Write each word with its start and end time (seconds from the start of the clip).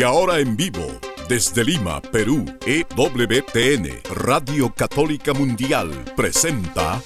Y 0.00 0.02
ahora 0.02 0.38
en 0.38 0.56
vivo, 0.56 0.98
desde 1.28 1.62
Lima, 1.62 2.00
Perú, 2.00 2.46
EWTN, 2.64 4.00
Radio 4.14 4.72
Católica 4.74 5.34
Mundial, 5.34 5.90
presenta 6.16 7.02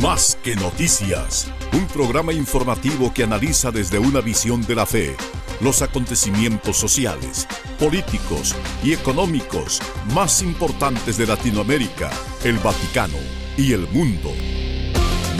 Más 0.00 0.38
que 0.42 0.56
Noticias, 0.56 1.52
un 1.74 1.86
programa 1.88 2.32
informativo 2.32 3.12
que 3.12 3.24
analiza 3.24 3.72
desde 3.72 3.98
una 3.98 4.22
visión 4.22 4.62
de 4.62 4.74
la 4.74 4.86
fe 4.86 5.14
los 5.60 5.82
acontecimientos 5.82 6.78
sociales, 6.78 7.46
políticos 7.78 8.56
y 8.82 8.94
económicos 8.94 9.82
más 10.14 10.40
importantes 10.40 11.18
de 11.18 11.26
Latinoamérica, 11.26 12.08
el 12.42 12.56
Vaticano 12.60 13.18
y 13.58 13.74
el 13.74 13.86
mundo. 13.88 14.32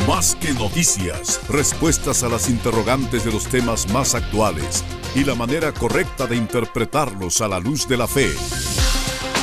Más 0.06 0.34
que 0.34 0.52
noticias, 0.52 1.41
respuestas 1.48 2.22
a 2.24 2.28
las 2.28 2.50
interrogantes 2.50 3.24
de 3.24 3.32
los 3.32 3.46
temas 3.46 3.91
más 3.91 4.14
actuales 4.14 4.84
y 5.14 5.24
la 5.24 5.34
manera 5.34 5.73
correcta 5.73 6.27
de 6.27 6.36
interpretarlos 6.36 7.41
a 7.41 7.48
la 7.48 7.60
luz 7.60 7.86
de 7.86 7.96
la 7.96 8.06
fe. 8.06 8.34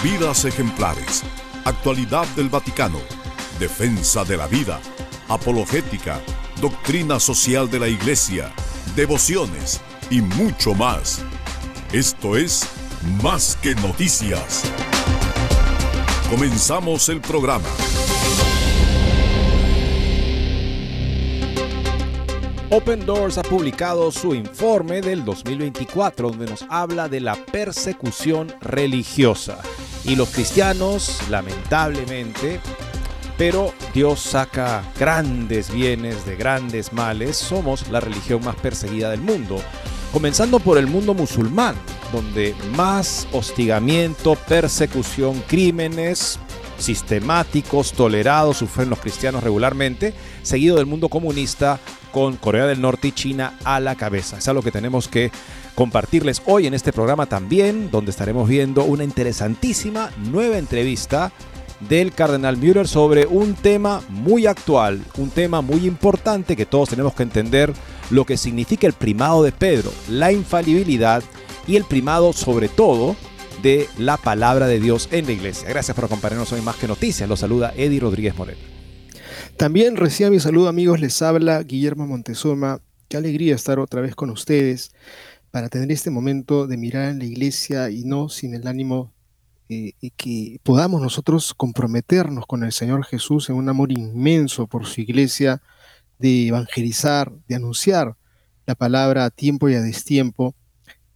Vidas 0.04 0.46
ejemplares, 0.46 1.24
actualidad 1.64 2.28
del 2.36 2.50
Vaticano, 2.50 3.00
defensa 3.60 4.26
de 4.26 4.38
la 4.38 4.48
vida, 4.48 4.80
apologética, 5.30 6.20
doctrina 6.60 7.20
social 7.20 7.70
de 7.70 7.80
la 7.80 7.88
Iglesia, 7.88 8.54
devociones 8.96 9.80
y 10.10 10.22
mucho 10.22 10.74
más. 10.74 11.22
Esto 11.94 12.36
es 12.36 12.68
Más 13.24 13.58
que 13.62 13.74
Noticias. 13.76 14.64
Comenzamos 16.30 17.08
el 17.10 17.22
programa. 17.22 17.68
Open 22.74 23.06
Doors 23.06 23.38
ha 23.38 23.44
publicado 23.44 24.14
su 24.14 24.34
informe 24.34 25.02
del 25.02 25.26
2024 25.26 26.30
donde 26.30 26.46
nos 26.46 26.66
habla 26.70 27.10
de 27.10 27.20
la 27.20 27.36
persecución 27.36 28.48
religiosa. 28.62 29.60
Y 30.06 30.16
los 30.16 30.30
cristianos, 30.30 31.20
lamentablemente, 31.30 32.62
pero 33.38 33.74
Dios 33.94 34.22
saca 34.22 34.86
grandes 34.98 35.70
bienes 35.70 36.26
de 36.26 36.38
grandes 36.38 36.94
males, 36.94 37.36
somos 37.36 37.90
la 37.90 38.00
religión 38.00 38.42
más 38.46 38.56
perseguida 38.56 39.12
del 39.12 39.20
mundo. 39.20 39.62
Comenzando 40.14 40.58
por 40.60 40.78
el 40.78 40.88
mundo 40.88 41.14
musulmán, 41.14 41.76
donde 42.14 42.56
más 42.78 43.28
hostigamiento, 43.34 44.36
persecución, 44.48 45.44
crímenes, 45.46 46.40
sistemáticos, 46.82 47.94
tolerados, 47.94 48.58
sufren 48.58 48.90
los 48.90 49.00
cristianos 49.00 49.44
regularmente, 49.44 50.14
seguido 50.44 50.78
del 50.78 50.86
mundo 50.86 51.10
comunista 51.10 51.80
con 52.12 52.36
Corea 52.36 52.66
del 52.66 52.82
Norte 52.82 53.10
y 53.10 53.12
China 53.12 53.58
a 53.64 53.80
la 53.80 53.96
cabeza. 53.96 54.38
Es 54.38 54.48
algo 54.48 54.62
que 54.62 54.72
tenemos 54.72 55.08
que 55.08 55.32
compartirles 55.76 56.42
hoy 56.46 56.68
en 56.68 56.74
este 56.74 56.92
programa 56.92 57.26
también, 57.26 57.90
donde 57.92 58.12
estaremos 58.12 58.48
viendo 58.48 58.84
una 58.84 59.04
interesantísima 59.04 60.12
nueva 60.18 60.58
entrevista 60.58 61.32
del 61.88 62.12
cardenal 62.14 62.58
Müller 62.58 62.88
sobre 62.88 63.26
un 63.26 63.56
tema 63.56 64.02
muy 64.10 64.46
actual, 64.46 65.02
un 65.18 65.30
tema 65.30 65.62
muy 65.62 65.88
importante 65.88 66.56
que 66.56 66.66
todos 66.66 66.90
tenemos 66.90 67.14
que 67.14 67.24
entender 67.24 67.74
lo 68.10 68.26
que 68.26 68.38
significa 68.38 68.88
el 68.88 68.94
primado 68.94 69.42
de 69.44 69.52
Pedro, 69.52 69.92
la 70.10 70.32
infalibilidad 70.32 71.24
y 71.68 71.76
el 71.76 71.86
primado 71.86 72.34
sobre 72.34 72.70
todo 72.70 73.16
de 73.62 73.88
la 73.98 74.18
palabra 74.18 74.68
de 74.68 74.80
Dios 74.80 75.10
en 75.12 75.26
la 75.26 75.32
iglesia. 75.32 75.70
Gracias 75.70 75.96
por 75.96 76.06
acompañarnos 76.06 76.52
hoy 76.52 76.62
más 76.62 76.76
que 76.76 76.88
noticias. 76.88 77.28
Los 77.30 77.40
saluda 77.40 77.74
Eddie 77.76 78.00
Rodríguez 78.00 78.36
Moreno. 78.36 78.60
También 79.58 79.96
reciba 79.96 80.30
mi 80.30 80.40
saludo 80.40 80.68
amigos, 80.70 81.00
les 81.00 81.22
habla 81.22 81.62
Guillermo 81.62 82.08
Montezuma. 82.08 82.82
Qué 83.08 83.18
alegría 83.18 83.56
estar 83.56 83.80
otra 83.80 84.02
vez 84.02 84.16
con 84.16 84.30
ustedes 84.30 84.92
para 85.52 85.70
tener 85.70 85.92
este 85.92 86.10
momento 86.10 86.66
de 86.66 86.78
mirar 86.78 87.10
en 87.10 87.20
la 87.20 87.26
iglesia 87.26 87.90
y 87.90 88.04
no 88.04 88.30
sin 88.30 88.56
el 88.56 88.68
ánimo 88.68 89.14
eh, 89.70 89.94
que 90.18 90.60
podamos 90.64 91.02
nosotros 91.02 91.54
comprometernos 91.54 92.46
con 92.46 92.64
el 92.64 92.72
Señor 92.72 93.06
Jesús 93.06 93.50
en 93.50 93.56
un 93.56 93.70
amor 93.70 93.92
inmenso 93.92 94.68
por 94.68 94.86
su 94.86 95.02
iglesia, 95.02 95.62
de 96.20 96.48
evangelizar, 96.48 97.32
de 97.48 97.56
anunciar 97.56 98.16
la 98.66 98.76
palabra 98.76 99.26
a 99.26 99.30
tiempo 99.30 99.70
y 99.70 99.76
a 99.76 99.82
destiempo 99.82 100.56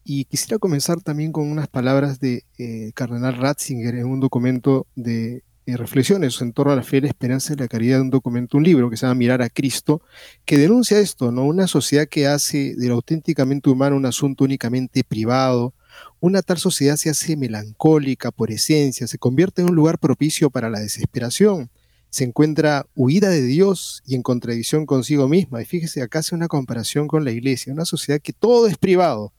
y 0.06 0.26
quisiera 0.26 0.60
comenzar 0.60 1.02
también 1.02 1.32
con 1.32 1.50
unas 1.50 1.68
palabras 1.68 2.20
de 2.20 2.44
eh, 2.60 2.92
Cardenal 2.94 3.36
Ratzinger 3.36 3.96
en 3.96 4.06
un 4.06 4.20
documento 4.20 4.86
de 4.96 5.44
eh, 5.66 5.78
reflexiones 5.78 6.40
en 6.42 6.54
torno 6.54 6.72
a 6.72 6.76
la 6.76 6.84
fe, 6.84 7.02
la 7.02 7.08
esperanza 7.08 7.54
y 7.54 7.56
la 7.56 7.68
caridad, 7.68 8.00
un 8.02 8.12
documento, 8.12 8.56
un 8.56 8.64
libro 8.64 8.92
que 8.92 8.98
se 8.98 9.08
llama 9.08 9.16
Mirar 9.16 9.42
a 9.42 9.50
Cristo, 9.50 10.04
que 10.46 10.60
denuncia 10.60 11.00
esto, 11.00 11.32
¿no? 11.32 11.44
Una 11.44 11.66
sociedad 11.66 12.08
que 12.08 12.28
hace 12.28 12.76
de 12.76 12.88
lo 12.88 12.94
auténticamente 12.94 13.72
humano 13.72 13.96
un 13.96 14.06
asunto 14.06 14.44
únicamente 14.44 15.04
privado, 15.04 15.74
una 16.20 16.44
tal 16.44 16.60
sociedad 16.60 16.98
se 16.98 17.10
hace 17.10 17.36
melancólica 17.36 18.30
por 18.30 18.52
esencia, 18.52 19.08
se 19.08 19.18
convierte 19.18 19.64
en 19.64 19.70
un 19.70 19.76
lugar 19.76 19.98
propicio 19.98 20.52
para 20.52 20.70
la 20.70 20.82
desesperación, 20.82 21.72
se 22.12 22.26
encuentra 22.26 22.86
huida 22.96 23.30
de 23.30 23.42
Dios 23.42 24.04
y 24.06 24.14
en 24.14 24.22
contradicción 24.22 24.86
consigo 24.86 25.28
misma. 25.28 25.64
Y 25.64 25.66
fíjese, 25.66 26.04
acá 26.04 26.20
hace 26.20 26.36
una 26.36 26.48
comparación 26.48 27.08
con 27.08 27.26
la 27.26 27.32
iglesia, 27.32 27.74
una 27.74 27.86
sociedad 27.86 28.22
que 28.22 28.34
todo 28.34 28.68
es 28.68 28.78
privado, 28.78 29.34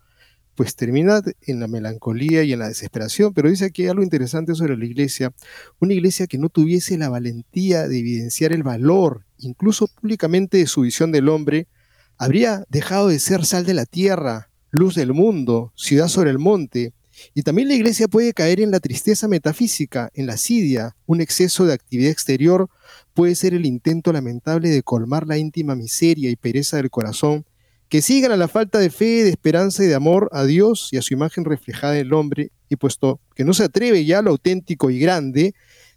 pues 0.56 0.74
termina 0.74 1.22
en 1.42 1.60
la 1.60 1.68
melancolía 1.68 2.42
y 2.42 2.52
en 2.52 2.58
la 2.58 2.68
desesperación. 2.68 3.32
Pero 3.34 3.50
dice 3.50 3.66
aquí 3.66 3.86
algo 3.86 4.02
interesante 4.02 4.54
sobre 4.54 4.76
la 4.76 4.86
iglesia, 4.86 5.32
una 5.78 5.92
iglesia 5.92 6.26
que 6.26 6.38
no 6.38 6.48
tuviese 6.48 6.98
la 6.98 7.08
valentía 7.08 7.86
de 7.86 7.98
evidenciar 7.98 8.52
el 8.52 8.62
valor, 8.62 9.24
incluso 9.38 9.86
públicamente, 9.86 10.58
de 10.58 10.66
su 10.66 10.80
visión 10.80 11.12
del 11.12 11.28
hombre, 11.28 11.68
habría 12.16 12.64
dejado 12.70 13.08
de 13.08 13.18
ser 13.18 13.44
sal 13.44 13.66
de 13.66 13.74
la 13.74 13.84
tierra, 13.84 14.50
luz 14.70 14.94
del 14.94 15.12
mundo, 15.12 15.72
ciudad 15.76 16.08
sobre 16.08 16.30
el 16.30 16.38
monte. 16.38 16.94
Y 17.34 17.42
también 17.42 17.68
la 17.68 17.74
iglesia 17.74 18.08
puede 18.08 18.32
caer 18.32 18.60
en 18.60 18.70
la 18.70 18.80
tristeza 18.80 19.28
metafísica, 19.28 20.10
en 20.14 20.26
la 20.26 20.34
asidia, 20.34 20.96
un 21.06 21.20
exceso 21.20 21.66
de 21.66 21.74
actividad 21.74 22.10
exterior 22.10 22.68
puede 23.14 23.34
ser 23.34 23.54
el 23.54 23.64
intento 23.64 24.12
lamentable 24.12 24.68
de 24.68 24.82
colmar 24.82 25.26
la 25.26 25.38
íntima 25.38 25.74
miseria 25.74 26.30
y 26.30 26.36
pereza 26.36 26.76
del 26.76 26.90
corazón 26.90 27.46
que 27.88 28.02
sigan 28.02 28.32
a 28.32 28.36
la 28.36 28.48
falta 28.48 28.78
de 28.78 28.90
fe, 28.90 29.22
de 29.24 29.30
esperanza 29.30 29.84
y 29.84 29.86
de 29.86 29.94
amor 29.94 30.28
a 30.32 30.44
Dios 30.44 30.88
y 30.92 30.96
a 30.96 31.02
su 31.02 31.14
imagen 31.14 31.44
reflejada 31.44 31.94
en 31.94 32.06
el 32.06 32.12
hombre, 32.12 32.50
y 32.68 32.76
puesto 32.76 33.20
que 33.34 33.44
no 33.44 33.54
se 33.54 33.64
atreve 33.64 34.04
ya 34.04 34.18
a 34.18 34.22
lo 34.22 34.30
auténtico 34.30 34.90
y 34.90 34.98
grande, 34.98 35.54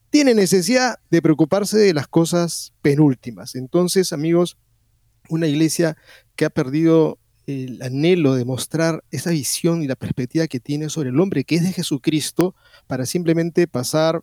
tiene 0.10 0.34
necesidad 0.34 0.96
de 1.10 1.22
preocuparse 1.22 1.78
de 1.78 1.94
las 1.94 2.08
cosas 2.08 2.74
penúltimas. 2.82 3.56
Entonces, 3.56 4.14
amigos, 4.14 4.58
una 5.30 5.48
iglesia 5.48 5.98
que 6.36 6.46
ha 6.46 6.50
perdido 6.50 7.20
el 7.46 7.82
anhelo 7.82 8.36
de 8.36 8.46
mostrar 8.46 9.04
esa 9.12 9.32
visión 9.32 9.82
y 9.82 9.88
la 9.88 9.96
perspectiva 9.96 10.48
que 10.48 10.60
tiene 10.60 10.90
sobre 10.90 11.10
el 11.10 11.20
hombre 11.20 11.44
que 11.44 11.56
es 11.56 11.64
de 11.64 11.74
Jesucristo 11.74 12.56
para 12.88 13.06
simplemente 13.06 13.68
pasar 13.68 14.22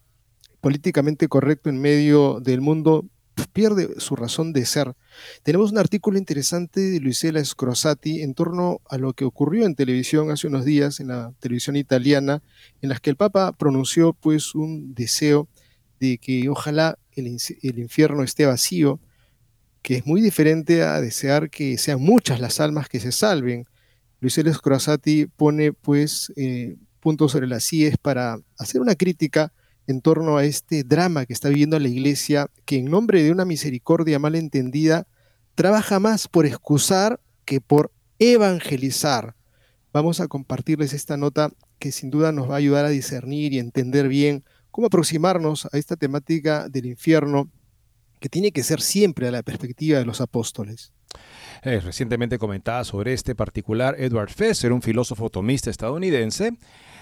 políticamente 0.61 1.29
correcto 1.29 1.69
en 1.69 1.81
medio 1.81 2.41
del 2.41 2.61
mundo 2.61 3.07
pierde 3.53 4.01
su 4.01 4.17
razón 4.17 4.53
de 4.53 4.65
ser. 4.67 4.95
Tenemos 5.43 5.73
un 5.73 5.79
artículo 5.79 6.19
interesante 6.19 6.81
de 6.81 7.01
Luisela 7.01 7.45
Scrosati 7.45 8.23
en 8.23 8.35
torno 8.35 8.81
a 8.89 8.99
lo 8.99 9.13
que 9.13 9.25
ocurrió 9.25 9.67
en 9.67 9.75
televisión 9.75 10.31
hace 10.31 10.47
unos 10.47 10.65
días, 10.65 11.01
en 11.01 11.09
la 11.09 11.33
televisión 11.41 11.77
italiana, 11.77 12.43
en 12.83 12.89
las 12.89 13.01
que 13.01 13.11
el 13.11 13.17
Papa 13.17 13.53
pronunció 13.53 14.13
pues 14.13 14.55
un 14.55 14.95
deseo 14.95 15.49
de 16.01 16.19
que 16.19 16.49
ojalá 16.49 16.99
el, 17.13 17.27
el 17.63 17.79
infierno 17.79 18.23
esté 18.23 18.47
vacío, 18.47 19.01
que 19.83 19.97
es 19.97 20.07
muy 20.07 20.21
diferente 20.21 20.83
a 20.83 21.01
desear 21.01 21.49
que 21.51 21.79
sean 21.79 22.01
muchas 22.01 22.41
las 22.41 22.61
almas 22.61 22.89
que 22.89 23.01
se 23.01 23.13
salven. 23.13 23.67
Luisela 24.21 24.53
Scrosati 24.53 25.27
pone 25.27 25.73
pues 25.73 26.33
eh, 26.37 26.77
puntos 27.01 27.33
sobre 27.33 27.47
las 27.47 27.65
CIES 27.65 27.97
para 27.99 28.39
hacer 28.59 28.81
una 28.81 28.95
crítica 28.95 29.53
en 29.87 30.01
torno 30.01 30.37
a 30.37 30.45
este 30.45 30.85
drama 30.85 31.27
que 31.27 31.33
está 31.33 31.49
viviendo 31.49 31.79
la 31.79 31.89
iglesia, 31.89 32.49
que 32.65 32.79
en 32.79 32.87
nombre 32.87 33.23
de 33.23 33.31
una 33.31 33.45
misericordia 33.45 34.19
mal 34.19 34.35
entendida, 34.35 35.07
trabaja 35.55 36.01
más 36.01 36.29
por 36.29 36.47
excusar 36.47 37.21
que 37.45 37.61
por 37.61 37.93
evangelizar. 38.19 39.35
Vamos 39.93 40.21
a 40.21 40.29
compartirles 40.29 40.93
esta 40.93 41.17
nota 41.17 41.51
que 41.79 41.93
sin 41.93 42.11
duda 42.11 42.33
nos 42.33 42.51
va 42.51 42.55
a 42.55 42.59
ayudar 42.59 42.85
a 42.85 42.91
discernir 42.91 43.53
y 43.53 43.59
entender 43.59 44.09
bien 44.09 44.45
cómo 44.71 44.89
aproximarnos 44.89 45.67
a 45.73 45.79
esta 45.79 45.97
temática 45.97 46.69
del 46.69 46.87
infierno 46.87 47.51
que 48.21 48.29
tiene 48.29 48.53
que 48.53 48.63
ser 48.63 48.81
siempre 48.81 49.29
a 49.29 49.31
la 49.31 49.43
perspectiva 49.43 49.99
de 49.99 50.05
los 50.05 50.21
apóstoles. 50.21 50.93
Eh, 51.63 51.81
recientemente 51.81 52.39
comentaba 52.39 52.85
sobre 52.85 53.13
este 53.13 53.35
particular 53.35 53.97
Edward 53.99 54.31
Fesser, 54.31 54.73
un 54.73 54.83
filósofo 54.83 55.31
tomista 55.31 55.71
estadounidense. 55.71 56.53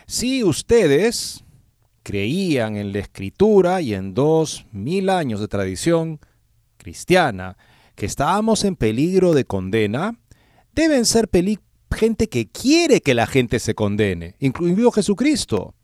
Si 0.07 0.45
ustedes, 0.45 1.44
creían 2.05 2.77
en 2.77 2.93
la 2.93 3.01
escritura 3.01 3.81
y 3.81 3.95
en 3.95 4.15
dos 4.15 4.67
mil 4.71 5.11
años 5.11 5.41
de 5.41 5.49
tradición 5.49 6.21
cristiana 6.77 7.57
que 7.97 8.07
estábamos 8.07 8.63
en 8.65 8.77
peligro 8.77 9.33
de 9.33 9.45
condena, 9.45 10.21
deben 10.75 11.07
ser 11.07 11.29
gente 11.91 12.29
que 12.29 12.47
quiere 12.47 13.01
que 13.01 13.15
la 13.15 13.27
gente 13.27 13.59
se 13.59 13.75
condene, 13.75 14.37
incluido 14.39 14.93
Jesucristo. 14.93 15.75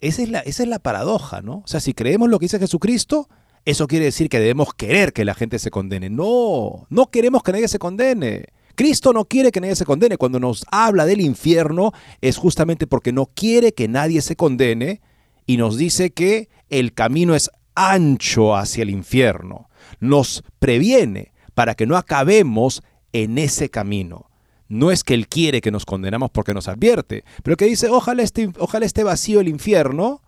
Esa 0.00 0.22
es, 0.22 0.30
la, 0.30 0.38
esa 0.40 0.62
es 0.62 0.68
la 0.68 0.78
paradoja, 0.78 1.42
¿no? 1.42 1.58
O 1.58 1.66
sea, 1.66 1.80
si 1.80 1.92
creemos 1.92 2.30
lo 2.30 2.38
que 2.38 2.44
dice 2.44 2.58
Jesucristo, 2.58 3.28
eso 3.66 3.86
quiere 3.86 4.06
decir 4.06 4.30
que 4.30 4.40
debemos 4.40 4.72
querer 4.72 5.12
que 5.12 5.26
la 5.26 5.34
gente 5.34 5.58
se 5.58 5.70
condene. 5.70 6.08
No, 6.08 6.86
no 6.88 7.10
queremos 7.10 7.42
que 7.42 7.52
nadie 7.52 7.68
se 7.68 7.78
condene. 7.78 8.46
Cristo 8.76 9.12
no 9.12 9.26
quiere 9.26 9.50
que 9.50 9.60
nadie 9.60 9.76
se 9.76 9.84
condene. 9.84 10.16
Cuando 10.16 10.40
nos 10.40 10.64
habla 10.70 11.04
del 11.04 11.20
infierno 11.20 11.92
es 12.22 12.38
justamente 12.38 12.86
porque 12.86 13.12
no 13.12 13.26
quiere 13.26 13.74
que 13.74 13.88
nadie 13.88 14.22
se 14.22 14.36
condene 14.36 15.02
y 15.50 15.56
nos 15.56 15.76
dice 15.76 16.10
que 16.10 16.48
el 16.68 16.94
camino 16.94 17.34
es 17.34 17.50
ancho 17.74 18.54
hacia 18.54 18.82
el 18.82 18.90
infierno. 18.90 19.68
Nos 19.98 20.44
previene 20.60 21.32
para 21.54 21.74
que 21.74 21.88
no 21.88 21.96
acabemos 21.96 22.84
en 23.12 23.36
ese 23.36 23.68
camino. 23.68 24.30
No 24.68 24.92
es 24.92 25.02
que 25.02 25.14
Él 25.14 25.26
quiere 25.26 25.60
que 25.60 25.72
nos 25.72 25.86
condenamos 25.86 26.30
porque 26.30 26.54
nos 26.54 26.68
advierte, 26.68 27.24
pero 27.42 27.56
que 27.56 27.64
dice, 27.64 27.88
ojalá 27.88 28.22
esté, 28.22 28.52
ojalá 28.60 28.86
esté 28.86 29.02
vacío 29.02 29.40
el 29.40 29.48
infierno. 29.48 30.22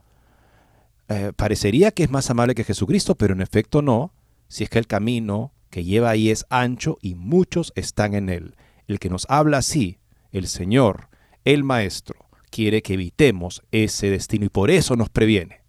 Eh, 1.08 1.30
parecería 1.36 1.92
que 1.92 2.02
es 2.02 2.10
más 2.10 2.28
amable 2.28 2.56
que 2.56 2.64
Jesucristo, 2.64 3.14
pero 3.14 3.32
en 3.32 3.42
efecto 3.42 3.80
no, 3.80 4.12
si 4.48 4.64
es 4.64 4.70
que 4.70 4.80
el 4.80 4.88
camino 4.88 5.52
que 5.70 5.84
lleva 5.84 6.10
ahí 6.10 6.30
es 6.30 6.46
ancho 6.50 6.98
y 7.00 7.14
muchos 7.14 7.72
están 7.76 8.14
en 8.14 8.28
él. 8.28 8.56
El 8.88 8.98
que 8.98 9.08
nos 9.08 9.26
habla 9.28 9.58
así, 9.58 10.00
el 10.32 10.48
Señor, 10.48 11.10
el 11.44 11.62
Maestro, 11.62 12.21
quiere 12.52 12.82
que 12.82 12.94
evitemos 12.94 13.62
ese 13.72 14.10
destino 14.10 14.44
y 14.44 14.50
por 14.50 14.70
eso 14.70 14.94
nos 14.94 15.08
previene. 15.08 15.62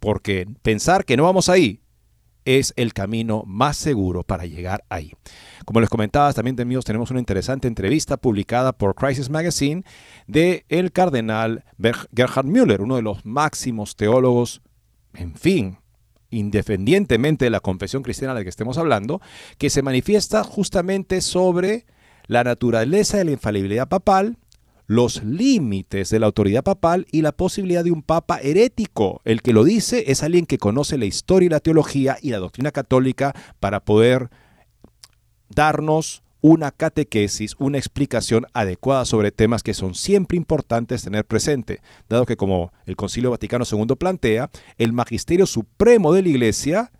Porque 0.00 0.46
pensar 0.60 1.06
que 1.06 1.16
no 1.16 1.22
vamos 1.22 1.48
ahí 1.48 1.80
es 2.44 2.74
el 2.76 2.92
camino 2.92 3.44
más 3.46 3.78
seguro 3.78 4.22
para 4.22 4.44
llegar 4.44 4.84
ahí. 4.90 5.12
Como 5.64 5.80
les 5.80 5.88
comentaba, 5.88 6.32
también 6.34 6.56
tenemos 6.56 7.10
una 7.10 7.20
interesante 7.20 7.68
entrevista 7.68 8.18
publicada 8.18 8.72
por 8.72 8.94
Crisis 8.94 9.30
Magazine 9.30 9.84
de 10.26 10.66
el 10.68 10.92
cardenal 10.92 11.64
Gerhard 12.14 12.44
Müller, 12.44 12.82
uno 12.82 12.96
de 12.96 13.02
los 13.02 13.24
máximos 13.24 13.96
teólogos, 13.96 14.60
en 15.14 15.34
fin, 15.36 15.78
independientemente 16.28 17.46
de 17.46 17.50
la 17.50 17.60
confesión 17.60 18.02
cristiana 18.02 18.34
de 18.34 18.40
la 18.40 18.44
que 18.44 18.50
estemos 18.50 18.76
hablando, 18.76 19.22
que 19.56 19.70
se 19.70 19.82
manifiesta 19.82 20.44
justamente 20.44 21.22
sobre 21.22 21.86
la 22.26 22.44
naturaleza 22.44 23.18
de 23.18 23.24
la 23.24 23.30
infalibilidad 23.30 23.88
papal, 23.88 24.36
los 24.86 25.22
límites 25.24 26.10
de 26.10 26.18
la 26.18 26.26
autoridad 26.26 26.62
papal 26.62 27.06
y 27.10 27.22
la 27.22 27.32
posibilidad 27.32 27.84
de 27.84 27.90
un 27.90 28.02
papa 28.02 28.38
herético. 28.42 29.22
El 29.24 29.42
que 29.42 29.52
lo 29.52 29.64
dice 29.64 30.04
es 30.08 30.22
alguien 30.22 30.46
que 30.46 30.58
conoce 30.58 30.98
la 30.98 31.06
historia 31.06 31.46
y 31.46 31.50
la 31.50 31.60
teología 31.60 32.18
y 32.20 32.30
la 32.30 32.38
doctrina 32.38 32.70
católica 32.70 33.34
para 33.60 33.80
poder 33.80 34.30
darnos 35.48 36.22
una 36.46 36.72
catequesis, 36.72 37.56
una 37.58 37.78
explicación 37.78 38.44
adecuada 38.52 39.06
sobre 39.06 39.32
temas 39.32 39.62
que 39.62 39.72
son 39.72 39.94
siempre 39.94 40.36
importantes 40.36 41.02
tener 41.02 41.24
presente, 41.24 41.80
dado 42.10 42.26
que 42.26 42.36
como 42.36 42.70
el 42.84 42.96
Concilio 42.96 43.30
Vaticano 43.30 43.64
II 43.70 43.96
plantea, 43.98 44.50
el 44.76 44.92
magisterio 44.92 45.46
supremo 45.46 46.12
de 46.12 46.20
la 46.20 46.28
Iglesia 46.28 46.92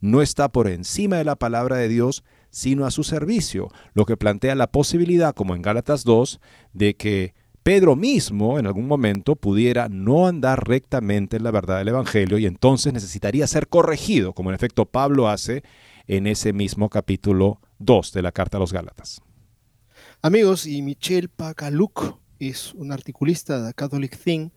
no 0.00 0.20
está 0.20 0.48
por 0.48 0.66
encima 0.66 1.16
de 1.16 1.24
la 1.24 1.36
palabra 1.36 1.76
de 1.76 1.86
Dios, 1.86 2.24
sino 2.50 2.86
a 2.86 2.90
su 2.90 3.04
servicio, 3.04 3.68
lo 3.94 4.04
que 4.04 4.16
plantea 4.16 4.54
la 4.54 4.70
posibilidad, 4.70 5.34
como 5.34 5.54
en 5.54 5.62
Gálatas 5.62 6.04
2, 6.04 6.40
de 6.72 6.94
que 6.94 7.34
Pedro 7.62 7.96
mismo 7.96 8.58
en 8.58 8.66
algún 8.66 8.86
momento 8.86 9.36
pudiera 9.36 9.88
no 9.90 10.26
andar 10.26 10.66
rectamente 10.66 11.36
en 11.36 11.42
la 11.42 11.50
verdad 11.50 11.78
del 11.78 11.88
Evangelio 11.88 12.38
y 12.38 12.46
entonces 12.46 12.92
necesitaría 12.92 13.46
ser 13.46 13.68
corregido, 13.68 14.32
como 14.32 14.50
en 14.50 14.54
efecto 14.54 14.86
Pablo 14.86 15.28
hace 15.28 15.62
en 16.06 16.26
ese 16.26 16.54
mismo 16.54 16.88
capítulo 16.88 17.60
2 17.78 18.12
de 18.12 18.22
la 18.22 18.32
Carta 18.32 18.56
a 18.56 18.60
los 18.60 18.72
Gálatas. 18.72 19.20
Amigos, 20.22 20.66
y 20.66 20.80
Michel 20.82 21.28
Pakaluk 21.28 22.18
es 22.38 22.72
un 22.74 22.90
articulista 22.90 23.62
de 23.62 23.74
Catholic 23.74 24.16
Thing 24.16 24.50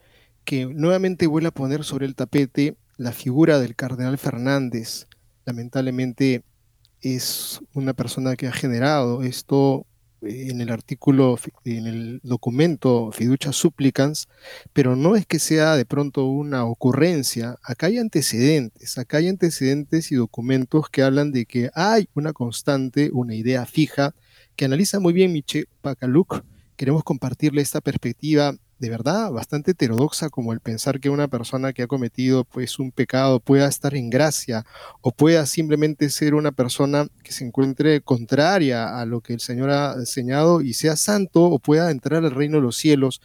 que 0.46 0.66
nuevamente 0.66 1.28
vuelve 1.28 1.50
a 1.50 1.54
poner 1.54 1.84
sobre 1.84 2.06
el 2.06 2.16
tapete 2.16 2.78
la 2.98 3.12
figura 3.12 3.60
del 3.60 3.76
cardenal 3.76 4.18
Fernández. 4.18 5.08
Lamentablemente 5.46 6.44
es 7.02 7.62
una 7.74 7.94
persona 7.94 8.36
que 8.36 8.48
ha 8.48 8.52
generado 8.52 9.24
esto 9.24 9.86
en 10.22 10.62
el 10.62 10.70
artículo, 10.70 11.40
en 11.66 11.88
el 11.88 12.20
documento 12.24 13.12
Fiducia 13.12 13.52
Supplicans, 13.52 14.28
pero 14.72 14.96
no 14.96 15.16
es 15.16 15.26
que 15.26 15.40
sea 15.40 15.76
de 15.76 15.86
pronto 15.86 16.26
una 16.26 16.66
ocurrencia, 16.66 17.58
acá 17.64 17.88
hay 17.88 17.98
antecedentes, 17.98 18.98
acá 18.98 19.18
hay 19.18 19.30
antecedentes 19.30 20.12
y 20.12 20.16
documentos 20.16 20.90
que 20.90 21.02
hablan 21.02 21.32
de 21.32 21.46
que 21.46 21.72
hay 21.74 22.08
una 22.14 22.34
constante, 22.34 23.10
una 23.14 23.34
idea 23.34 23.66
fija, 23.66 24.14
que 24.56 24.66
analiza 24.66 25.00
muy 25.00 25.14
bien 25.14 25.34
Michel 25.34 25.68
Pakaluk. 25.82 26.44
Queremos 26.76 27.04
compartirle 27.04 27.62
esta 27.62 27.82
perspectiva 27.82 28.56
de 28.82 28.90
verdad 28.90 29.32
bastante 29.32 29.72
heterodoxa 29.72 30.32
como 30.32 30.54
el 30.54 30.60
pensar 30.60 31.00
que 31.00 31.12
una 31.12 31.28
persona 31.28 31.72
que 31.72 31.84
ha 31.84 31.88
cometido 31.88 32.46
pues 32.46 32.80
un 32.80 32.92
pecado 32.92 33.40
pueda 33.40 33.68
estar 33.68 33.94
en 33.94 34.10
gracia 34.10 34.66
o 35.02 35.12
pueda 35.12 35.46
simplemente 35.46 36.10
ser 36.10 36.34
una 36.34 36.52
persona 36.52 37.06
que 37.24 37.32
se 37.32 37.46
encuentre 37.46 38.02
contraria 38.02 39.00
a 39.00 39.06
lo 39.06 39.22
que 39.22 39.34
el 39.34 39.40
Señor 39.40 39.70
ha 39.70 39.94
enseñado 39.94 40.62
y 40.62 40.74
sea 40.74 40.96
santo 40.96 41.44
o 41.44 41.60
pueda 41.60 41.92
entrar 41.92 42.26
al 42.26 42.32
reino 42.32 42.58
de 42.58 42.64
los 42.64 42.76
cielos. 42.76 43.22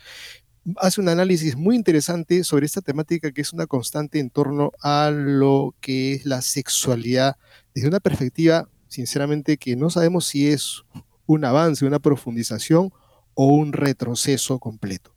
Hace 0.77 1.01
un 1.01 1.09
análisis 1.09 1.57
muy 1.57 1.75
interesante 1.75 2.45
sobre 2.45 2.67
esta 2.67 2.83
temática 2.83 3.33
que 3.33 3.41
es 3.41 3.55
una 3.55 3.67
constante 3.67 4.19
en 4.19 4.29
torno 4.29 4.73
a 4.83 5.11
lo 5.11 5.75
que 5.81 6.13
es 6.13 6.27
la 6.27 6.43
sexualidad 6.43 7.37
desde 7.75 7.89
una 7.89 8.01
perspectiva 8.01 8.69
sinceramente 8.89 9.57
que 9.57 9.75
no 9.75 9.89
sabemos 9.89 10.27
si 10.27 10.49
es 10.49 10.83
un 11.25 11.47
avance, 11.47 11.87
una 11.87 11.99
profundización 11.99 12.93
o 13.33 13.47
un 13.47 13.73
retroceso 13.73 14.59
completo. 14.59 15.16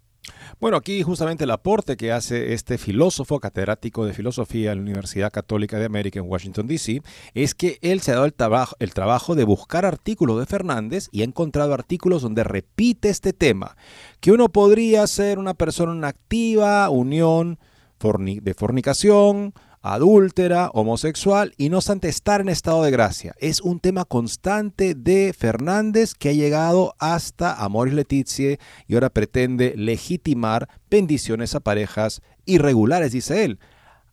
Bueno, 0.60 0.76
aquí 0.76 1.04
justamente 1.04 1.46
el 1.46 1.52
aporte 1.52 1.96
que 1.96 2.12
hace 2.12 2.52
este 2.52 2.78
filósofo 2.78 3.40
catedrático 3.40 4.06
de 4.06 4.12
filosofía 4.12 4.74
en 4.74 4.80
la 4.80 4.82
Universidad 4.82 5.32
Católica 5.32 5.80
de 5.80 5.86
América 5.86 6.20
en 6.20 6.30
Washington, 6.30 6.68
D.C., 6.68 7.02
es 7.34 7.56
que 7.56 7.80
él 7.82 8.02
se 8.02 8.12
ha 8.12 8.16
dado 8.16 8.26
el 8.26 8.34
trabajo, 8.34 8.76
el 8.80 8.94
trabajo 8.94 9.36
de 9.36 9.46
buscar 9.46 9.86
artículos 9.86 10.38
de 10.38 10.46
Fernández 10.46 11.08
y 11.14 11.22
ha 11.22 11.24
encontrado 11.24 11.74
artículos 11.74 12.24
donde 12.24 12.44
repite 12.44 13.08
este 13.08 13.32
tema, 13.32 13.78
que 14.20 14.34
uno 14.34 14.50
podría 14.50 15.08
ser 15.08 15.40
una 15.40 15.54
persona 15.54 16.10
activa, 16.10 16.90
unión 16.90 17.58
de 18.00 18.54
fornicación, 18.54 19.54
adúltera, 19.82 20.70
homosexual 20.74 21.54
y 21.58 21.70
no 21.70 21.78
obstante 21.78 22.10
estar 22.10 22.42
en 22.42 22.50
estado 22.50 22.84
de 22.84 22.92
gracia. 22.92 23.34
Es 23.40 23.62
un 23.62 23.80
tema 23.80 24.06
constante 24.06 24.96
de 24.96 25.34
Fernández 25.38 26.14
que 26.14 26.30
ha 26.30 26.34
llegado 26.34 26.96
hasta 27.00 27.54
Amoris 27.54 27.94
Letizie 27.94 28.60
y 28.88 28.94
ahora 28.94 29.10
pretende 29.10 29.74
legitimar 29.78 30.68
bendiciones 30.90 31.56
a 31.56 31.60
parejas 31.60 32.22
irregulares, 32.46 33.12
dice 33.12 33.46
él. 33.46 33.60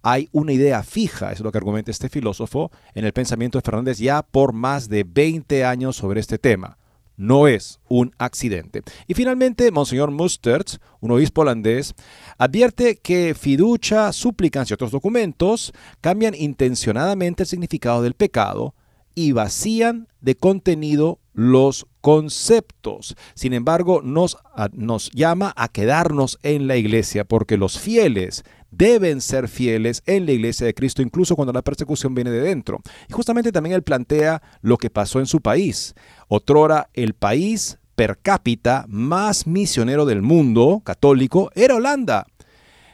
Hay 0.03 0.29
una 0.31 0.53
idea 0.53 0.83
fija, 0.85 1.33
es 1.33 1.41
lo 1.41 1.51
que 1.51 1.59
argumenta 1.59 1.91
este 1.91 2.09
filósofo, 2.09 2.71
en 2.95 3.05
el 3.05 3.13
pensamiento 3.13 3.59
de 3.59 3.63
Fernández 3.63 3.99
ya 3.99 4.23
por 4.23 4.53
más 4.53 4.89
de 4.89 5.05
20 5.05 5.65
años 5.65 5.97
sobre 5.97 6.21
este 6.21 6.39
tema 6.39 6.79
no 7.17 7.49
es 7.49 7.81
un 7.89 8.13
accidente. 8.19 8.83
Y 9.07 9.15
finalmente, 9.15 9.71
Monseñor 9.71 10.11
Mustertz, 10.11 10.79
un 11.01 11.11
obispo 11.11 11.43
holandés, 11.43 11.95
advierte 12.39 12.97
que 12.97 13.35
fiducia, 13.35 14.13
súplicas 14.13 14.71
y 14.71 14.75
otros 14.75 14.91
documentos 14.91 15.73
cambian 16.01 16.35
intencionadamente 16.35 17.43
el 17.43 17.49
significado 17.49 18.03
del 18.03 18.15
pecado 18.15 18.75
y 19.15 19.33
vacían 19.33 20.09
de 20.21 20.37
contenido 20.37 21.21
los 21.33 21.87
conceptos. 22.03 23.17
Sin 23.35 23.55
embargo, 23.55 24.03
nos, 24.03 24.37
nos 24.73 25.11
llama 25.11 25.53
a 25.57 25.69
quedarnos 25.69 26.39
en 26.43 26.67
la 26.67 26.77
iglesia 26.77 27.25
porque 27.25 27.57
los 27.57 27.79
fieles 27.79 28.45
deben 28.77 29.21
ser 29.21 29.49
fieles 29.49 30.03
en 30.07 30.27
la 30.27 30.33
iglesia 30.33 30.67
de 30.67 30.75
Cristo, 30.75 31.03
incluso 31.03 31.37
cuando 31.37 31.53
la 31.53 31.63
persecución 31.63 32.15
viene 32.15 32.31
de 32.31 32.41
dentro. 32.41 32.81
Y 33.09 33.13
justamente 33.13 33.53
también 33.53 33.75
él 33.75 33.83
plantea 33.83 34.43
lo 34.61 34.77
que 34.77 34.91
pasó 34.91 35.21
en 35.21 35.27
su 35.27 35.41
país. 35.41 35.95
Otrora, 36.29 36.91
el 36.95 37.15
país 37.15 37.79
per 37.95 38.19
cápita 38.19 38.85
más 38.89 39.47
misionero 39.47 40.05
del 40.05 40.23
mundo 40.23 40.83
católico 40.85 41.51
era 41.55 41.77
Holanda. 41.77 42.27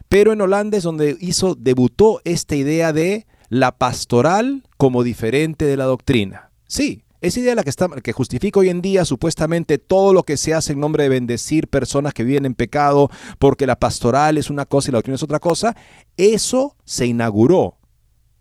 Pero 0.09 0.33
en 0.33 0.41
Holanda 0.41 0.77
es 0.77 0.85
donde 0.85 1.17
hizo, 1.21 1.55
debutó 1.55 2.21
esta 2.25 2.55
idea 2.55 2.93
de 2.93 3.27
la 3.49 3.73
pastoral 3.73 4.63
como 4.77 5.03
diferente 5.03 5.65
de 5.65 5.77
la 5.77 5.85
doctrina. 5.85 6.51
Sí, 6.67 7.03
esa 7.23 7.41
idea 7.41 7.55
la 7.55 7.63
que, 7.63 7.71
está, 7.71 7.89
que 7.89 8.13
justifica 8.13 8.61
hoy 8.61 8.69
en 8.69 8.83
día 8.83 9.05
supuestamente 9.05 9.79
todo 9.79 10.13
lo 10.13 10.25
que 10.25 10.37
se 10.37 10.55
hace 10.55 10.73
en 10.73 10.81
nombre 10.81 11.05
de 11.05 11.09
bendecir 11.09 11.69
personas 11.69 12.13
que 12.13 12.25
viven 12.25 12.45
en 12.45 12.55
pecado 12.55 13.11
porque 13.39 13.67
la 13.67 13.77
pastoral 13.77 14.39
es 14.39 14.51
una 14.51 14.67
cosa 14.67 14.91
y 14.91 14.93
la 14.93 14.99
doctrina 14.99 15.15
es 15.15 15.23
otra 15.23 15.39
cosa, 15.39 15.77
eso 16.17 16.77
se 16.85 17.07
inauguró, 17.07 17.79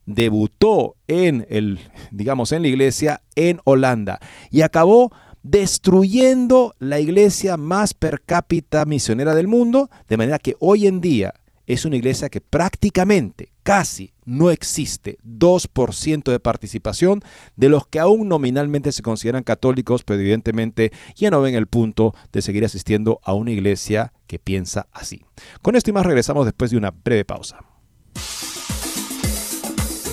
debutó 0.06 0.96
en 1.08 1.46
el, 1.50 1.80
digamos, 2.12 2.52
en 2.52 2.64
la 2.64 2.68
iglesia 2.70 3.22
en 3.36 3.62
Holanda 3.64 4.20
y 4.50 4.62
acabó 4.62 5.12
destruyendo 5.44 6.74
la 6.80 7.00
iglesia 7.00 7.58
más 7.58 7.94
per 7.94 8.22
cápita 8.22 8.86
misionera 8.86 9.36
del 9.36 9.48
mundo, 9.48 9.90
de 10.08 10.18
manera 10.18 10.40
que 10.40 10.56
hoy 10.60 10.88
en 10.88 11.02
día 11.02 11.34
es 11.66 11.86
una 11.86 11.96
iglesia 11.96 12.30
que 12.30 12.42
prácticamente, 12.42 13.52
casi, 13.64 14.14
no 14.26 14.52
existe 14.52 15.18
2% 15.26 16.32
de 16.32 16.40
participación 16.40 17.22
de 17.56 17.70
los 17.70 17.88
que 17.88 18.00
aún 18.00 18.28
nominalmente 18.28 18.92
se 18.92 19.02
consideran 19.02 19.44
católicos, 19.44 20.04
pero 20.04 20.20
evidentemente 20.20 20.92
ya 21.16 21.32
no 21.32 21.42
ven 21.42 21.56
el 21.56 21.68
punto 21.68 22.14
de 22.32 22.42
seguir 22.42 22.66
asistiendo 22.66 23.20
a 23.24 23.34
una 23.34 23.52
iglesia 23.52 24.14
que 24.28 24.40
piensa 24.40 24.88
así. 24.92 25.22
Con 25.62 25.76
esto 25.76 25.90
y 25.90 25.94
más 25.94 26.06
regresamos 26.06 26.46
después 26.46 26.72
de 26.72 26.78
una 26.78 26.92
breve 26.92 27.26
pausa. 27.26 27.60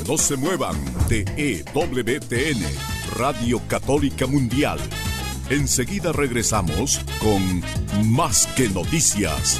No 0.07 0.17
se 0.17 0.37
muevan 0.37 0.76
de 1.09 1.25
EWTN, 1.37 2.64
Radio 3.17 3.61
Católica 3.69 4.26
Mundial 4.26 4.78
Enseguida 5.50 6.12
regresamos 6.12 7.00
con 7.21 7.62
Más 8.12 8.47
que 8.49 8.69
Noticias. 8.69 9.59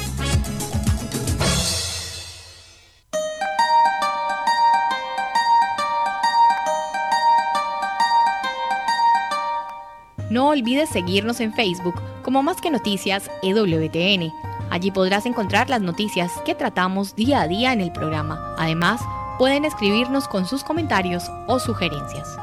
No 10.29 10.49
olvides 10.49 10.89
seguirnos 10.89 11.39
en 11.39 11.53
Facebook 11.53 11.95
como 12.21 12.43
Más 12.43 12.61
que 12.61 12.69
Noticias 12.69 13.29
EWTN. 13.41 14.31
Allí 14.69 14.91
podrás 14.91 15.25
encontrar 15.25 15.69
las 15.69 15.81
noticias 15.81 16.31
que 16.45 16.53
tratamos 16.53 17.15
día 17.15 17.41
a 17.41 17.47
día 17.47 17.73
en 17.73 17.81
el 17.81 17.91
programa. 17.91 18.53
Además, 18.57 19.01
pueden 19.39 19.65
escribirnos 19.65 20.27
con 20.27 20.45
sus 20.45 20.63
comentarios 20.63 21.31
o 21.47 21.59
sugerencias. 21.59 22.37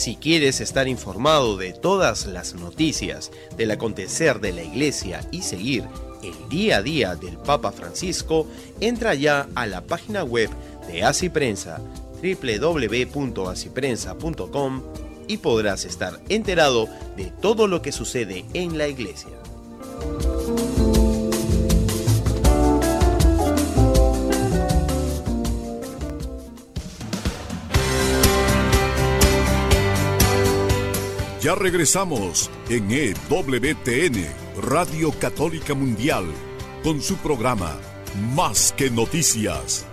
Si 0.00 0.16
quieres 0.16 0.62
estar 0.62 0.88
informado 0.88 1.58
de 1.58 1.74
todas 1.74 2.24
las 2.24 2.54
noticias 2.54 3.30
del 3.58 3.70
acontecer 3.70 4.40
de 4.40 4.54
la 4.54 4.62
iglesia 4.62 5.20
y 5.30 5.42
seguir 5.42 5.84
el 6.22 6.48
día 6.48 6.78
a 6.78 6.82
día 6.82 7.16
del 7.16 7.36
Papa 7.36 7.70
Francisco, 7.70 8.46
entra 8.80 9.14
ya 9.14 9.46
a 9.54 9.66
la 9.66 9.82
página 9.82 10.24
web 10.24 10.48
de 10.90 11.02
Así 11.02 11.28
Prensa 11.28 11.82
y 15.28 15.36
podrás 15.36 15.84
estar 15.84 16.18
enterado 16.30 16.88
de 17.18 17.26
todo 17.42 17.66
lo 17.66 17.82
que 17.82 17.92
sucede 17.92 18.46
en 18.54 18.78
la 18.78 18.88
iglesia. 18.88 19.36
Ya 31.50 31.56
regresamos 31.56 32.48
en 32.68 32.88
EWTN, 32.92 34.24
Radio 34.62 35.10
Católica 35.10 35.74
Mundial, 35.74 36.24
con 36.84 37.02
su 37.02 37.16
programa 37.16 37.76
Más 38.36 38.72
que 38.76 38.88
Noticias. 38.88 39.84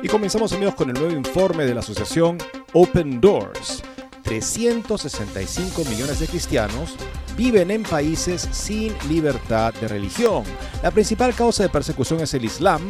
Y 0.00 0.06
comenzamos 0.06 0.52
amigos 0.52 0.76
con 0.76 0.90
el 0.90 0.94
nuevo 0.94 1.16
informe 1.16 1.64
de 1.64 1.74
la 1.74 1.80
asociación 1.80 2.38
Open 2.74 3.20
Doors. 3.20 3.82
365 4.22 5.84
millones 5.86 6.20
de 6.20 6.28
cristianos 6.28 6.94
viven 7.36 7.72
en 7.72 7.82
países 7.82 8.48
sin 8.52 8.94
libertad 9.08 9.74
de 9.74 9.88
religión. 9.88 10.44
La 10.80 10.92
principal 10.92 11.34
causa 11.34 11.64
de 11.64 11.70
persecución 11.70 12.20
es 12.20 12.32
el 12.34 12.44
Islam 12.44 12.82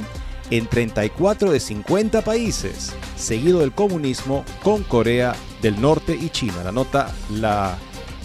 en 0.51 0.67
34 0.67 1.51
de 1.51 1.61
50 1.61 2.23
países, 2.23 2.93
seguido 3.17 3.61
del 3.61 3.73
comunismo 3.73 4.45
con 4.63 4.83
Corea 4.85 5.35
del 5.63 5.81
Norte 5.81 6.17
y 6.21 6.31
China. 6.31 6.63
La 6.65 6.73
nota 6.73 7.13
la 7.31 7.79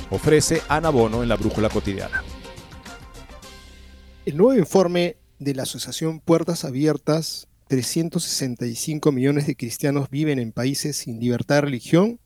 ofrece 0.09 0.61
Ana 0.67 0.89
Bono 0.89 1.23
en 1.23 1.29
la 1.29 1.35
Brújula 1.35 1.69
Cotidiana. 1.69 2.23
El 4.25 4.37
nuevo 4.37 4.59
informe 4.59 5.17
de 5.39 5.55
la 5.55 5.63
Asociación 5.63 6.19
Puertas 6.19 6.63
Abiertas, 6.63 7.47
365 7.69 9.11
millones 9.11 9.47
de 9.47 9.55
cristianos 9.55 10.09
viven 10.09 10.37
en 10.37 10.51
países 10.51 10.97
sin 10.97 11.19
libertad 11.19 11.55
de 11.55 11.61
religión. 11.61 12.19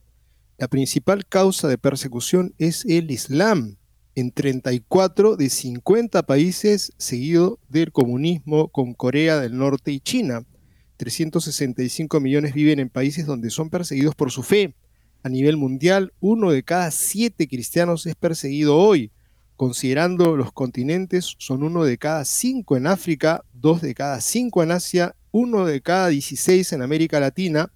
La 0.58 0.68
principal 0.68 1.26
causa 1.26 1.68
de 1.68 1.78
persecución 1.78 2.54
es 2.58 2.84
el 2.84 3.10
Islam, 3.10 3.76
en 4.16 4.32
34 4.32 5.36
de 5.36 5.50
50 5.50 6.24
países, 6.24 6.92
seguido 6.96 7.60
del 7.68 7.92
comunismo 7.92 8.68
con 8.68 8.94
Corea 8.94 9.38
del 9.38 9.56
Norte 9.56 9.92
y 9.92 10.00
China. 10.00 10.42
365 10.96 12.18
millones 12.18 12.54
viven 12.54 12.80
en 12.80 12.88
países 12.88 13.26
donde 13.26 13.50
son 13.50 13.68
perseguidos 13.68 14.14
por 14.14 14.32
su 14.32 14.42
fe. 14.42 14.74
A 15.22 15.28
nivel 15.28 15.58
mundial, 15.58 16.14
uno 16.20 16.50
de 16.50 16.62
cada 16.62 16.90
siete 16.90 17.46
cristianos 17.46 18.06
es 18.06 18.14
perseguido 18.14 18.78
hoy. 18.78 19.12
Considerando 19.54 20.34
los 20.34 20.50
continentes, 20.50 21.34
son 21.38 21.62
uno 21.62 21.84
de 21.84 21.98
cada 21.98 22.24
cinco 22.24 22.76
en 22.76 22.86
África, 22.86 23.44
dos 23.52 23.82
de 23.82 23.94
cada 23.94 24.22
cinco 24.22 24.62
en 24.62 24.70
Asia, 24.70 25.14
uno 25.30 25.66
de 25.66 25.82
cada 25.82 26.08
16 26.08 26.72
en 26.72 26.80
América 26.80 27.20
Latina. 27.20 27.70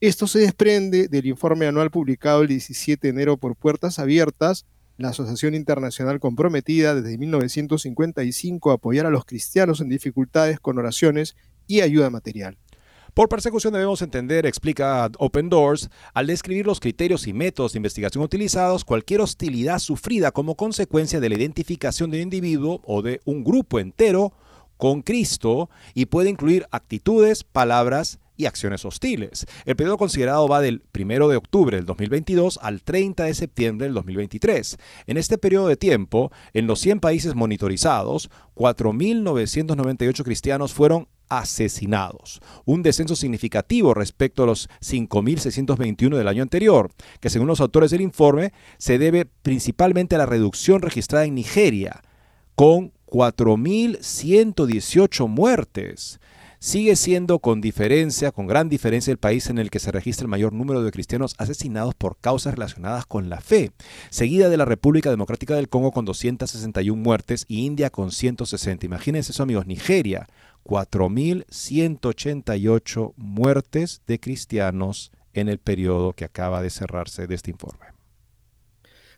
Esto 0.00 0.26
se 0.26 0.40
desprende 0.40 1.08
del 1.08 1.24
informe 1.24 1.66
anual 1.66 1.90
publicado 1.90 2.42
el 2.42 2.48
17 2.48 3.06
de 3.06 3.10
enero 3.10 3.38
por 3.38 3.56
Puertas 3.56 3.98
Abiertas, 3.98 4.66
la 4.96 5.10
asociación 5.10 5.54
internacional 5.54 6.20
comprometida 6.20 6.94
desde 6.94 7.18
1955 7.18 8.70
a 8.70 8.74
apoyar 8.74 9.06
a 9.06 9.10
los 9.10 9.24
cristianos 9.24 9.80
en 9.80 9.88
dificultades 9.88 10.60
con 10.60 10.78
oraciones 10.78 11.36
y 11.66 11.80
ayuda 11.80 12.10
material. 12.10 12.56
Por 13.16 13.30
persecución 13.30 13.72
debemos 13.72 14.02
entender, 14.02 14.44
explica 14.44 15.10
Open 15.18 15.48
Doors, 15.48 15.88
al 16.12 16.26
describir 16.26 16.66
los 16.66 16.80
criterios 16.80 17.26
y 17.26 17.32
métodos 17.32 17.72
de 17.72 17.78
investigación 17.78 18.22
utilizados, 18.22 18.84
cualquier 18.84 19.22
hostilidad 19.22 19.78
sufrida 19.78 20.32
como 20.32 20.54
consecuencia 20.54 21.18
de 21.18 21.30
la 21.30 21.36
identificación 21.36 22.10
de 22.10 22.18
un 22.18 22.24
individuo 22.24 22.82
o 22.84 23.00
de 23.00 23.22
un 23.24 23.42
grupo 23.42 23.80
entero 23.80 24.34
con 24.76 25.00
Cristo 25.00 25.70
y 25.94 26.06
puede 26.06 26.28
incluir 26.28 26.66
actitudes, 26.70 27.42
palabras 27.42 28.18
y 28.36 28.46
acciones 28.46 28.84
hostiles. 28.84 29.46
El 29.64 29.76
periodo 29.76 29.98
considerado 29.98 30.48
va 30.48 30.60
del 30.60 30.82
1 30.98 31.28
de 31.28 31.36
octubre 31.36 31.76
del 31.76 31.86
2022 31.86 32.58
al 32.62 32.82
30 32.82 33.24
de 33.24 33.34
septiembre 33.34 33.86
del 33.86 33.94
2023. 33.94 34.76
En 35.06 35.16
este 35.16 35.38
periodo 35.38 35.68
de 35.68 35.76
tiempo, 35.76 36.30
en 36.52 36.66
los 36.66 36.80
100 36.80 37.00
países 37.00 37.34
monitorizados, 37.34 38.30
4.998 38.54 40.24
cristianos 40.24 40.72
fueron 40.72 41.08
asesinados, 41.28 42.40
un 42.64 42.84
descenso 42.84 43.16
significativo 43.16 43.94
respecto 43.94 44.44
a 44.44 44.46
los 44.46 44.68
5.621 44.80 46.16
del 46.16 46.28
año 46.28 46.42
anterior, 46.42 46.92
que 47.20 47.30
según 47.30 47.48
los 47.48 47.60
autores 47.60 47.90
del 47.90 48.00
informe 48.00 48.52
se 48.78 48.98
debe 48.98 49.24
principalmente 49.24 50.14
a 50.14 50.18
la 50.18 50.26
reducción 50.26 50.82
registrada 50.82 51.24
en 51.24 51.34
Nigeria, 51.34 52.02
con 52.54 52.92
4.118 53.06 55.28
muertes 55.28 56.20
sigue 56.58 56.96
siendo 56.96 57.38
con 57.38 57.60
diferencia, 57.60 58.32
con 58.32 58.46
gran 58.46 58.68
diferencia, 58.68 59.10
el 59.10 59.18
país 59.18 59.50
en 59.50 59.58
el 59.58 59.70
que 59.70 59.78
se 59.78 59.92
registra 59.92 60.24
el 60.24 60.28
mayor 60.28 60.52
número 60.52 60.82
de 60.82 60.90
cristianos 60.90 61.34
asesinados 61.38 61.94
por 61.94 62.18
causas 62.18 62.54
relacionadas 62.54 63.06
con 63.06 63.28
la 63.28 63.40
fe, 63.40 63.72
seguida 64.10 64.48
de 64.48 64.56
la 64.56 64.64
República 64.64 65.10
Democrática 65.10 65.54
del 65.54 65.68
Congo 65.68 65.92
con 65.92 66.04
261 66.04 67.02
muertes 67.02 67.44
y 67.48 67.66
India 67.66 67.90
con 67.90 68.10
160. 68.10 68.86
Imagínense 68.86 69.32
eso 69.32 69.42
amigos, 69.42 69.66
Nigeria, 69.66 70.28
4.188 70.64 73.12
muertes 73.16 74.02
de 74.06 74.20
cristianos 74.20 75.12
en 75.32 75.48
el 75.48 75.58
periodo 75.58 76.12
que 76.12 76.24
acaba 76.24 76.62
de 76.62 76.70
cerrarse 76.70 77.26
de 77.26 77.34
este 77.34 77.50
informe. 77.50 77.86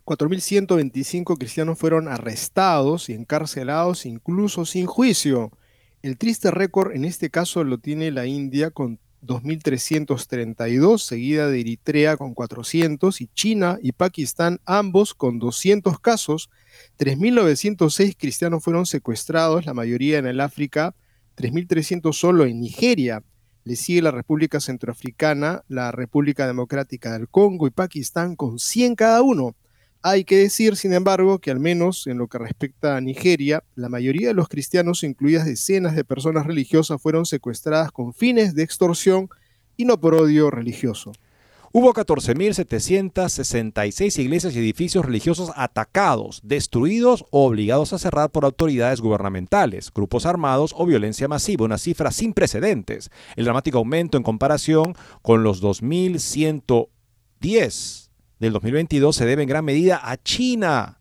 4.125 0.04 1.36
cristianos 1.36 1.78
fueron 1.78 2.08
arrestados 2.08 3.10
y 3.10 3.12
encarcelados 3.12 4.06
incluso 4.06 4.64
sin 4.64 4.86
juicio. 4.86 5.52
El 6.00 6.16
triste 6.16 6.52
récord 6.52 6.92
en 6.94 7.04
este 7.04 7.28
caso 7.28 7.64
lo 7.64 7.78
tiene 7.78 8.12
la 8.12 8.24
India 8.26 8.70
con 8.70 9.00
2.332, 9.22 10.98
seguida 10.98 11.48
de 11.48 11.58
Eritrea 11.58 12.16
con 12.16 12.34
400 12.34 13.20
y 13.20 13.26
China 13.34 13.78
y 13.82 13.90
Pakistán 13.90 14.60
ambos 14.64 15.12
con 15.14 15.40
200 15.40 15.98
casos. 15.98 16.50
3.906 17.00 18.16
cristianos 18.16 18.62
fueron 18.62 18.86
secuestrados, 18.86 19.66
la 19.66 19.74
mayoría 19.74 20.18
en 20.18 20.26
el 20.26 20.40
África, 20.40 20.94
3.300 21.36 22.12
solo 22.12 22.44
en 22.44 22.60
Nigeria. 22.60 23.24
Le 23.64 23.74
sigue 23.74 24.00
la 24.00 24.12
República 24.12 24.60
Centroafricana, 24.60 25.64
la 25.66 25.90
República 25.90 26.46
Democrática 26.46 27.12
del 27.12 27.28
Congo 27.28 27.66
y 27.66 27.70
Pakistán 27.70 28.36
con 28.36 28.60
100 28.60 28.94
cada 28.94 29.22
uno. 29.22 29.56
Hay 30.00 30.22
que 30.24 30.36
decir, 30.36 30.76
sin 30.76 30.92
embargo, 30.92 31.40
que 31.40 31.50
al 31.50 31.58
menos 31.58 32.06
en 32.06 32.18
lo 32.18 32.28
que 32.28 32.38
respecta 32.38 32.96
a 32.96 33.00
Nigeria, 33.00 33.64
la 33.74 33.88
mayoría 33.88 34.28
de 34.28 34.34
los 34.34 34.48
cristianos, 34.48 35.02
incluidas 35.02 35.44
decenas 35.44 35.96
de 35.96 36.04
personas 36.04 36.46
religiosas, 36.46 37.02
fueron 37.02 37.26
secuestradas 37.26 37.90
con 37.90 38.14
fines 38.14 38.54
de 38.54 38.62
extorsión 38.62 39.28
y 39.76 39.84
no 39.84 40.00
por 40.00 40.14
odio 40.14 40.52
religioso. 40.52 41.10
Hubo 41.72 41.92
14.766 41.92 44.20
iglesias 44.20 44.54
y 44.54 44.60
edificios 44.60 45.04
religiosos 45.04 45.50
atacados, 45.54 46.40
destruidos 46.42 47.26
o 47.30 47.46
obligados 47.46 47.92
a 47.92 47.98
cerrar 47.98 48.30
por 48.30 48.44
autoridades 48.44 49.02
gubernamentales, 49.02 49.92
grupos 49.92 50.26
armados 50.26 50.72
o 50.76 50.86
violencia 50.86 51.26
masiva, 51.28 51.66
una 51.66 51.76
cifra 51.76 52.12
sin 52.12 52.32
precedentes. 52.32 53.10
El 53.36 53.44
dramático 53.44 53.76
aumento 53.78 54.16
en 54.16 54.22
comparación 54.22 54.94
con 55.22 55.42
los 55.42 55.62
2.110 55.62 58.07
del 58.38 58.52
2022 58.52 59.16
se 59.16 59.26
debe 59.26 59.42
en 59.42 59.48
gran 59.48 59.64
medida 59.64 60.00
a 60.02 60.16
China, 60.16 61.00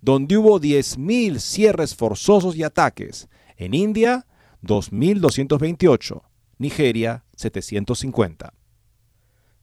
donde 0.00 0.36
hubo 0.36 0.60
10.000 0.60 1.38
cierres 1.38 1.94
forzosos 1.94 2.56
y 2.56 2.62
ataques. 2.62 3.28
En 3.56 3.74
India, 3.74 4.26
2.228. 4.62 6.22
Nigeria 6.58 7.24
750. 7.36 8.52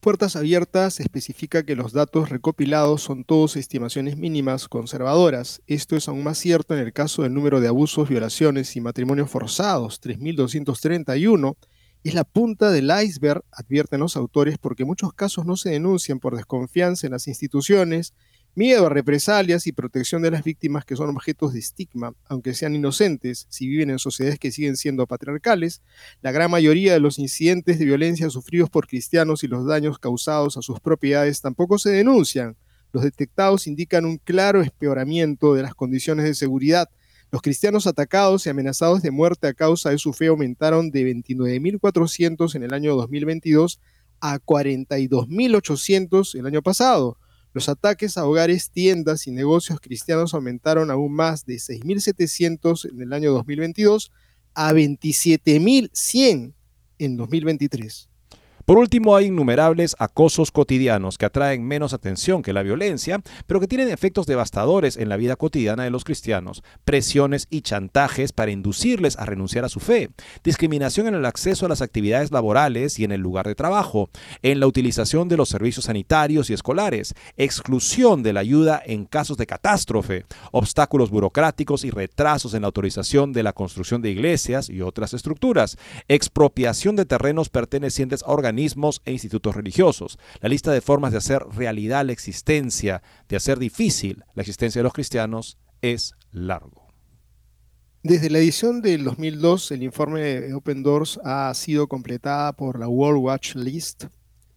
Puertas 0.00 0.34
Abiertas 0.34 0.98
especifica 0.98 1.62
que 1.64 1.76
los 1.76 1.92
datos 1.92 2.30
recopilados 2.30 3.02
son 3.02 3.24
todos 3.24 3.56
estimaciones 3.56 4.16
mínimas 4.16 4.66
conservadoras. 4.66 5.60
Esto 5.66 5.94
es 5.94 6.08
aún 6.08 6.24
más 6.24 6.38
cierto 6.38 6.74
en 6.74 6.80
el 6.80 6.94
caso 6.94 7.22
del 7.22 7.34
número 7.34 7.60
de 7.60 7.68
abusos, 7.68 8.08
violaciones 8.08 8.76
y 8.76 8.80
matrimonios 8.80 9.30
forzados, 9.30 10.00
3.231. 10.00 11.56
Es 12.02 12.14
la 12.14 12.24
punta 12.24 12.70
del 12.70 12.90
iceberg, 13.04 13.44
advierten 13.52 14.00
los 14.00 14.16
autores, 14.16 14.56
porque 14.58 14.84
muchos 14.84 15.12
casos 15.12 15.44
no 15.44 15.56
se 15.56 15.70
denuncian 15.70 16.18
por 16.18 16.36
desconfianza 16.36 17.06
en 17.06 17.12
las 17.12 17.28
instituciones, 17.28 18.14
Miedo 18.56 18.86
a 18.86 18.88
represalias 18.88 19.68
y 19.68 19.72
protección 19.72 20.22
de 20.22 20.32
las 20.32 20.42
víctimas 20.42 20.84
que 20.84 20.96
son 20.96 21.08
objetos 21.10 21.52
de 21.52 21.60
estigma, 21.60 22.14
aunque 22.26 22.52
sean 22.52 22.74
inocentes, 22.74 23.46
si 23.48 23.68
viven 23.68 23.90
en 23.90 24.00
sociedades 24.00 24.40
que 24.40 24.50
siguen 24.50 24.76
siendo 24.76 25.06
patriarcales, 25.06 25.82
la 26.20 26.32
gran 26.32 26.50
mayoría 26.50 26.92
de 26.92 26.98
los 26.98 27.20
incidentes 27.20 27.78
de 27.78 27.84
violencia 27.84 28.28
sufridos 28.28 28.68
por 28.68 28.88
cristianos 28.88 29.44
y 29.44 29.46
los 29.46 29.64
daños 29.66 30.00
causados 30.00 30.56
a 30.56 30.62
sus 30.62 30.80
propiedades 30.80 31.40
tampoco 31.40 31.78
se 31.78 31.90
denuncian. 31.90 32.56
Los 32.92 33.04
detectados 33.04 33.68
indican 33.68 34.04
un 34.04 34.18
claro 34.18 34.62
empeoramiento 34.62 35.54
de 35.54 35.62
las 35.62 35.76
condiciones 35.76 36.24
de 36.24 36.34
seguridad. 36.34 36.88
Los 37.30 37.42
cristianos 37.42 37.86
atacados 37.86 38.46
y 38.46 38.50
amenazados 38.50 39.02
de 39.02 39.10
muerte 39.10 39.46
a 39.46 39.54
causa 39.54 39.90
de 39.90 39.98
su 39.98 40.12
fe 40.12 40.26
aumentaron 40.26 40.90
de 40.90 41.14
29.400 41.14 42.54
en 42.56 42.62
el 42.64 42.74
año 42.74 42.96
2022 42.96 43.80
a 44.20 44.38
42.800 44.38 46.38
el 46.38 46.46
año 46.46 46.62
pasado 46.62 47.16
los 47.52 47.68
ataques 47.68 48.16
a 48.16 48.26
hogares, 48.26 48.70
tiendas 48.70 49.26
y 49.26 49.32
negocios 49.32 49.80
cristianos 49.80 50.34
aumentaron 50.34 50.90
aún 50.90 51.12
más 51.12 51.44
de 51.46 51.54
6.700 51.54 52.92
en 52.92 53.02
el 53.02 53.12
año 53.12 53.32
2022 53.32 54.12
a 54.54 54.72
27.100 54.72 56.54
en 56.98 57.16
2023. 57.16 58.09
Por 58.70 58.78
último, 58.78 59.16
hay 59.16 59.26
innumerables 59.26 59.96
acosos 59.98 60.52
cotidianos 60.52 61.18
que 61.18 61.26
atraen 61.26 61.66
menos 61.66 61.92
atención 61.92 62.40
que 62.40 62.52
la 62.52 62.62
violencia, 62.62 63.20
pero 63.48 63.58
que 63.58 63.66
tienen 63.66 63.88
efectos 63.88 64.26
devastadores 64.28 64.96
en 64.96 65.08
la 65.08 65.16
vida 65.16 65.34
cotidiana 65.34 65.82
de 65.82 65.90
los 65.90 66.04
cristianos. 66.04 66.62
Presiones 66.84 67.48
y 67.50 67.62
chantajes 67.62 68.30
para 68.30 68.52
inducirles 68.52 69.18
a 69.18 69.26
renunciar 69.26 69.64
a 69.64 69.68
su 69.68 69.80
fe. 69.80 70.10
Discriminación 70.44 71.08
en 71.08 71.16
el 71.16 71.26
acceso 71.26 71.66
a 71.66 71.68
las 71.68 71.82
actividades 71.82 72.30
laborales 72.30 73.00
y 73.00 73.02
en 73.02 73.10
el 73.10 73.20
lugar 73.20 73.48
de 73.48 73.56
trabajo. 73.56 74.08
En 74.40 74.60
la 74.60 74.68
utilización 74.68 75.28
de 75.28 75.36
los 75.36 75.48
servicios 75.48 75.86
sanitarios 75.86 76.48
y 76.48 76.52
escolares. 76.52 77.16
Exclusión 77.36 78.22
de 78.22 78.34
la 78.34 78.38
ayuda 78.38 78.80
en 78.86 79.04
casos 79.04 79.36
de 79.36 79.48
catástrofe. 79.48 80.26
Obstáculos 80.52 81.10
burocráticos 81.10 81.84
y 81.84 81.90
retrasos 81.90 82.54
en 82.54 82.62
la 82.62 82.68
autorización 82.68 83.32
de 83.32 83.42
la 83.42 83.52
construcción 83.52 84.00
de 84.00 84.10
iglesias 84.10 84.70
y 84.70 84.80
otras 84.80 85.12
estructuras. 85.12 85.76
Expropiación 86.06 86.94
de 86.94 87.04
terrenos 87.04 87.48
pertenecientes 87.48 88.22
a 88.22 88.30
organismos 88.30 88.59
e 89.04 89.12
institutos 89.12 89.54
religiosos. 89.54 90.18
La 90.40 90.48
lista 90.48 90.72
de 90.72 90.80
formas 90.80 91.12
de 91.12 91.18
hacer 91.18 91.42
realidad 91.54 92.04
la 92.04 92.12
existencia, 92.12 93.02
de 93.28 93.36
hacer 93.36 93.58
difícil 93.58 94.24
la 94.34 94.42
existencia 94.42 94.80
de 94.80 94.84
los 94.84 94.92
cristianos, 94.92 95.58
es 95.82 96.14
largo. 96.32 96.88
Desde 98.02 98.30
la 98.30 98.38
edición 98.38 98.80
del 98.80 99.04
2002, 99.04 99.72
el 99.72 99.82
informe 99.82 100.54
Open 100.54 100.82
Doors 100.82 101.20
ha 101.22 101.52
sido 101.54 101.86
completada 101.86 102.52
por 102.54 102.78
la 102.78 102.88
World 102.88 103.22
Watch 103.22 103.54
List, 103.56 104.04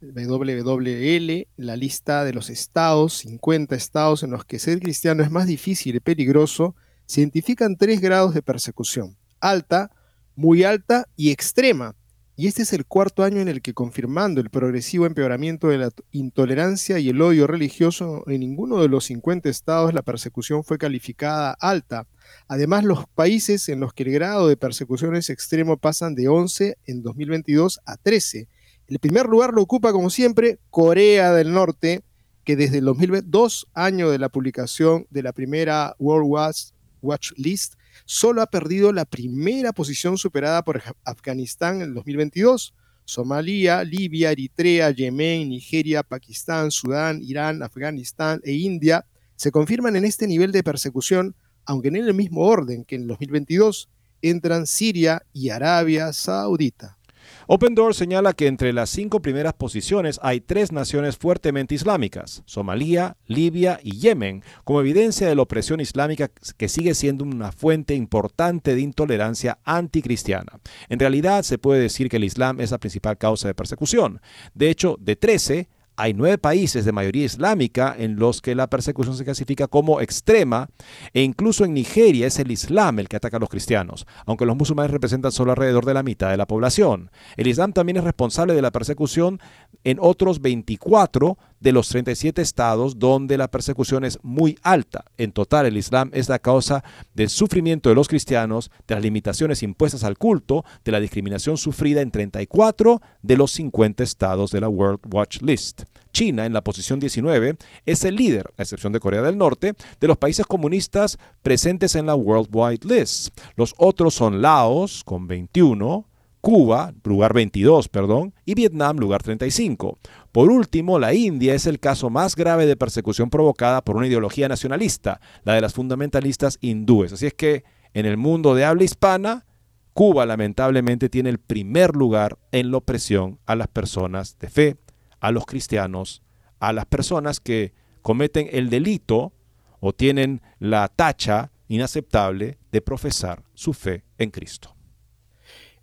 WWL, 0.02 1.48
la 1.58 1.76
lista 1.76 2.24
de 2.24 2.34
los 2.34 2.50
estados, 2.50 3.14
50 3.14 3.76
estados 3.76 4.24
en 4.24 4.32
los 4.32 4.46
que 4.46 4.60
ser 4.60 4.80
cristiano 4.80 5.24
es 5.24 5.32
más 5.32 5.48
difícil 5.48 5.96
y 5.96 6.00
peligroso, 6.00 6.76
se 7.06 7.22
identifican 7.22 7.78
tres 7.78 8.02
grados 8.02 8.34
de 8.34 8.42
persecución, 8.42 9.18
alta, 9.40 9.92
muy 10.36 10.64
alta 10.64 11.08
y 11.16 11.32
extrema, 11.32 11.96
y 12.36 12.48
este 12.48 12.64
es 12.64 12.74
el 12.74 12.86
cuarto 12.88 13.24
año 13.24 13.42
en 13.42 13.48
el 13.48 13.62
que, 13.62 13.76
confirmando 13.76 14.42
el 14.42 14.50
progresivo 14.50 15.06
empeoramiento 15.06 15.68
de 15.68 15.78
la 15.78 15.92
intolerancia 16.12 16.98
y 16.98 17.10
el 17.10 17.22
odio 17.22 17.46
religioso, 17.46 18.24
en 18.26 18.40
ninguno 18.40 18.82
de 18.82 18.88
los 18.88 19.06
50 19.06 19.50
estados 19.50 19.94
la 19.94 20.02
persecución 20.02 20.64
fue 20.64 20.80
calificada 20.80 21.56
alta. 21.60 22.08
Además, 22.48 22.86
los 22.86 23.06
países 23.08 23.70
en 23.70 23.80
los 23.80 23.94
que 23.94 24.04
el 24.04 24.14
grado 24.14 24.48
de 24.48 24.58
persecución 24.58 25.16
es 25.16 25.30
extremo 25.30 25.78
pasan 25.78 26.16
de 26.16 26.28
11 26.28 26.78
en 26.86 27.04
2022 27.04 27.80
a 27.86 27.98
13. 27.98 28.48
El 28.88 28.98
primer 28.98 29.28
lugar 29.28 29.54
lo 29.54 29.62
ocupa, 29.62 29.92
como 29.92 30.10
siempre, 30.10 30.58
Corea 30.72 31.34
del 31.34 31.54
Norte, 31.54 32.02
que 32.44 32.56
desde 32.56 32.80
el 32.80 32.86
2002, 32.86 33.68
año 33.76 34.10
de 34.10 34.18
la 34.18 34.30
publicación 34.30 35.06
de 35.12 35.22
la 35.22 35.34
primera 35.34 35.96
World 36.00 36.74
Watch 37.02 37.32
List, 37.38 37.76
solo 38.06 38.42
ha 38.42 38.48
perdido 38.48 38.92
la 38.92 39.06
primera 39.06 39.74
posición 39.74 40.18
superada 40.18 40.64
por 40.64 40.82
Afganistán 41.04 41.78
en 41.78 41.90
el 41.90 41.94
2022. 41.94 42.74
Somalia, 43.06 43.84
Libia, 43.84 44.32
Eritrea, 44.32 44.92
Yemen, 44.92 45.50
Nigeria, 45.50 46.04
Pakistán, 46.04 46.72
Sudán, 46.72 47.22
Irán, 47.22 47.62
Afganistán 47.62 48.40
e 48.44 48.54
India 48.54 49.06
se 49.36 49.52
confirman 49.52 49.96
en 49.96 50.06
este 50.06 50.28
nivel 50.28 50.52
de 50.52 50.64
persecución, 50.64 51.36
aunque 51.66 51.90
en 51.90 51.98
el 51.98 52.14
mismo 52.14 52.42
orden 52.42 52.86
que 52.86 52.96
en 52.96 53.02
el 53.04 53.08
2022 53.10 53.90
entran 54.22 54.68
Siria 54.68 55.22
y 55.34 55.50
Arabia 55.50 56.14
Saudita. 56.14 56.98
Open 57.46 57.76
Door 57.76 57.94
señala 57.94 58.32
que 58.32 58.48
entre 58.48 58.72
las 58.72 58.90
cinco 58.90 59.22
primeras 59.22 59.54
posiciones 59.54 60.18
hay 60.24 60.40
tres 60.40 60.72
naciones 60.72 61.18
fuertemente 61.18 61.76
islámicas, 61.76 62.42
Somalia, 62.46 63.18
Libia 63.28 63.82
y 63.84 64.00
Yemen, 64.00 64.44
como 64.64 64.80
evidencia 64.80 65.28
de 65.28 65.36
la 65.36 65.42
opresión 65.42 65.82
islámica 65.82 66.32
que 66.56 66.70
sigue 66.70 66.96
siendo 66.96 67.26
una 67.26 67.52
fuente 67.52 67.96
importante 67.96 68.76
de 68.76 68.82
intolerancia 68.82 69.60
anticristiana. 69.66 70.60
En 70.88 71.00
realidad 71.00 71.44
se 71.44 71.58
puede 71.58 71.82
decir 71.82 72.08
que 72.08 72.16
el 72.16 72.24
Islam 72.24 72.62
es 72.62 72.72
la 72.72 72.78
principal 72.78 73.18
causa 73.18 73.50
de 73.50 73.56
persecución. 73.56 74.22
De 74.54 74.70
hecho, 74.70 74.96
de 75.02 75.18
13, 75.18 75.68
hay 75.96 76.14
nueve 76.14 76.38
países 76.38 76.86
de 76.86 76.92
mayoría 76.92 77.26
islámica 77.26 77.96
en 77.98 78.16
los 78.18 78.42
que 78.42 78.56
la 78.56 78.68
persecución 78.68 79.16
se 79.16 79.24
clasifica 79.24 79.68
como 79.68 80.02
extrema 80.02 80.70
e 81.14 81.22
incluso 81.22 81.66
en 81.66 81.74
Nigeria 81.74 82.28
es 82.28 82.40
el 82.40 82.52
Islam 82.52 83.00
el 83.00 83.08
que 83.08 83.18
ataca 83.18 83.38
a 83.38 83.40
los 83.40 83.50
cristianos, 83.50 84.08
aunque 84.26 84.46
los 84.46 84.58
musulmanes 84.58 84.92
representan 84.92 85.32
solo 85.32 85.52
alrededor 85.52 85.86
de 85.86 85.94
la 85.94 86.04
mitad 86.04 86.30
de 86.30 86.38
la 86.38 86.48
población. 86.48 87.12
El 87.38 87.48
Islam 87.48 87.74
también 87.74 87.98
es 87.98 88.04
responsable 88.04 88.54
de 88.54 88.62
la 88.62 88.72
persecución 88.72 89.40
en 89.84 89.98
otros 90.00 90.42
24 90.42 91.38
de 91.60 91.72
los 91.72 91.88
37 91.90 92.42
estados 92.42 93.00
donde 93.00 93.38
la 93.38 93.50
persecución 93.50 94.04
es 94.04 94.20
muy 94.22 94.58
alta. 94.64 95.06
En 95.18 95.32
total, 95.32 95.66
el 95.66 95.78
Islam 95.78 96.10
es 96.14 96.28
la 96.28 96.40
causa 96.40 96.84
del 97.14 97.30
sufrimiento 97.30 97.90
de 97.90 97.96
los 97.96 98.10
cristianos, 98.10 98.70
de 98.86 98.96
las 98.96 99.04
limitaciones 99.04 99.64
impuestas 99.64 100.04
al 100.04 100.18
culto, 100.18 100.66
de 100.84 100.92
la 100.92 101.00
discriminación 101.00 101.58
sufrida 101.58 102.02
en 102.02 102.12
34 102.12 103.02
de 103.22 103.38
los 103.38 103.52
50 103.52 104.04
estados 104.04 104.52
de 104.52 104.62
la 104.62 104.70
World 104.70 105.00
Watch 105.14 105.42
List. 105.42 105.84
China, 106.12 106.46
en 106.46 106.54
la 106.54 106.64
posición 106.64 107.00
19, 107.00 107.58
es 107.86 108.04
el 108.04 108.16
líder, 108.16 108.54
a 108.58 108.62
excepción 108.62 108.94
de 108.94 109.00
Corea 109.00 109.22
del 109.22 109.38
Norte, 109.38 109.74
de 110.00 110.08
los 110.08 110.18
países 110.18 110.46
comunistas 110.46 111.18
presentes 111.42 111.96
en 111.96 112.06
la 112.06 112.16
World 112.16 112.50
Wide 112.52 112.86
List. 112.86 113.36
Los 113.56 113.74
otros 113.78 114.14
son 114.14 114.42
Laos, 114.42 115.04
con 115.04 115.28
21, 115.28 116.06
Cuba, 116.44 116.94
lugar 117.06 117.34
22, 117.34 117.88
perdón, 117.88 118.34
y 118.44 118.54
Vietnam, 118.54 118.98
lugar 118.98 119.24
35. 119.24 119.98
Por 120.34 120.52
último, 120.52 121.00
la 121.00 121.14
India 121.14 121.54
es 121.54 121.68
el 121.68 121.80
caso 121.80 122.10
más 122.10 122.36
grave 122.36 122.66
de 122.66 122.76
persecución 122.76 123.30
provocada 123.30 123.82
por 123.82 123.96
una 123.96 124.08
ideología 124.08 124.50
nacionalista, 124.50 125.22
la 125.46 125.54
de 125.54 125.62
las 125.62 125.74
fundamentalistas 125.74 126.58
hindúes. 126.60 127.14
Así 127.14 127.28
es 127.28 127.34
que 127.34 127.64
en 127.94 128.06
el 128.06 128.18
mundo 128.18 128.56
de 128.56 128.66
habla 128.66 128.84
hispana, 128.84 129.46
Cuba 129.94 130.26
lamentablemente 130.26 131.08
tiene 131.08 131.30
el 131.30 131.40
primer 131.40 131.96
lugar 131.96 132.38
en 132.52 132.72
la 132.72 132.78
opresión 132.80 133.40
a 133.46 133.56
las 133.56 133.70
personas 133.70 134.38
de 134.38 134.50
fe, 134.50 134.76
a 135.22 135.32
los 135.32 135.46
cristianos, 135.46 136.24
a 136.60 136.74
las 136.74 136.88
personas 136.88 137.40
que 137.40 137.74
cometen 138.02 138.50
el 138.52 138.70
delito 138.70 139.32
o 139.80 139.94
tienen 139.94 140.42
la 140.60 140.90
tacha 140.90 141.54
inaceptable 141.70 142.58
de 142.70 142.82
profesar 142.82 143.44
su 143.54 143.72
fe 143.72 144.04
en 144.18 144.30
Cristo. 144.30 144.76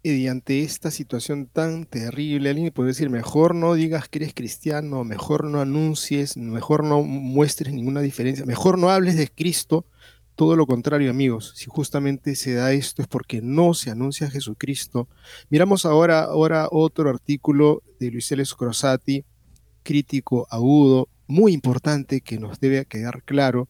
Y 0.02 0.28
ante 0.28 0.62
esta 0.62 0.90
situación 0.90 1.46
tan 1.46 1.84
terrible, 1.84 2.48
alguien 2.48 2.72
puede 2.72 2.88
decir, 2.88 3.10
mejor 3.10 3.54
no 3.54 3.74
digas 3.74 4.08
que 4.08 4.20
eres 4.20 4.32
cristiano, 4.32 5.04
mejor 5.04 5.44
no 5.44 5.60
anuncies, 5.60 6.38
mejor 6.38 6.84
no 6.84 7.02
muestres 7.02 7.74
ninguna 7.74 8.00
diferencia, 8.00 8.46
mejor 8.46 8.78
no 8.78 8.88
hables 8.88 9.16
de 9.16 9.28
Cristo. 9.28 9.84
Todo 10.36 10.56
lo 10.56 10.66
contrario, 10.66 11.10
amigos, 11.10 11.52
si 11.54 11.66
justamente 11.66 12.34
se 12.34 12.54
da 12.54 12.72
esto 12.72 13.02
es 13.02 13.08
porque 13.08 13.42
no 13.42 13.74
se 13.74 13.90
anuncia 13.90 14.28
a 14.28 14.30
Jesucristo. 14.30 15.06
Miramos 15.50 15.84
ahora, 15.84 16.22
ahora 16.22 16.68
otro 16.70 17.10
artículo 17.10 17.82
de 17.98 18.10
Luis 18.10 18.32
L. 18.32 18.42
Crosati, 18.56 19.26
crítico, 19.82 20.46
agudo, 20.50 21.10
muy 21.26 21.52
importante 21.52 22.22
que 22.22 22.38
nos 22.38 22.58
debe 22.58 22.86
quedar 22.86 23.22
claro, 23.22 23.68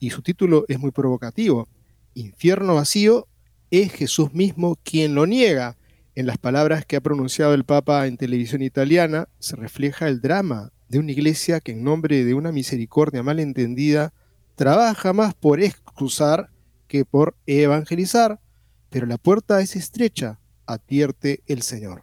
y 0.00 0.10
su 0.10 0.22
título 0.22 0.64
es 0.66 0.80
muy 0.80 0.90
provocativo. 0.90 1.68
Infierno 2.14 2.74
vacío 2.74 3.28
es 3.70 3.92
Jesús 3.92 4.32
mismo 4.32 4.76
quien 4.82 5.14
lo 5.14 5.26
niega. 5.26 5.76
En 6.14 6.26
las 6.26 6.38
palabras 6.38 6.84
que 6.84 6.96
ha 6.96 7.00
pronunciado 7.00 7.54
el 7.54 7.64
Papa 7.64 8.06
en 8.06 8.16
televisión 8.16 8.62
italiana 8.62 9.28
se 9.38 9.56
refleja 9.56 10.08
el 10.08 10.20
drama 10.20 10.72
de 10.88 10.98
una 10.98 11.12
iglesia 11.12 11.60
que 11.60 11.72
en 11.72 11.84
nombre 11.84 12.24
de 12.24 12.34
una 12.34 12.50
misericordia 12.50 13.22
malentendida 13.22 14.12
trabaja 14.56 15.12
más 15.12 15.34
por 15.34 15.60
excusar 15.60 16.50
que 16.88 17.04
por 17.04 17.36
evangelizar, 17.46 18.40
pero 18.90 19.06
la 19.06 19.16
puerta 19.16 19.60
es 19.60 19.76
estrecha, 19.76 20.40
advierte 20.66 21.42
el 21.46 21.62
Señor. 21.62 22.02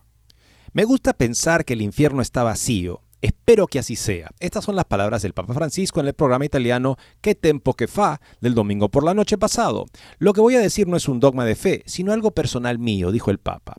Me 0.72 0.86
gusta 0.86 1.14
pensar 1.14 1.66
que 1.66 1.74
el 1.74 1.82
infierno 1.82 2.22
está 2.22 2.44
vacío. 2.44 3.02
Espero 3.22 3.68
que 3.68 3.80
así 3.80 3.96
sea. 3.96 4.30
Estas 4.40 4.64
son 4.64 4.76
las 4.76 4.86
palabras 4.86 5.24
del 5.24 5.34
Papa 5.34 5.54
Francisco 5.54 6.00
en 6.00 6.08
el 6.08 6.14
programa 6.14 6.46
italiano 6.46 6.98
Que 7.22 7.34
Tempo 7.34 7.74
que 7.74 7.88
Fa 7.88 8.22
del 8.42 8.54
domingo 8.54 8.90
por 8.90 9.04
la 9.04 9.14
noche 9.14 9.38
pasado. 9.38 9.86
Lo 10.20 10.34
que 10.34 10.42
voy 10.42 10.56
a 10.56 10.60
decir 10.60 10.88
no 10.88 10.98
es 10.98 11.08
un 11.08 11.20
dogma 11.20 11.44
de 11.46 11.56
fe, 11.56 11.84
sino 11.88 12.14
algo 12.14 12.32
personal 12.32 12.78
mío, 12.78 13.12
dijo 13.12 13.32
el 13.32 13.40
Papa. 13.40 13.78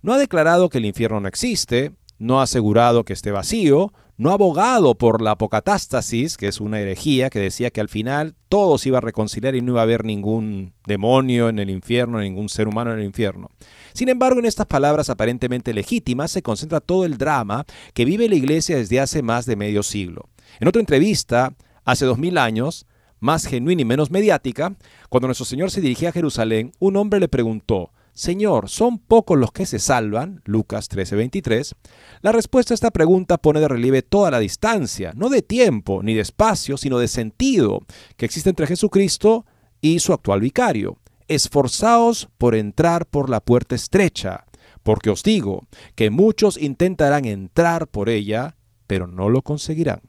No 0.00 0.14
ha 0.14 0.18
declarado 0.18 0.70
que 0.70 0.78
el 0.78 0.86
infierno 0.86 1.20
no 1.20 1.28
existe, 1.28 1.92
no 2.18 2.40
ha 2.40 2.44
asegurado 2.44 3.04
que 3.04 3.12
esté 3.12 3.30
vacío, 3.30 3.92
no 4.18 4.32
abogado 4.32 4.96
por 4.96 5.22
la 5.22 5.30
apocatástasis, 5.30 6.36
que 6.36 6.48
es 6.48 6.60
una 6.60 6.80
herejía 6.80 7.30
que 7.30 7.38
decía 7.38 7.70
que 7.70 7.80
al 7.80 7.88
final 7.88 8.34
todo 8.48 8.76
se 8.76 8.88
iba 8.88 8.98
a 8.98 9.00
reconciliar 9.00 9.54
y 9.54 9.62
no 9.62 9.72
iba 9.72 9.80
a 9.80 9.84
haber 9.84 10.04
ningún 10.04 10.74
demonio 10.86 11.48
en 11.48 11.60
el 11.60 11.70
infierno, 11.70 12.18
ningún 12.18 12.48
ser 12.48 12.66
humano 12.66 12.92
en 12.92 12.98
el 12.98 13.04
infierno. 13.04 13.48
Sin 13.92 14.08
embargo, 14.08 14.40
en 14.40 14.46
estas 14.46 14.66
palabras 14.66 15.08
aparentemente 15.08 15.72
legítimas 15.72 16.32
se 16.32 16.42
concentra 16.42 16.80
todo 16.80 17.04
el 17.04 17.16
drama 17.16 17.64
que 17.94 18.04
vive 18.04 18.28
la 18.28 18.34
Iglesia 18.34 18.76
desde 18.76 18.98
hace 18.98 19.22
más 19.22 19.46
de 19.46 19.54
medio 19.54 19.84
siglo. 19.84 20.28
En 20.58 20.66
otra 20.66 20.80
entrevista, 20.80 21.54
hace 21.84 22.04
dos 22.04 22.18
mil 22.18 22.38
años, 22.38 22.86
más 23.20 23.46
genuina 23.46 23.82
y 23.82 23.84
menos 23.84 24.10
mediática, 24.10 24.74
cuando 25.08 25.28
nuestro 25.28 25.46
Señor 25.46 25.70
se 25.70 25.80
dirigía 25.80 26.08
a 26.08 26.12
Jerusalén, 26.12 26.72
un 26.80 26.96
hombre 26.96 27.20
le 27.20 27.28
preguntó, 27.28 27.92
Señor, 28.18 28.68
¿son 28.68 28.98
pocos 28.98 29.38
los 29.38 29.52
que 29.52 29.64
se 29.64 29.78
salvan? 29.78 30.42
Lucas 30.44 30.88
13:23. 30.88 31.76
La 32.20 32.32
respuesta 32.32 32.74
a 32.74 32.76
esta 32.76 32.90
pregunta 32.90 33.38
pone 33.38 33.60
de 33.60 33.68
relieve 33.68 34.02
toda 34.02 34.32
la 34.32 34.40
distancia, 34.40 35.12
no 35.14 35.28
de 35.28 35.40
tiempo 35.40 36.02
ni 36.02 36.14
de 36.14 36.22
espacio, 36.22 36.76
sino 36.76 36.98
de 36.98 37.06
sentido, 37.06 37.82
que 38.16 38.26
existe 38.26 38.50
entre 38.50 38.66
Jesucristo 38.66 39.46
y 39.80 40.00
su 40.00 40.12
actual 40.12 40.40
vicario. 40.40 40.98
Esforzaos 41.28 42.28
por 42.38 42.56
entrar 42.56 43.06
por 43.06 43.30
la 43.30 43.38
puerta 43.38 43.76
estrecha, 43.76 44.46
porque 44.82 45.10
os 45.10 45.22
digo 45.22 45.68
que 45.94 46.10
muchos 46.10 46.60
intentarán 46.60 47.24
entrar 47.24 47.86
por 47.86 48.08
ella, 48.08 48.56
pero 48.88 49.06
no 49.06 49.28
lo 49.28 49.42
conseguirán. 49.42 50.00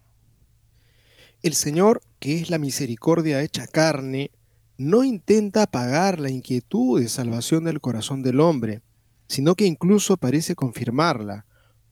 El 1.44 1.54
Señor, 1.54 2.02
que 2.18 2.42
es 2.42 2.50
la 2.50 2.58
misericordia 2.58 3.44
hecha 3.44 3.68
carne, 3.68 4.32
no 4.80 5.04
intenta 5.04 5.64
apagar 5.64 6.22
la 6.22 6.30
inquietud 6.30 7.02
de 7.02 7.10
salvación 7.10 7.66
del 7.66 7.82
corazón 7.82 8.24
del 8.24 8.40
hombre, 8.40 8.82
sino 9.28 9.56
que 9.56 9.66
incluso 9.66 10.16
parece 10.16 10.56
confirmarla. 10.56 11.46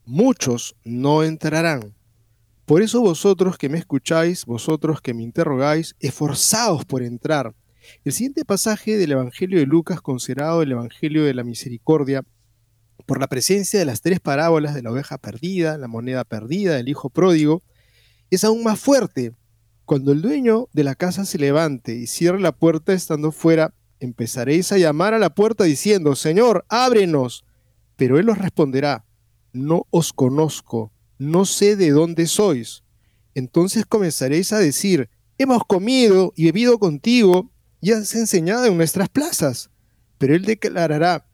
Muchos 0.06 0.78
no 0.86 1.23
entrarán. 1.23 1.93
Por 2.65 2.82
eso 2.82 3.02
vosotros 3.02 3.58
que 3.58 3.67
me 3.67 3.78
escucháis, 3.78 4.45
vosotros 4.45 5.02
que 5.02 5.13
me 5.13 5.23
interrogáis, 5.23 5.97
esforzaos 6.00 6.86
por 6.86 7.04
entrar. 7.04 7.54
El 8.06 8.13
siguiente 8.13 8.45
pasaje 8.45 8.95
del 8.95 9.12
Evangelio 9.12 9.60
de 9.60 9.65
Lucas, 9.65 10.00
considerado 10.00 10.62
el 10.62 10.71
Evangelio 10.71 11.26
de 11.26 11.34
la 11.34 11.43
Misericordia, 11.43 12.23
por 13.06 13.19
la 13.19 13.28
presencia 13.28 13.80
de 13.80 13.86
las 13.86 14.00
tres 14.00 14.21
parábolas 14.21 14.73
de 14.73 14.82
la 14.82 14.91
oveja 14.91 15.17
perdida, 15.17 15.78
la 15.78 15.89
moneda 15.89 16.23
perdida, 16.23 16.80
el 16.80 16.88
hijo 16.88 17.10
pródigo, 17.10 17.62
es 18.32 18.45
aún 18.45 18.63
más 18.63 18.80
fuerte, 18.80 19.34
cuando 19.88 20.12
el 20.12 20.21
dueño 20.21 20.67
de 20.73 20.84
la 20.84 20.95
casa 20.95 21.23
se 21.23 21.38
levante 21.38 21.95
y 21.95 22.08
cierre 22.08 22.41
la 22.41 22.52
puerta 22.52 22.91
estando 22.91 23.32
fuera, 23.32 23.73
empezaréis 24.02 24.73
a 24.73 24.78
llamar 24.78 25.13
a 25.13 25.17
la 25.17 25.34
puerta 25.34 25.63
diciendo, 25.63 26.13
Señor, 26.17 26.65
ábrenos. 26.67 27.45
Pero 27.95 28.19
él 28.19 28.30
os 28.30 28.38
responderá, 28.38 29.06
no 29.54 29.88
os 29.89 30.12
conozco, 30.12 30.91
no 31.17 31.45
sé 31.45 31.78
de 31.78 31.91
dónde 31.91 32.28
sois. 32.28 32.84
Entonces 33.34 33.86
comenzaréis 33.86 34.52
a 34.52 34.60
decir, 34.60 35.10
hemos 35.38 35.63
comido 35.65 36.34
y 36.36 36.43
bebido 36.43 36.80
contigo 36.80 37.50
y 37.80 37.93
has 37.93 38.13
enseñado 38.13 38.65
en 38.65 38.76
nuestras 38.76 39.08
plazas. 39.08 39.69
Pero 40.17 40.36
él 40.36 40.43
declarará, 40.43 41.30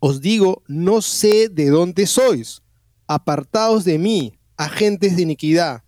os 0.00 0.20
digo, 0.20 0.64
no 0.66 1.02
sé 1.02 1.48
de 1.48 1.70
dónde 1.70 2.08
sois. 2.08 2.62
Apartaos 3.06 3.84
de 3.84 4.00
mí, 4.00 4.40
agentes 4.56 5.14
de 5.14 5.22
iniquidad. 5.22 5.85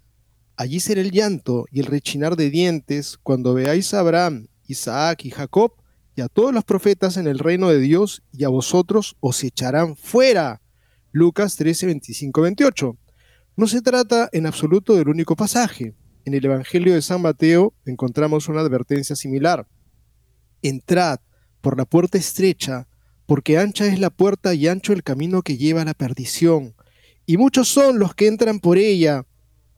Allí 0.61 0.81
será 0.81 1.01
el 1.03 1.13
llanto 1.13 1.67
y 1.71 1.79
el 1.79 1.87
rechinar 1.87 2.35
de 2.35 2.51
dientes 2.51 3.17
cuando 3.23 3.55
veáis 3.55 3.95
a 3.95 4.01
Abraham, 4.01 4.49
Isaac 4.67 5.25
y 5.25 5.31
Jacob 5.31 5.75
y 6.17 6.21
a 6.21 6.27
todos 6.27 6.53
los 6.53 6.65
profetas 6.65 7.17
en 7.17 7.29
el 7.29 7.39
reino 7.39 7.69
de 7.69 7.79
Dios 7.79 8.25
y 8.33 8.43
a 8.43 8.49
vosotros 8.49 9.17
os 9.21 9.45
echarán 9.45 9.95
fuera. 9.95 10.61
Lucas 11.13 11.55
13, 11.55 11.87
25, 11.87 12.41
28. 12.43 12.99
No 13.55 13.69
se 13.69 13.83
trata 13.83 14.29
en 14.33 14.47
absoluto 14.47 14.97
del 14.97 15.09
único 15.09 15.37
pasaje. 15.37 15.95
En 16.25 16.35
el 16.35 16.45
Evangelio 16.45 16.93
de 16.93 17.03
San 17.03 17.23
Mateo 17.23 17.73
encontramos 17.87 18.49
una 18.49 18.63
advertencia 18.63 19.15
similar. 19.15 19.69
Entrad 20.63 21.21
por 21.61 21.79
la 21.79 21.85
puerta 21.85 22.19
estrecha, 22.19 22.89
porque 23.27 23.59
ancha 23.59 23.87
es 23.87 24.01
la 24.01 24.11
puerta 24.11 24.55
y 24.55 24.67
ancho 24.67 24.93
el 24.93 25.05
camino 25.05 25.43
que 25.43 25.57
lleva 25.57 25.83
a 25.83 25.85
la 25.85 25.95
perdición, 25.95 26.75
y 27.27 27.37
muchos 27.37 27.69
son 27.69 28.01
los 28.01 28.17
que 28.17 28.27
entran 28.27 28.59
por 28.59 28.77
ella, 28.77 29.25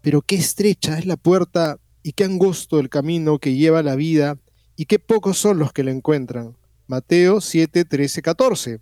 pero 0.02 0.22
qué 0.22 0.36
estrecha 0.36 0.98
es 0.98 1.06
la 1.06 1.16
puerta 1.16 1.78
y 2.02 2.12
qué 2.12 2.24
angosto 2.24 2.80
el 2.80 2.88
camino 2.88 3.38
que 3.38 3.54
lleva 3.54 3.82
la 3.82 3.96
vida 3.96 4.38
y 4.76 4.86
qué 4.86 4.98
pocos 4.98 5.38
son 5.38 5.58
los 5.58 5.72
que 5.72 5.84
la 5.84 5.90
encuentran. 5.90 6.56
Mateo 6.86 7.40
7, 7.40 7.84
13, 7.84 8.22
14. 8.22 8.80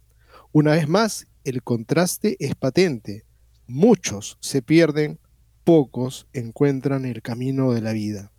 Una 0.53 0.73
vez 0.73 0.89
más, 0.89 1.27
el 1.45 1.63
contraste 1.63 2.37
es 2.39 2.55
patente. 2.55 3.25
Muchos 3.67 4.39
se 4.41 4.63
pierden, 4.63 5.19
pocos 5.65 6.27
encuentran 6.33 7.05
el 7.05 7.21
camino 7.21 7.73
de 7.73 7.81
la 7.83 7.93
vida. 7.93 8.33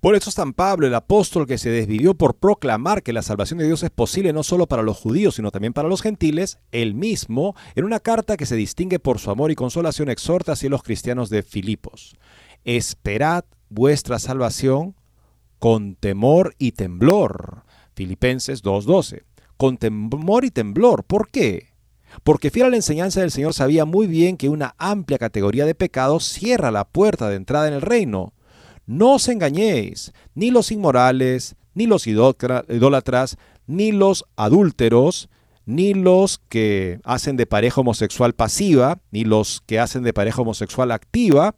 Por 0.00 0.14
eso 0.14 0.30
San 0.30 0.52
Pablo, 0.52 0.86
el 0.86 0.94
apóstol 0.94 1.46
que 1.46 1.58
se 1.58 1.70
desvivió 1.70 2.14
por 2.14 2.36
proclamar 2.36 3.02
que 3.02 3.12
la 3.12 3.22
salvación 3.22 3.58
de 3.58 3.66
Dios 3.66 3.82
es 3.82 3.90
posible 3.90 4.32
no 4.32 4.44
solo 4.44 4.68
para 4.68 4.84
los 4.84 4.96
judíos, 4.96 5.34
sino 5.34 5.50
también 5.50 5.72
para 5.72 5.88
los 5.88 6.02
gentiles, 6.02 6.58
él 6.70 6.94
mismo, 6.94 7.56
en 7.74 7.84
una 7.84 7.98
carta 7.98 8.36
que 8.36 8.46
se 8.46 8.54
distingue 8.54 9.00
por 9.00 9.18
su 9.18 9.32
amor 9.32 9.50
y 9.50 9.56
consolación, 9.56 10.08
exhorta 10.08 10.52
a 10.52 10.68
los 10.68 10.84
cristianos 10.84 11.30
de 11.30 11.42
Filipos. 11.42 12.16
Esperad 12.64 13.44
vuestra 13.70 14.20
salvación 14.20 14.94
con 15.58 15.96
temor 15.96 16.54
y 16.58 16.72
temblor. 16.72 17.64
Filipenses 17.96 18.62
2.12. 18.62 19.24
Con 19.56 19.78
temor 19.78 20.44
y 20.44 20.52
temblor. 20.52 21.02
¿Por 21.02 21.28
qué? 21.28 21.72
Porque 22.22 22.50
fiel 22.50 22.66
a 22.66 22.70
la 22.70 22.76
enseñanza 22.76 23.20
del 23.20 23.32
Señor 23.32 23.52
sabía 23.52 23.84
muy 23.84 24.06
bien 24.06 24.36
que 24.36 24.48
una 24.48 24.76
amplia 24.78 25.18
categoría 25.18 25.66
de 25.66 25.74
pecados 25.74 26.24
cierra 26.24 26.70
la 26.70 26.84
puerta 26.84 27.28
de 27.28 27.36
entrada 27.36 27.66
en 27.66 27.74
el 27.74 27.82
reino 27.82 28.32
no 28.88 29.16
os 29.16 29.28
engañéis, 29.28 30.12
ni 30.34 30.50
los 30.50 30.72
inmorales, 30.72 31.56
ni 31.74 31.86
los 31.86 32.06
idólatras, 32.06 33.36
ni 33.66 33.92
los 33.92 34.24
adúlteros, 34.34 35.28
ni 35.66 35.92
los 35.92 36.40
que 36.48 36.98
hacen 37.04 37.36
de 37.36 37.44
pareja 37.44 37.82
homosexual 37.82 38.32
pasiva, 38.32 39.02
ni 39.10 39.24
los 39.24 39.62
que 39.66 39.78
hacen 39.78 40.04
de 40.04 40.14
pareja 40.14 40.40
homosexual 40.40 40.90
activa, 40.90 41.54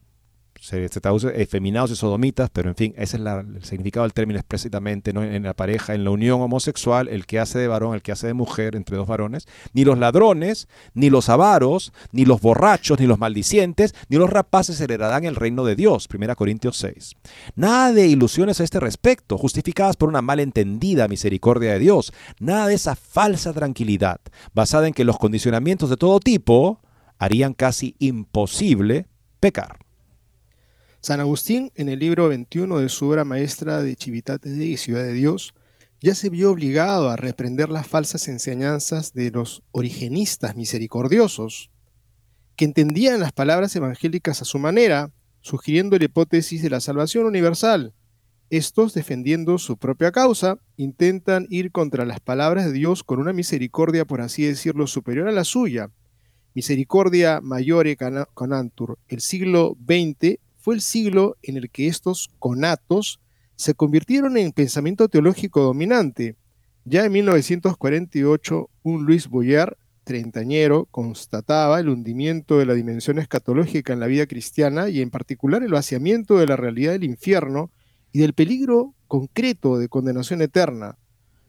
se, 0.61 0.89
traduce 0.91 1.41
efeminados 1.41 1.91
y 1.91 1.97
sodomitas, 1.97 2.51
pero 2.53 2.69
en 2.69 2.77
fin, 2.77 2.95
ese 2.97 3.17
es 3.17 3.23
el 3.23 3.65
significado 3.65 4.05
del 4.05 4.13
término 4.13 4.39
explícitamente, 4.39 5.15
¿no? 5.15 5.25
en 5.25 5.43
la 5.43 5.55
pareja, 5.55 5.95
en 5.95 6.05
la 6.05 6.11
unión 6.11 6.43
homosexual, 6.43 7.09
el 7.09 7.25
que 7.25 7.39
hace 7.39 7.59
de 7.59 7.67
varón, 7.67 7.95
el 7.95 8.03
que 8.03 8.13
hace 8.13 8.27
de 8.27 8.35
mujer, 8.35 8.77
entre 8.77 8.99
dos 8.99 9.09
varones, 9.09 9.49
ni 9.73 9.85
los 9.85 9.99
ladrones, 9.99 10.69
ni 10.93 11.09
los 11.09 11.31
avaros, 11.31 11.93
ni 12.13 12.27
los 12.27 12.43
borrachos, 12.43 13.01
ni 13.01 13.07
los 13.07 13.19
maldicientes, 13.19 13.95
ni 14.11 14.19
los 14.19 14.29
rapaces 14.29 14.79
heredarán 14.83 15.25
el 15.25 15.35
reino 15.35 15.65
de 15.65 15.77
Dios, 15.77 16.07
1 16.13 16.37
Corintios 16.37 16.77
6. 16.77 17.15
Nada 17.57 17.93
de 17.95 18.07
ilusiones 18.07 18.61
a 18.61 18.65
este 18.65 18.81
respecto, 18.81 19.39
justificadas 19.39 19.97
por 19.97 20.11
una 20.11 20.21
malentendida 20.21 21.09
misericordia 21.09 21.73
de 21.73 21.79
Dios, 21.79 22.13
nada 22.39 22.67
de 22.67 22.75
esa 22.75 22.97
falsa 22.97 23.55
tranquilidad, 23.55 24.21
basada 24.55 24.87
en 24.87 24.93
que 24.93 25.05
los 25.05 25.19
condicionamientos 25.19 25.89
de 25.89 25.97
todo 25.97 26.21
tipo 26.21 26.81
harían 27.19 27.55
casi 27.55 27.97
imposible 27.99 29.07
pecar. 29.41 29.90
San 31.03 31.19
Agustín, 31.19 31.73
en 31.77 31.89
el 31.89 31.99
libro 31.99 32.29
21 32.29 32.79
de 32.79 32.91
su 32.91 33.09
obra 33.09 33.25
maestra 33.25 33.83
de 33.83 33.97
Chivitate 33.97 34.51
y 34.51 34.77
Ciudad 34.77 35.03
de 35.03 35.15
Dios, 35.15 35.55
ya 36.03 36.15
se 36.15 36.29
vio 36.29 36.51
obligado 36.51 37.09
a 37.09 37.17
reprender 37.17 37.71
las 37.71 37.87
falsas 37.87 38.29
enseñanzas 38.29 39.15
de 39.15 39.31
los 39.31 39.63
origenistas 39.73 40.57
misericordiosos, 40.57 41.71
que 42.55 42.67
entendían 42.67 43.19
las 43.19 43.33
palabras 43.33 43.75
evangélicas 43.75 44.43
a 44.43 44.45
su 44.45 44.59
manera, 44.59 45.11
sugiriendo 45.41 45.97
la 45.97 46.05
hipótesis 46.05 46.61
de 46.61 46.69
la 46.69 46.81
salvación 46.81 47.25
universal. 47.25 47.95
Estos, 48.51 48.93
defendiendo 48.93 49.57
su 49.57 49.79
propia 49.79 50.13
causa, 50.13 50.59
intentan 50.77 51.47
ir 51.49 51.73
contra 51.73 52.05
las 52.05 52.21
palabras 52.21 52.67
de 52.67 52.73
Dios 52.73 53.05
con 53.05 53.21
una 53.21 53.33
misericordia, 53.33 54.05
por 54.05 54.21
así 54.21 54.45
decirlo, 54.45 54.87
superior 54.87 55.29
a 55.29 55.33
la 55.33 55.45
suya. 55.45 55.91
Misericordia 56.53 57.41
Mayore 57.41 57.97
Conantur, 58.35 58.99
el 59.09 59.23
siglo 59.23 59.79
XX 59.87 60.39
fue 60.61 60.75
el 60.75 60.81
siglo 60.81 61.37
en 61.43 61.57
el 61.57 61.71
que 61.71 61.87
estos 61.87 62.31
conatos 62.39 63.21
se 63.57 63.75
convirtieron 63.75 64.37
en 64.37 64.53
pensamiento 64.53 65.09
teológico 65.09 65.63
dominante. 65.63 66.37
Ya 66.85 67.05
en 67.05 67.13
1948, 67.13 68.71
un 68.83 69.05
Luis 69.05 69.29
Boyer, 69.29 69.77
treintañero, 70.05 70.87
constataba 70.91 71.79
el 71.79 71.89
hundimiento 71.89 72.59
de 72.59 72.67
la 72.67 72.75
dimensión 72.75 73.19
escatológica 73.19 73.93
en 73.93 74.01
la 74.01 74.07
vida 74.07 74.27
cristiana 74.27 74.89
y 74.89 75.03
en 75.03 75.11
particular 75.11 75.63
el 75.63 75.73
vaciamiento 75.73 76.39
de 76.39 76.47
la 76.47 76.57
realidad 76.57 76.93
del 76.93 77.05
infierno 77.05 77.71
y 78.13 78.21
del 78.21 78.33
peligro 78.33 78.95
concreto 79.09 79.79
de 79.79 79.89
condenación 79.89 80.43
eterna. 80.43 80.97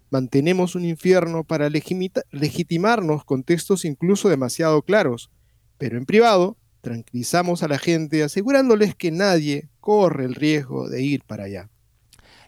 Mantenemos 0.09 0.75
un 0.75 0.83
infierno 0.83 1.45
para 1.45 1.69
legitimarnos 1.69 3.23
con 3.23 3.43
textos 3.43 3.85
incluso 3.85 4.29
demasiado 4.29 4.81
claros, 4.81 5.31
Pero 5.77 5.97
en 5.97 6.05
privado, 6.05 6.57
tranquilizamos 6.81 7.63
a 7.63 7.67
la 7.67 7.79
gente 7.79 8.23
asegurándoles 8.23 8.95
que 8.95 9.11
nadie 9.11 9.69
corre 9.79 10.25
el 10.25 10.35
riesgo 10.35 10.89
de 10.89 11.01
ir 11.01 11.23
para 11.23 11.45
allá. 11.45 11.69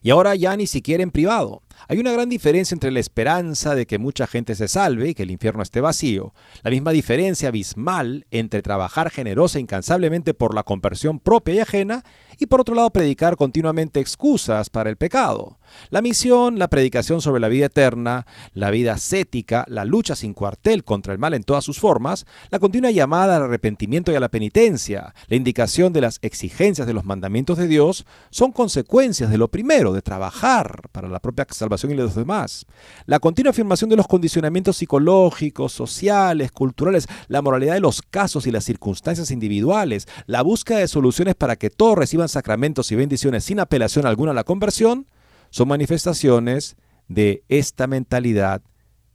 Y 0.02 0.10
ahora 0.10 0.36
ya 0.36 0.56
ni 0.58 0.68
siquiera 0.68 1.02
en 1.02 1.12
privado. 1.12 1.63
Hay 1.88 2.00
una 2.00 2.12
gran 2.12 2.30
diferencia 2.30 2.76
entre 2.76 2.92
la 2.92 3.00
esperanza 3.00 3.76
de 3.76 3.86
que 3.86 3.98
mucha 3.98 4.28
gente 4.28 4.56
se 4.56 4.68
salve 4.68 5.10
y 5.10 5.14
que 5.14 5.24
el 5.24 5.32
infierno 5.32 5.64
esté 5.64 5.82
vacío, 5.82 6.34
la 6.64 6.72
misma 6.72 6.92
diferencia 6.92 7.50
abismal 7.50 8.26
entre 8.32 8.62
trabajar 8.62 9.10
generosa 9.10 9.58
e 9.58 9.62
incansablemente 9.62 10.34
por 10.34 10.56
la 10.56 10.64
conversión 10.64 11.20
propia 11.20 11.56
y 11.56 11.60
ajena 11.60 12.04
y 12.40 12.46
por 12.46 12.62
otro 12.62 12.76
lado 12.76 12.90
predicar 12.90 13.36
continuamente 13.36 14.00
excusas 14.00 14.70
para 14.70 14.90
el 14.90 14.98
pecado. 14.98 15.58
La 15.90 16.02
misión, 16.02 16.60
la 16.60 16.68
predicación 16.68 17.22
sobre 17.22 17.42
la 17.42 17.48
vida 17.48 17.66
eterna, 17.66 18.26
la 18.54 18.70
vida 18.70 18.94
ascética, 18.94 19.66
la 19.68 19.86
lucha 19.86 20.16
sin 20.16 20.34
cuartel 20.34 20.84
contra 20.84 21.14
el 21.14 21.20
mal 21.20 21.34
en 21.34 21.44
todas 21.44 21.64
sus 21.64 21.80
formas, 21.80 22.26
la 22.50 22.60
continua 22.60 22.92
llamada 22.92 23.38
al 23.38 23.44
arrepentimiento 23.44 24.12
y 24.12 24.16
a 24.16 24.20
la 24.20 24.30
penitencia, 24.30 25.14
la 25.28 25.36
indicación 25.36 25.94
de 25.94 26.02
las 26.02 26.20
exigencias 26.22 26.88
de 26.88 26.94
los 26.94 27.06
mandamientos 27.06 27.58
de 27.58 27.68
Dios, 27.68 28.06
son 28.30 28.52
consecuencias 28.52 29.30
de 29.30 29.38
lo 29.38 29.48
primero, 29.48 29.94
de 29.94 30.02
trabajar 30.02 30.90
para 30.92 31.08
la 31.08 31.20
propia 31.20 31.44
salvación 31.64 31.92
y 31.92 31.96
los 31.96 32.16
demás. 32.16 32.66
La 33.06 33.20
continua 33.20 33.52
afirmación 33.52 33.90
de 33.90 33.96
los 33.96 34.08
condicionamientos 34.08 34.78
psicológicos, 34.78 35.72
sociales, 35.72 36.52
culturales, 36.52 37.08
la 37.28 37.42
moralidad 37.42 37.74
de 37.74 37.80
los 37.80 38.02
casos 38.02 38.46
y 38.48 38.52
las 38.52 38.66
circunstancias 38.66 39.32
individuales, 39.32 40.08
la 40.28 40.42
búsqueda 40.42 40.80
de 40.80 40.88
soluciones 40.88 41.36
para 41.36 41.56
que 41.56 41.70
todos 41.70 41.98
reciban 41.98 42.30
sacramentos 42.30 42.92
y 42.92 42.96
bendiciones 42.96 43.44
sin 43.44 43.60
apelación 43.60 44.06
alguna 44.06 44.32
a 44.32 44.36
la 44.36 44.44
conversión, 44.44 45.08
son 45.50 45.68
manifestaciones 45.68 46.76
de 47.08 47.44
esta 47.48 47.88
mentalidad 47.88 48.62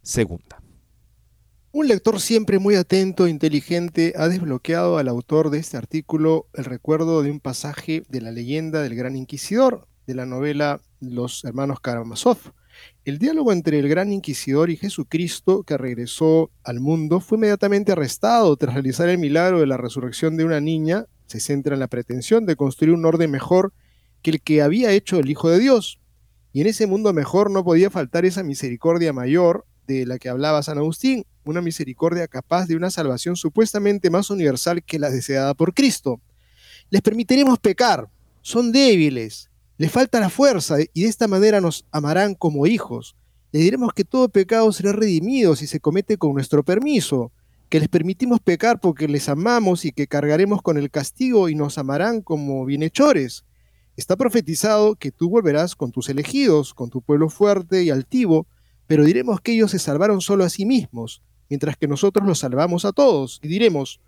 segunda. 0.02 0.62
Un 1.70 1.86
lector 1.86 2.18
siempre 2.20 2.58
muy 2.58 2.76
atento 2.76 3.26
e 3.26 3.30
inteligente 3.30 4.14
ha 4.16 4.28
desbloqueado 4.28 4.96
al 4.96 5.06
autor 5.06 5.50
de 5.50 5.58
este 5.58 5.76
artículo 5.76 6.46
el 6.54 6.64
recuerdo 6.64 7.22
de 7.22 7.30
un 7.30 7.40
pasaje 7.40 8.04
de 8.08 8.20
la 8.22 8.32
leyenda 8.32 8.82
del 8.82 8.94
Gran 8.94 9.16
Inquisidor, 9.16 9.86
de 10.08 10.14
la 10.14 10.24
novela 10.24 10.80
Los 11.00 11.44
Hermanos 11.44 11.80
Karamazov. 11.80 12.38
El 13.04 13.18
diálogo 13.18 13.52
entre 13.52 13.78
el 13.78 13.90
Gran 13.90 14.10
Inquisidor 14.10 14.70
y 14.70 14.76
Jesucristo, 14.78 15.64
que 15.64 15.76
regresó 15.76 16.50
al 16.64 16.80
mundo, 16.80 17.20
fue 17.20 17.36
inmediatamente 17.36 17.92
arrestado 17.92 18.56
tras 18.56 18.72
realizar 18.72 19.10
el 19.10 19.18
milagro 19.18 19.60
de 19.60 19.66
la 19.66 19.76
resurrección 19.76 20.38
de 20.38 20.44
una 20.44 20.60
niña 20.60 21.04
se 21.26 21.40
centra 21.40 21.74
en 21.74 21.80
la 21.80 21.88
pretensión 21.88 22.46
de 22.46 22.56
construir 22.56 22.94
un 22.94 23.04
orden 23.04 23.30
mejor 23.30 23.74
que 24.22 24.30
el 24.30 24.40
que 24.40 24.62
había 24.62 24.92
hecho 24.92 25.18
el 25.18 25.28
Hijo 25.28 25.50
de 25.50 25.58
Dios. 25.58 26.00
Y 26.54 26.62
en 26.62 26.68
ese 26.68 26.86
mundo 26.86 27.12
mejor 27.12 27.50
no 27.50 27.62
podía 27.62 27.90
faltar 27.90 28.24
esa 28.24 28.42
misericordia 28.42 29.12
mayor 29.12 29.66
de 29.86 30.06
la 30.06 30.18
que 30.18 30.30
hablaba 30.30 30.62
San 30.62 30.78
Agustín, 30.78 31.26
una 31.44 31.60
misericordia 31.60 32.28
capaz 32.28 32.66
de 32.66 32.76
una 32.76 32.88
salvación 32.88 33.36
supuestamente 33.36 34.08
más 34.08 34.30
universal 34.30 34.82
que 34.82 34.98
la 34.98 35.10
deseada 35.10 35.52
por 35.52 35.74
Cristo. 35.74 36.18
Les 36.88 37.02
permitiremos 37.02 37.58
pecar, 37.58 38.08
son 38.40 38.72
débiles, 38.72 39.50
les 39.78 39.92
falta 39.92 40.18
la 40.18 40.28
fuerza 40.28 40.76
y 40.92 41.02
de 41.02 41.08
esta 41.08 41.28
manera 41.28 41.60
nos 41.60 41.86
amarán 41.92 42.34
como 42.34 42.66
hijos. 42.66 43.14
Les 43.52 43.62
diremos 43.62 43.92
que 43.92 44.04
todo 44.04 44.28
pecado 44.28 44.72
será 44.72 44.92
redimido 44.92 45.54
si 45.54 45.68
se 45.68 45.78
comete 45.78 46.18
con 46.18 46.34
nuestro 46.34 46.64
permiso, 46.64 47.30
que 47.68 47.78
les 47.78 47.88
permitimos 47.88 48.40
pecar 48.40 48.80
porque 48.80 49.06
les 49.06 49.28
amamos 49.28 49.84
y 49.84 49.92
que 49.92 50.08
cargaremos 50.08 50.62
con 50.62 50.78
el 50.78 50.90
castigo 50.90 51.48
y 51.48 51.54
nos 51.54 51.78
amarán 51.78 52.22
como 52.22 52.64
bienhechores. 52.64 53.44
Está 53.96 54.16
profetizado 54.16 54.96
que 54.96 55.12
tú 55.12 55.30
volverás 55.30 55.76
con 55.76 55.92
tus 55.92 56.08
elegidos, 56.08 56.74
con 56.74 56.90
tu 56.90 57.00
pueblo 57.00 57.28
fuerte 57.28 57.84
y 57.84 57.90
altivo, 57.90 58.48
pero 58.88 59.04
diremos 59.04 59.40
que 59.40 59.52
ellos 59.52 59.70
se 59.70 59.78
salvaron 59.78 60.20
solo 60.20 60.42
a 60.42 60.48
sí 60.48 60.66
mismos, 60.66 61.22
mientras 61.48 61.76
que 61.76 61.86
nosotros 61.86 62.26
los 62.26 62.40
salvamos 62.40 62.84
a 62.84 62.90
todos, 62.90 63.38
y 63.44 63.48
diremos, 63.48 64.00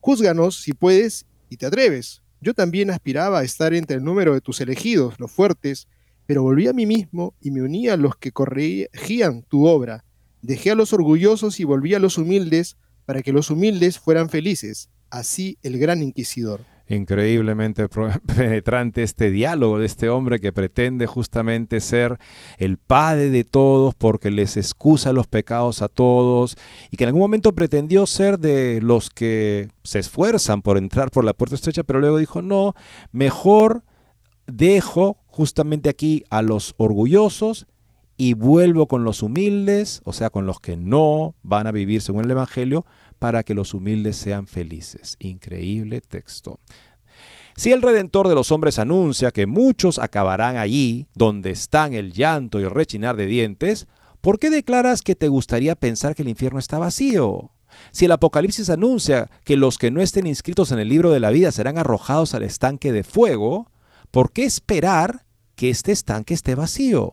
júzganos 0.00 0.62
si 0.62 0.72
puedes 0.72 1.26
y 1.50 1.58
te 1.58 1.66
atreves. 1.66 2.19
Yo 2.40 2.54
también 2.54 2.90
aspiraba 2.90 3.40
a 3.40 3.44
estar 3.44 3.74
entre 3.74 3.96
el 3.96 4.04
número 4.04 4.32
de 4.34 4.40
tus 4.40 4.60
elegidos, 4.60 5.18
los 5.18 5.30
fuertes, 5.30 5.88
pero 6.26 6.42
volví 6.42 6.68
a 6.68 6.72
mí 6.72 6.86
mismo 6.86 7.34
y 7.40 7.50
me 7.50 7.62
uní 7.62 7.88
a 7.88 7.96
los 7.96 8.16
que 8.16 8.32
corregían 8.32 9.42
tu 9.42 9.66
obra. 9.66 10.04
Dejé 10.40 10.70
a 10.70 10.74
los 10.74 10.92
orgullosos 10.92 11.60
y 11.60 11.64
volví 11.64 11.94
a 11.94 11.98
los 11.98 12.16
humildes, 12.16 12.76
para 13.04 13.22
que 13.22 13.32
los 13.32 13.50
humildes 13.50 13.98
fueran 13.98 14.30
felices. 14.30 14.88
Así 15.10 15.58
el 15.62 15.78
gran 15.78 16.02
inquisidor. 16.02 16.60
Increíblemente 16.90 17.88
penetrante 18.26 19.04
este 19.04 19.30
diálogo 19.30 19.78
de 19.78 19.86
este 19.86 20.08
hombre 20.08 20.40
que 20.40 20.52
pretende 20.52 21.06
justamente 21.06 21.80
ser 21.80 22.18
el 22.58 22.78
padre 22.78 23.30
de 23.30 23.44
todos 23.44 23.94
porque 23.94 24.32
les 24.32 24.56
excusa 24.56 25.12
los 25.12 25.28
pecados 25.28 25.82
a 25.82 25.88
todos 25.88 26.56
y 26.90 26.96
que 26.96 27.04
en 27.04 27.08
algún 27.08 27.22
momento 27.22 27.54
pretendió 27.54 28.06
ser 28.06 28.40
de 28.40 28.80
los 28.82 29.08
que 29.08 29.68
se 29.84 30.00
esfuerzan 30.00 30.62
por 30.62 30.78
entrar 30.78 31.12
por 31.12 31.24
la 31.24 31.32
puerta 31.32 31.54
estrecha, 31.54 31.84
pero 31.84 32.00
luego 32.00 32.18
dijo, 32.18 32.42
no, 32.42 32.74
mejor 33.12 33.84
dejo 34.48 35.16
justamente 35.28 35.90
aquí 35.90 36.24
a 36.28 36.42
los 36.42 36.74
orgullosos 36.76 37.68
y 38.16 38.34
vuelvo 38.34 38.88
con 38.88 39.04
los 39.04 39.22
humildes, 39.22 40.02
o 40.04 40.12
sea, 40.12 40.28
con 40.28 40.44
los 40.44 40.58
que 40.58 40.76
no 40.76 41.36
van 41.42 41.68
a 41.68 41.72
vivir 41.72 42.02
según 42.02 42.24
el 42.24 42.32
Evangelio, 42.32 42.84
para 43.20 43.44
que 43.44 43.54
los 43.54 43.74
humildes 43.74 44.16
sean 44.16 44.48
felices. 44.48 45.16
Increíble 45.20 46.00
texto. 46.00 46.58
Si 47.54 47.70
el 47.70 47.82
Redentor 47.82 48.26
de 48.26 48.34
los 48.34 48.50
hombres 48.50 48.78
anuncia 48.78 49.30
que 49.30 49.46
muchos 49.46 49.98
acabarán 49.98 50.56
allí, 50.56 51.06
donde 51.14 51.50
están 51.50 51.92
el 51.92 52.12
llanto 52.12 52.58
y 52.58 52.64
el 52.64 52.70
rechinar 52.70 53.16
de 53.16 53.26
dientes, 53.26 53.86
¿por 54.22 54.38
qué 54.38 54.48
declaras 54.48 55.02
que 55.02 55.14
te 55.14 55.28
gustaría 55.28 55.76
pensar 55.76 56.14
que 56.14 56.22
el 56.22 56.30
infierno 56.30 56.58
está 56.58 56.78
vacío? 56.78 57.52
Si 57.92 58.06
el 58.06 58.12
Apocalipsis 58.12 58.70
anuncia 58.70 59.30
que 59.44 59.58
los 59.58 59.76
que 59.76 59.90
no 59.90 60.00
estén 60.00 60.26
inscritos 60.26 60.72
en 60.72 60.78
el 60.78 60.88
libro 60.88 61.10
de 61.10 61.20
la 61.20 61.30
vida 61.30 61.52
serán 61.52 61.76
arrojados 61.76 62.34
al 62.34 62.42
estanque 62.42 62.90
de 62.90 63.04
fuego, 63.04 63.70
¿por 64.10 64.32
qué 64.32 64.44
esperar 64.44 65.26
que 65.54 65.68
este 65.68 65.92
estanque 65.92 66.32
esté 66.32 66.54
vacío? 66.54 67.12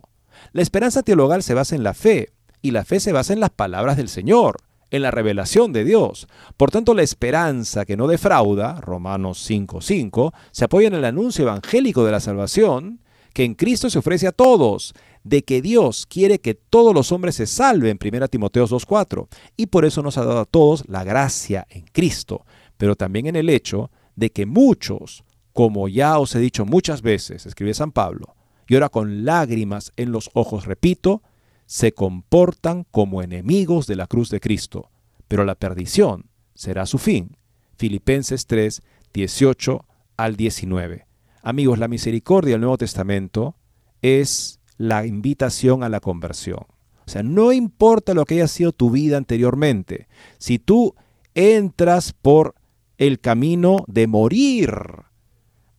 La 0.54 0.62
esperanza 0.62 1.04
teologal 1.04 1.44
se 1.44 1.54
basa 1.54 1.76
en 1.76 1.84
la 1.84 1.94
fe, 1.94 2.30
y 2.62 2.72
la 2.72 2.86
fe 2.86 3.02
se 3.02 3.12
basa 3.12 3.34
en 3.34 3.42
las 3.42 3.50
palabras 3.50 3.98
del 3.98 4.08
Señor, 4.08 4.58
en 4.92 5.02
la 5.02 5.12
revelación 5.12 5.74
de 5.74 5.84
Dios. 5.84 6.28
Por 6.56 6.72
tanto, 6.72 6.94
la 6.94 7.04
esperanza 7.04 7.86
que 7.86 7.98
no 7.98 8.08
defrauda, 8.08 8.80
Romanos 8.82 9.40
5:5, 9.40 10.34
se 10.52 10.66
apoya 10.66 10.88
en 10.88 10.96
el 10.96 11.06
anuncio 11.06 11.44
evangélico 11.44 12.06
de 12.06 12.12
la 12.12 12.20
salvación, 12.20 13.02
que 13.34 13.44
en 13.44 13.56
Cristo 13.56 13.90
se 13.90 14.00
ofrece 14.00 14.28
a 14.28 14.32
todos, 14.32 14.94
de 15.24 15.44
que 15.44 15.62
Dios 15.62 16.06
quiere 16.08 16.40
que 16.40 16.56
todos 16.56 16.94
los 16.94 17.12
hombres 17.12 17.36
se 17.36 17.48
salven, 17.48 17.98
1 17.98 18.28
Timoteo 18.30 18.66
2:4, 18.66 19.28
y 19.56 19.68
por 19.68 19.86
eso 19.86 20.02
nos 20.02 20.18
ha 20.18 20.26
dado 20.26 20.40
a 20.40 20.46
todos 20.46 20.84
la 20.88 21.04
gracia 21.04 21.68
en 21.70 21.86
Cristo, 21.92 22.46
pero 22.78 22.96
también 22.96 23.28
en 23.28 23.36
el 23.36 23.50
hecho 23.50 23.92
de 24.16 24.32
que 24.32 24.46
muchos, 24.46 25.24
como 25.54 25.88
ya 25.88 26.18
os 26.18 26.34
he 26.36 26.40
dicho 26.40 26.66
muchas 26.66 27.02
veces, 27.02 27.46
escribe 27.46 27.74
San 27.74 27.92
Pablo, 27.92 28.36
y 28.68 28.76
ahora 28.76 28.90
con 28.90 29.26
lágrimas 29.26 29.92
en 29.98 30.12
los 30.12 30.30
ojos 30.34 30.66
repito, 30.66 31.22
se 31.68 31.92
comportan 31.92 32.86
como 32.90 33.22
enemigos 33.22 33.86
de 33.88 33.98
la 33.98 34.08
cruz 34.08 34.30
de 34.30 34.40
Cristo, 34.40 34.90
pero 35.28 35.46
la 35.46 35.56
perdición 35.56 36.26
será 36.56 36.86
su 36.86 36.98
fin. 36.98 37.38
Filipenses 37.78 38.48
3, 38.48 38.82
18 39.14 39.86
al 40.16 40.36
19. 40.36 41.06
Amigos, 41.44 41.78
la 41.78 41.88
misericordia 41.88 42.54
del 42.54 42.62
Nuevo 42.62 42.78
Testamento 42.78 43.56
es 44.02 44.60
la 44.78 45.06
invitación 45.06 45.84
a 45.84 45.90
la 45.90 46.00
conversión. 46.00 46.66
O 47.06 47.10
sea, 47.10 47.22
no 47.22 47.52
importa 47.52 48.14
lo 48.14 48.26
que 48.26 48.36
haya 48.36 48.48
sido 48.48 48.72
tu 48.72 48.90
vida 48.90 49.18
anteriormente, 49.18 50.08
si 50.38 50.60
tú 50.60 50.96
entras 51.36 52.14
por 52.14 52.56
el 52.98 53.20
camino 53.20 53.84
de 53.88 54.08
morir 54.08 54.72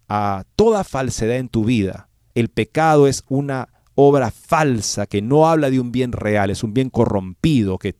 a 0.08 0.44
toda 0.54 0.84
falsedad 0.84 1.36
en 1.36 1.48
tu 1.48 1.64
vida, 1.64 2.08
el 2.34 2.48
pecado 2.48 3.08
es 3.08 3.24
una 3.28 3.68
obra 4.00 4.30
falsa 4.30 5.08
que 5.08 5.20
no 5.20 5.48
habla 5.48 5.70
de 5.70 5.80
un 5.80 5.90
bien 5.90 6.12
real, 6.12 6.50
es 6.50 6.62
un 6.62 6.72
bien 6.72 6.88
corrompido 6.88 7.78
que, 7.78 7.96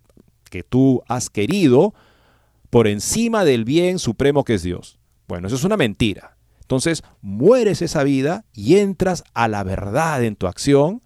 que 0.49 0.63
tú 0.63 1.03
has 1.09 1.29
querido 1.29 1.93
por 2.71 2.87
encima 2.87 3.45
del 3.45 3.65
bien 3.65 3.99
supremo 3.99 4.45
que 4.45 4.55
es 4.55 4.63
Dios. 4.63 5.01
Bueno, 5.27 5.49
eso 5.49 5.57
es 5.57 5.65
una 5.65 5.77
mentira. 5.77 6.37
Entonces, 6.61 7.03
mueres 7.21 7.83
esa 7.83 8.05
vida 8.05 8.45
y 8.53 8.77
entras 8.77 9.25
a 9.35 9.49
la 9.49 9.65
verdad 9.65 10.23
en 10.23 10.37
tu 10.37 10.47
acción. 10.47 11.03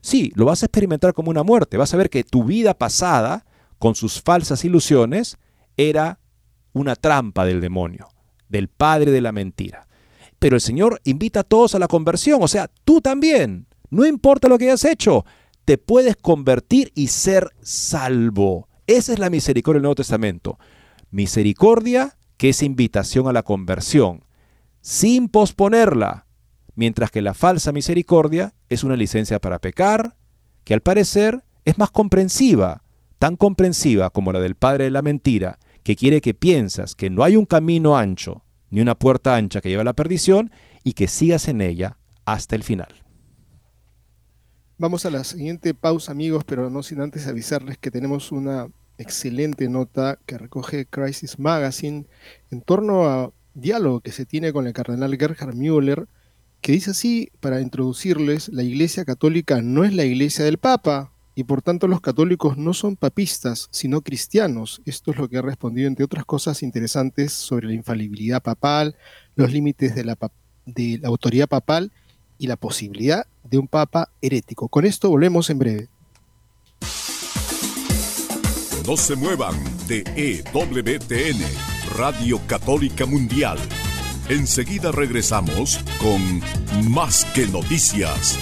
Sí, 0.00 0.30
lo 0.36 0.44
vas 0.44 0.62
a 0.62 0.66
experimentar 0.66 1.12
como 1.12 1.30
una 1.30 1.42
muerte. 1.42 1.76
Vas 1.76 1.92
a 1.92 1.96
ver 1.96 2.08
que 2.08 2.22
tu 2.22 2.44
vida 2.44 2.72
pasada, 2.74 3.46
con 3.80 3.96
sus 3.96 4.22
falsas 4.22 4.64
ilusiones, 4.64 5.38
era 5.76 6.20
una 6.72 6.94
trampa 6.94 7.44
del 7.44 7.60
demonio, 7.60 8.10
del 8.48 8.68
padre 8.68 9.10
de 9.10 9.22
la 9.22 9.32
mentira 9.32 9.86
pero 10.38 10.56
el 10.56 10.60
Señor 10.60 11.00
invita 11.04 11.40
a 11.40 11.44
todos 11.44 11.74
a 11.74 11.78
la 11.78 11.88
conversión, 11.88 12.42
o 12.42 12.48
sea, 12.48 12.70
tú 12.84 13.00
también, 13.00 13.66
no 13.90 14.06
importa 14.06 14.48
lo 14.48 14.58
que 14.58 14.66
hayas 14.66 14.84
hecho, 14.84 15.24
te 15.64 15.78
puedes 15.78 16.16
convertir 16.16 16.92
y 16.94 17.08
ser 17.08 17.50
salvo. 17.60 18.68
Esa 18.86 19.12
es 19.12 19.18
la 19.18 19.30
misericordia 19.30 19.78
del 19.78 19.82
Nuevo 19.82 19.96
Testamento. 19.96 20.58
Misericordia 21.10 22.16
que 22.36 22.50
es 22.50 22.62
invitación 22.62 23.28
a 23.28 23.32
la 23.32 23.42
conversión, 23.42 24.24
sin 24.80 25.28
posponerla, 25.28 26.26
mientras 26.74 27.10
que 27.10 27.22
la 27.22 27.34
falsa 27.34 27.72
misericordia 27.72 28.54
es 28.68 28.84
una 28.84 28.96
licencia 28.96 29.40
para 29.40 29.58
pecar, 29.58 30.16
que 30.64 30.74
al 30.74 30.82
parecer 30.82 31.44
es 31.64 31.78
más 31.78 31.90
comprensiva, 31.90 32.82
tan 33.18 33.36
comprensiva 33.36 34.10
como 34.10 34.32
la 34.32 34.40
del 34.40 34.54
padre 34.54 34.84
de 34.84 34.90
la 34.90 35.02
mentira, 35.02 35.58
que 35.82 35.96
quiere 35.96 36.20
que 36.20 36.34
piensas 36.34 36.94
que 36.94 37.10
no 37.10 37.24
hay 37.24 37.36
un 37.36 37.46
camino 37.46 37.96
ancho 37.96 38.44
ni 38.70 38.80
una 38.80 38.96
puerta 38.96 39.36
ancha 39.36 39.60
que 39.60 39.68
lleva 39.68 39.82
a 39.82 39.84
la 39.84 39.94
perdición 39.94 40.50
y 40.82 40.92
que 40.92 41.08
sigas 41.08 41.48
en 41.48 41.60
ella 41.60 41.98
hasta 42.24 42.56
el 42.56 42.64
final. 42.64 43.05
Vamos 44.78 45.06
a 45.06 45.10
la 45.10 45.24
siguiente 45.24 45.72
pausa, 45.72 46.12
amigos, 46.12 46.44
pero 46.44 46.68
no 46.68 46.82
sin 46.82 47.00
antes 47.00 47.26
avisarles 47.26 47.78
que 47.78 47.90
tenemos 47.90 48.30
una 48.30 48.68
excelente 48.98 49.70
nota 49.70 50.18
que 50.26 50.36
recoge 50.36 50.84
Crisis 50.84 51.38
Magazine 51.38 52.04
en 52.50 52.60
torno 52.60 53.06
a 53.06 53.32
diálogo 53.54 54.02
que 54.02 54.12
se 54.12 54.26
tiene 54.26 54.52
con 54.52 54.66
el 54.66 54.74
cardenal 54.74 55.16
Gerhard 55.16 55.54
Müller, 55.54 56.08
que 56.60 56.72
dice 56.72 56.90
así, 56.90 57.30
para 57.40 57.62
introducirles, 57.62 58.50
la 58.50 58.64
Iglesia 58.64 59.06
Católica 59.06 59.62
no 59.62 59.82
es 59.82 59.94
la 59.94 60.04
Iglesia 60.04 60.44
del 60.44 60.58
Papa, 60.58 61.10
y 61.34 61.44
por 61.44 61.62
tanto 61.62 61.88
los 61.88 62.02
católicos 62.02 62.58
no 62.58 62.74
son 62.74 62.96
papistas, 62.96 63.68
sino 63.70 64.02
cristianos. 64.02 64.82
Esto 64.84 65.10
es 65.10 65.16
lo 65.16 65.30
que 65.30 65.38
ha 65.38 65.42
respondido, 65.42 65.88
entre 65.88 66.04
otras 66.04 66.26
cosas 66.26 66.62
interesantes, 66.62 67.32
sobre 67.32 67.68
la 67.68 67.72
infalibilidad 67.72 68.42
papal, 68.42 68.94
los 69.36 69.50
límites 69.50 69.94
de 69.94 70.04
la, 70.04 70.18
de 70.66 70.98
la 71.00 71.08
autoridad 71.08 71.48
papal 71.48 71.92
y 72.38 72.46
la 72.46 72.56
posibilidad 72.56 73.26
de 73.44 73.58
un 73.58 73.68
papa 73.68 74.10
herético. 74.20 74.68
Con 74.68 74.84
esto 74.84 75.10
volvemos 75.10 75.50
en 75.50 75.58
breve. 75.58 75.88
No 78.86 78.96
se 78.96 79.16
muevan 79.16 79.54
de 79.88 80.04
EWTN, 80.14 81.42
Radio 81.96 82.40
Católica 82.46 83.04
Mundial. 83.04 83.58
Enseguida 84.28 84.92
regresamos 84.92 85.80
con 86.00 86.42
Más 86.90 87.24
que 87.26 87.46
Noticias. 87.46 88.38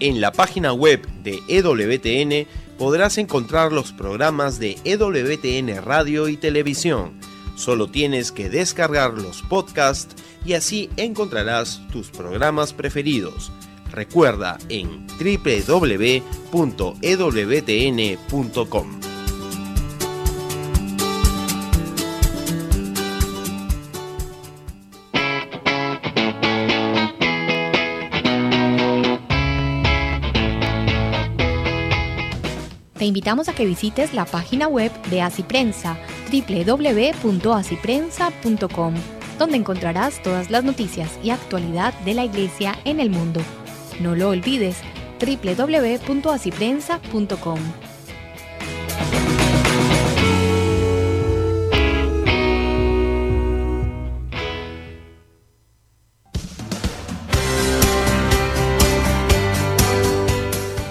En 0.00 0.20
la 0.20 0.32
página 0.32 0.72
web 0.72 1.06
de 1.22 1.40
EWTN 1.48 2.48
podrás 2.78 3.18
encontrar 3.18 3.72
los 3.72 3.92
programas 3.92 4.58
de 4.58 4.78
EWTN 4.84 5.82
Radio 5.82 6.28
y 6.28 6.36
Televisión. 6.36 7.18
Solo 7.56 7.88
tienes 7.88 8.30
que 8.30 8.48
descargar 8.48 9.14
los 9.14 9.42
podcasts 9.42 10.14
y 10.44 10.52
así 10.54 10.88
encontrarás 10.96 11.82
tus 11.92 12.08
programas 12.10 12.72
preferidos. 12.72 13.50
Recuerda 13.90 14.58
en 14.68 15.06
www.ewtn.com. 15.18 16.28
invitamos 33.08 33.48
a 33.48 33.54
que 33.54 33.66
visites 33.66 34.14
la 34.14 34.24
página 34.24 34.68
web 34.68 34.92
de 35.10 35.22
Asiprensa 35.22 35.98
www.asiprensa.com 36.30 38.94
donde 39.38 39.56
encontrarás 39.56 40.22
todas 40.22 40.50
las 40.50 40.64
noticias 40.64 41.18
y 41.22 41.30
actualidad 41.30 41.94
de 42.00 42.12
la 42.14 42.24
Iglesia 42.24 42.76
en 42.84 42.98
el 43.00 43.10
mundo. 43.10 43.40
No 44.00 44.14
lo 44.14 44.28
olvides, 44.30 44.78
www.asiprensa.com. 45.20 47.87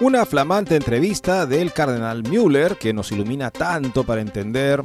Una 0.00 0.26
flamante 0.26 0.74
entrevista 0.74 1.46
del 1.46 1.72
cardenal 1.72 2.24
Müller 2.24 2.76
que 2.76 2.92
nos 2.92 3.12
ilumina 3.12 3.52
tanto 3.52 4.02
para 4.02 4.20
entender 4.20 4.82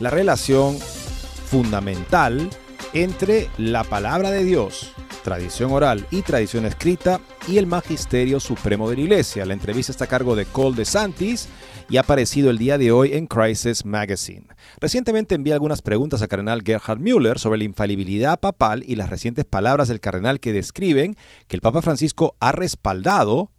la 0.00 0.10
relación 0.10 0.78
fundamental 0.78 2.50
entre 2.92 3.48
la 3.56 3.84
palabra 3.84 4.30
de 4.30 4.44
Dios, 4.44 4.92
tradición 5.24 5.72
oral 5.72 6.06
y 6.10 6.20
tradición 6.20 6.66
escrita, 6.66 7.22
y 7.48 7.56
el 7.56 7.66
magisterio 7.66 8.38
supremo 8.38 8.90
de 8.90 8.96
la 8.96 9.02
iglesia. 9.02 9.46
La 9.46 9.54
entrevista 9.54 9.92
está 9.92 10.04
a 10.04 10.08
cargo 10.08 10.36
de 10.36 10.44
Cole 10.44 10.76
de 10.76 10.84
Santis 10.84 11.48
y 11.88 11.96
ha 11.96 12.00
aparecido 12.00 12.50
el 12.50 12.58
día 12.58 12.76
de 12.76 12.92
hoy 12.92 13.14
en 13.14 13.26
Crisis 13.26 13.86
Magazine. 13.86 14.46
Recientemente 14.78 15.34
envié 15.34 15.54
algunas 15.54 15.80
preguntas 15.80 16.20
a 16.20 16.28
cardenal 16.28 16.62
Gerhard 16.62 17.00
Müller 17.00 17.38
sobre 17.38 17.58
la 17.58 17.64
infalibilidad 17.64 18.38
papal 18.38 18.84
y 18.86 18.96
las 18.96 19.08
recientes 19.08 19.46
palabras 19.46 19.88
del 19.88 20.00
cardenal 20.00 20.38
que 20.38 20.52
describen 20.52 21.16
que 21.48 21.56
el 21.56 21.62
Papa 21.62 21.80
Francisco 21.80 22.36
ha 22.40 22.52
respaldado 22.52 23.50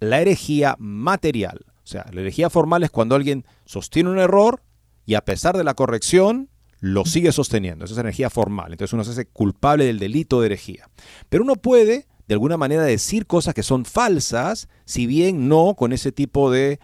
la 0.00 0.20
herejía 0.20 0.76
material. 0.78 1.64
O 1.84 1.86
sea, 1.86 2.06
la 2.12 2.20
herejía 2.20 2.50
formal 2.50 2.82
es 2.82 2.90
cuando 2.90 3.14
alguien 3.14 3.44
sostiene 3.64 4.10
un 4.10 4.18
error 4.18 4.62
y 5.04 5.14
a 5.14 5.24
pesar 5.24 5.56
de 5.56 5.64
la 5.64 5.74
corrección 5.74 6.50
lo 6.80 7.04
sigue 7.04 7.32
sosteniendo. 7.32 7.84
Esa 7.84 7.94
es 7.94 7.98
herejía 7.98 8.28
formal. 8.28 8.72
Entonces 8.72 8.92
uno 8.92 9.04
se 9.04 9.12
hace 9.12 9.26
culpable 9.26 9.84
del 9.84 9.98
delito 9.98 10.40
de 10.40 10.46
herejía. 10.46 10.90
Pero 11.28 11.44
uno 11.44 11.56
puede, 11.56 12.06
de 12.26 12.34
alguna 12.34 12.56
manera, 12.56 12.82
decir 12.82 13.26
cosas 13.26 13.54
que 13.54 13.62
son 13.62 13.84
falsas, 13.84 14.68
si 14.84 15.06
bien 15.06 15.48
no 15.48 15.74
con 15.74 15.92
ese 15.92 16.12
tipo 16.12 16.50
de 16.50 16.80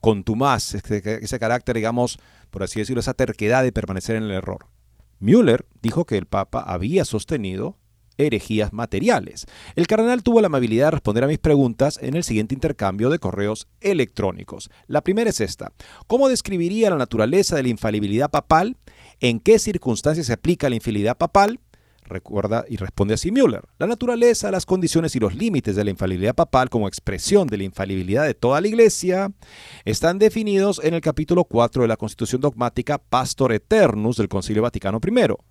contumaz, 0.00 0.74
ese 0.74 1.38
carácter, 1.38 1.76
digamos, 1.76 2.18
por 2.50 2.62
así 2.62 2.78
decirlo, 2.80 3.00
esa 3.00 3.14
terquedad 3.14 3.62
de 3.62 3.72
permanecer 3.72 4.16
en 4.16 4.22
el 4.22 4.30
error. 4.30 4.66
Müller 5.18 5.66
dijo 5.82 6.06
que 6.06 6.16
el 6.16 6.26
Papa 6.26 6.60
había 6.60 7.04
sostenido 7.04 7.76
herejías 8.18 8.72
materiales. 8.72 9.46
El 9.76 9.86
cardenal 9.86 10.22
tuvo 10.22 10.40
la 10.40 10.46
amabilidad 10.46 10.86
de 10.86 10.90
responder 10.92 11.24
a 11.24 11.28
mis 11.28 11.38
preguntas 11.38 11.98
en 12.02 12.14
el 12.14 12.24
siguiente 12.24 12.54
intercambio 12.54 13.10
de 13.10 13.18
correos 13.18 13.68
electrónicos. 13.80 14.70
La 14.86 15.02
primera 15.02 15.30
es 15.30 15.40
esta. 15.40 15.72
¿Cómo 16.06 16.28
describiría 16.28 16.90
la 16.90 16.96
naturaleza 16.96 17.56
de 17.56 17.62
la 17.62 17.68
infalibilidad 17.68 18.30
papal? 18.30 18.76
¿En 19.20 19.40
qué 19.40 19.58
circunstancias 19.58 20.26
se 20.26 20.32
aplica 20.32 20.68
la 20.68 20.76
infalibilidad 20.76 21.16
papal? 21.16 21.60
Recuerda 22.10 22.64
y 22.68 22.76
responde 22.76 23.14
así 23.14 23.30
Müller. 23.30 23.62
La 23.78 23.86
naturaleza, 23.86 24.50
las 24.50 24.66
condiciones 24.66 25.14
y 25.14 25.20
los 25.20 25.36
límites 25.36 25.76
de 25.76 25.84
la 25.84 25.90
infalibilidad 25.90 26.34
papal 26.34 26.68
como 26.68 26.88
expresión 26.88 27.46
de 27.46 27.56
la 27.56 27.62
infalibilidad 27.62 28.24
de 28.24 28.34
toda 28.34 28.60
la 28.60 28.66
Iglesia 28.66 29.30
están 29.84 30.18
definidos 30.18 30.80
en 30.82 30.94
el 30.94 31.02
capítulo 31.02 31.44
4 31.44 31.82
de 31.82 31.88
la 31.88 31.96
Constitución 31.96 32.40
Dogmática 32.40 32.98
Pastor 32.98 33.52
Eternus 33.52 34.16
del 34.16 34.28
Concilio 34.28 34.62
Vaticano 34.62 34.98
I 35.06 35.49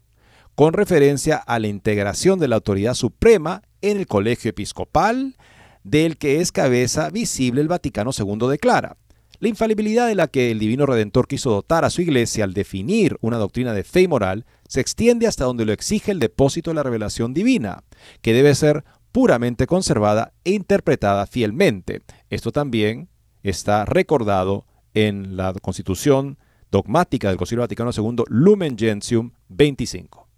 con 0.59 0.73
referencia 0.73 1.37
a 1.37 1.57
la 1.57 1.67
integración 1.67 2.37
de 2.37 2.49
la 2.49 2.57
autoridad 2.57 2.93
suprema 2.93 3.61
en 3.79 3.95
el 3.95 4.07
colegio 4.07 4.49
episcopal, 4.49 5.37
del 5.85 6.17
que 6.17 6.41
es 6.41 6.51
cabeza 6.51 7.09
visible 7.11 7.61
el 7.61 7.69
Vaticano 7.69 8.11
II 8.11 8.49
declara. 8.49 8.97
La 9.39 9.47
infalibilidad 9.47 10.05
de 10.05 10.15
la 10.15 10.27
que 10.27 10.51
el 10.51 10.59
Divino 10.59 10.85
Redentor 10.85 11.29
quiso 11.29 11.49
dotar 11.49 11.85
a 11.85 11.89
su 11.89 12.01
iglesia 12.01 12.43
al 12.43 12.53
definir 12.53 13.15
una 13.21 13.37
doctrina 13.37 13.71
de 13.71 13.85
fe 13.85 14.01
y 14.01 14.09
moral 14.09 14.45
se 14.67 14.81
extiende 14.81 15.27
hasta 15.27 15.45
donde 15.45 15.63
lo 15.63 15.71
exige 15.71 16.11
el 16.11 16.19
depósito 16.19 16.71
de 16.71 16.75
la 16.75 16.83
revelación 16.83 17.33
divina, 17.33 17.85
que 18.21 18.33
debe 18.33 18.53
ser 18.53 18.83
puramente 19.13 19.65
conservada 19.65 20.33
e 20.43 20.51
interpretada 20.51 21.25
fielmente. 21.25 22.01
Esto 22.29 22.51
también 22.51 23.07
está 23.43 23.85
recordado 23.85 24.65
en 24.93 25.37
la 25.37 25.53
Constitución 25.53 26.37
dogmática 26.69 27.29
del 27.29 27.37
Concilio 27.37 27.61
Vaticano 27.61 27.91
II 27.95 28.25
Lumen 28.27 28.77
Gentium 28.77 29.31
25. 29.47 30.28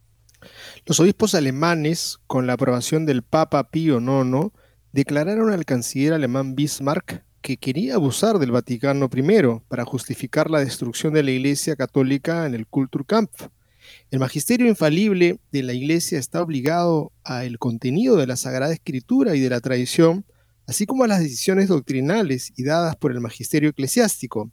Los 0.87 0.99
obispos 0.99 1.35
alemanes, 1.35 2.17
con 2.25 2.47
la 2.47 2.53
aprobación 2.53 3.05
del 3.05 3.21
Papa 3.21 3.69
Pío 3.69 3.99
IX, 3.99 4.51
declararon 4.91 5.53
al 5.53 5.63
canciller 5.63 6.11
alemán 6.11 6.55
Bismarck 6.55 7.23
que 7.41 7.57
quería 7.57 7.95
abusar 7.95 8.39
del 8.39 8.51
Vaticano 8.51 9.07
I 9.13 9.61
para 9.67 9.85
justificar 9.85 10.49
la 10.49 10.59
destrucción 10.59 11.13
de 11.13 11.21
la 11.21 11.29
Iglesia 11.29 11.75
Católica 11.75 12.47
en 12.47 12.55
el 12.55 12.65
Kulturkampf. 12.65 13.49
El 14.09 14.19
magisterio 14.19 14.67
infalible 14.67 15.39
de 15.51 15.61
la 15.61 15.73
Iglesia 15.73 16.17
está 16.17 16.41
obligado 16.41 17.11
al 17.23 17.59
contenido 17.59 18.15
de 18.15 18.25
la 18.25 18.35
Sagrada 18.35 18.73
Escritura 18.73 19.35
y 19.35 19.39
de 19.39 19.51
la 19.51 19.59
tradición, 19.59 20.25
así 20.65 20.87
como 20.87 21.03
a 21.03 21.07
las 21.07 21.19
decisiones 21.19 21.67
doctrinales 21.67 22.53
y 22.57 22.63
dadas 22.63 22.95
por 22.95 23.11
el 23.11 23.21
magisterio 23.21 23.69
eclesiástico. 23.69 24.49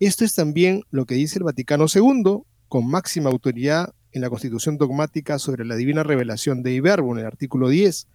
Esto 0.00 0.24
es 0.24 0.34
también 0.34 0.82
lo 0.90 1.06
que 1.06 1.14
dice 1.14 1.38
el 1.38 1.44
Vaticano 1.44 1.86
II, 1.92 2.42
con 2.68 2.88
máxima 2.88 3.30
autoridad 3.30 3.94
en 4.12 4.22
la 4.22 4.30
Constitución 4.30 4.78
dogmática 4.78 5.38
sobre 5.38 5.64
la 5.64 5.76
divina 5.76 6.02
revelación 6.02 6.62
de 6.62 6.72
Iberbo, 6.72 7.12
en 7.12 7.20
el 7.20 7.26
artículo 7.26 7.68
10, 7.68 8.06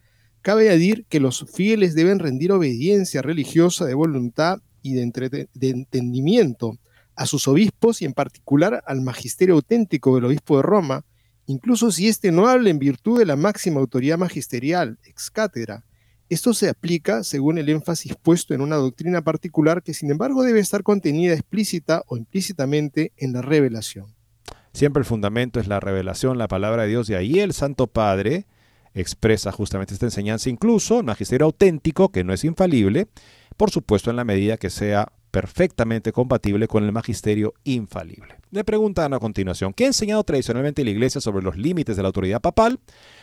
Cabe 0.45 0.69
añadir 0.69 1.05
que 1.09 1.19
los 1.19 1.43
fieles 1.51 1.95
deben 1.95 2.19
rendir 2.19 2.51
obediencia 2.51 3.23
religiosa 3.23 3.83
de 3.85 3.95
voluntad 3.95 4.61
y 4.83 4.93
de, 4.93 5.49
de 5.51 5.69
entendimiento 5.71 6.77
a 7.15 7.25
sus 7.25 7.47
obispos 7.47 8.03
y 8.03 8.05
en 8.05 8.13
particular 8.13 8.83
al 8.85 9.01
magisterio 9.01 9.55
auténtico 9.55 10.13
del 10.13 10.25
obispo 10.25 10.57
de 10.57 10.61
Roma, 10.61 11.03
incluso 11.47 11.91
si 11.91 12.07
éste 12.07 12.31
no 12.31 12.47
habla 12.47 12.69
en 12.69 12.77
virtud 12.77 13.17
de 13.17 13.25
la 13.25 13.35
máxima 13.35 13.79
autoridad 13.79 14.19
magisterial, 14.19 14.99
ex 15.05 15.31
cátedra. 15.31 15.83
Esto 16.29 16.53
se 16.53 16.69
aplica 16.69 17.23
según 17.23 17.57
el 17.57 17.67
énfasis 17.69 18.13
puesto 18.15 18.53
en 18.53 18.61
una 18.61 18.75
doctrina 18.75 19.23
particular 19.23 19.81
que 19.81 19.95
sin 19.95 20.11
embargo 20.11 20.43
debe 20.43 20.59
estar 20.59 20.83
contenida 20.83 21.33
explícita 21.33 22.03
o 22.05 22.17
implícitamente 22.17 23.13
en 23.17 23.33
la 23.33 23.41
revelación. 23.41 24.14
Siempre 24.75 24.99
el 24.99 25.05
fundamento 25.05 25.61
es 25.61 25.69
la 25.69 25.79
revelación, 25.79 26.37
la 26.37 26.49
palabra 26.49 26.83
de 26.83 26.89
Dios, 26.89 27.09
y 27.09 27.13
ahí 27.13 27.39
el 27.39 27.53
Santo 27.53 27.87
Padre 27.87 28.45
expresa 28.93 29.53
justamente 29.53 29.93
esta 29.93 30.05
enseñanza, 30.05 30.49
incluso 30.49 30.99
el 30.99 31.05
magisterio 31.05 31.45
auténtico, 31.45 32.09
que 32.09 32.25
no 32.25 32.33
es 32.33 32.43
infalible, 32.43 33.07
por 33.55 33.71
supuesto 33.71 34.09
en 34.09 34.17
la 34.17 34.25
medida 34.25 34.57
que 34.57 34.69
sea 34.69 35.13
perfectamente 35.31 36.11
compatible 36.11 36.67
con 36.67 36.83
el 36.83 36.91
magisterio 36.91 37.53
infalible. 37.63 38.35
Le 38.51 38.65
preguntan 38.65 39.13
a 39.13 39.19
continuación, 39.19 39.71
¿qué 39.71 39.85
ha 39.85 39.87
enseñado 39.87 40.25
tradicionalmente 40.25 40.83
la 40.83 40.91
Iglesia 40.91 41.21
sobre 41.21 41.45
los 41.45 41.55
límites 41.55 41.95
de 41.95 42.01
la 42.01 42.09
autoridad 42.09 42.41
papal? 42.41 42.77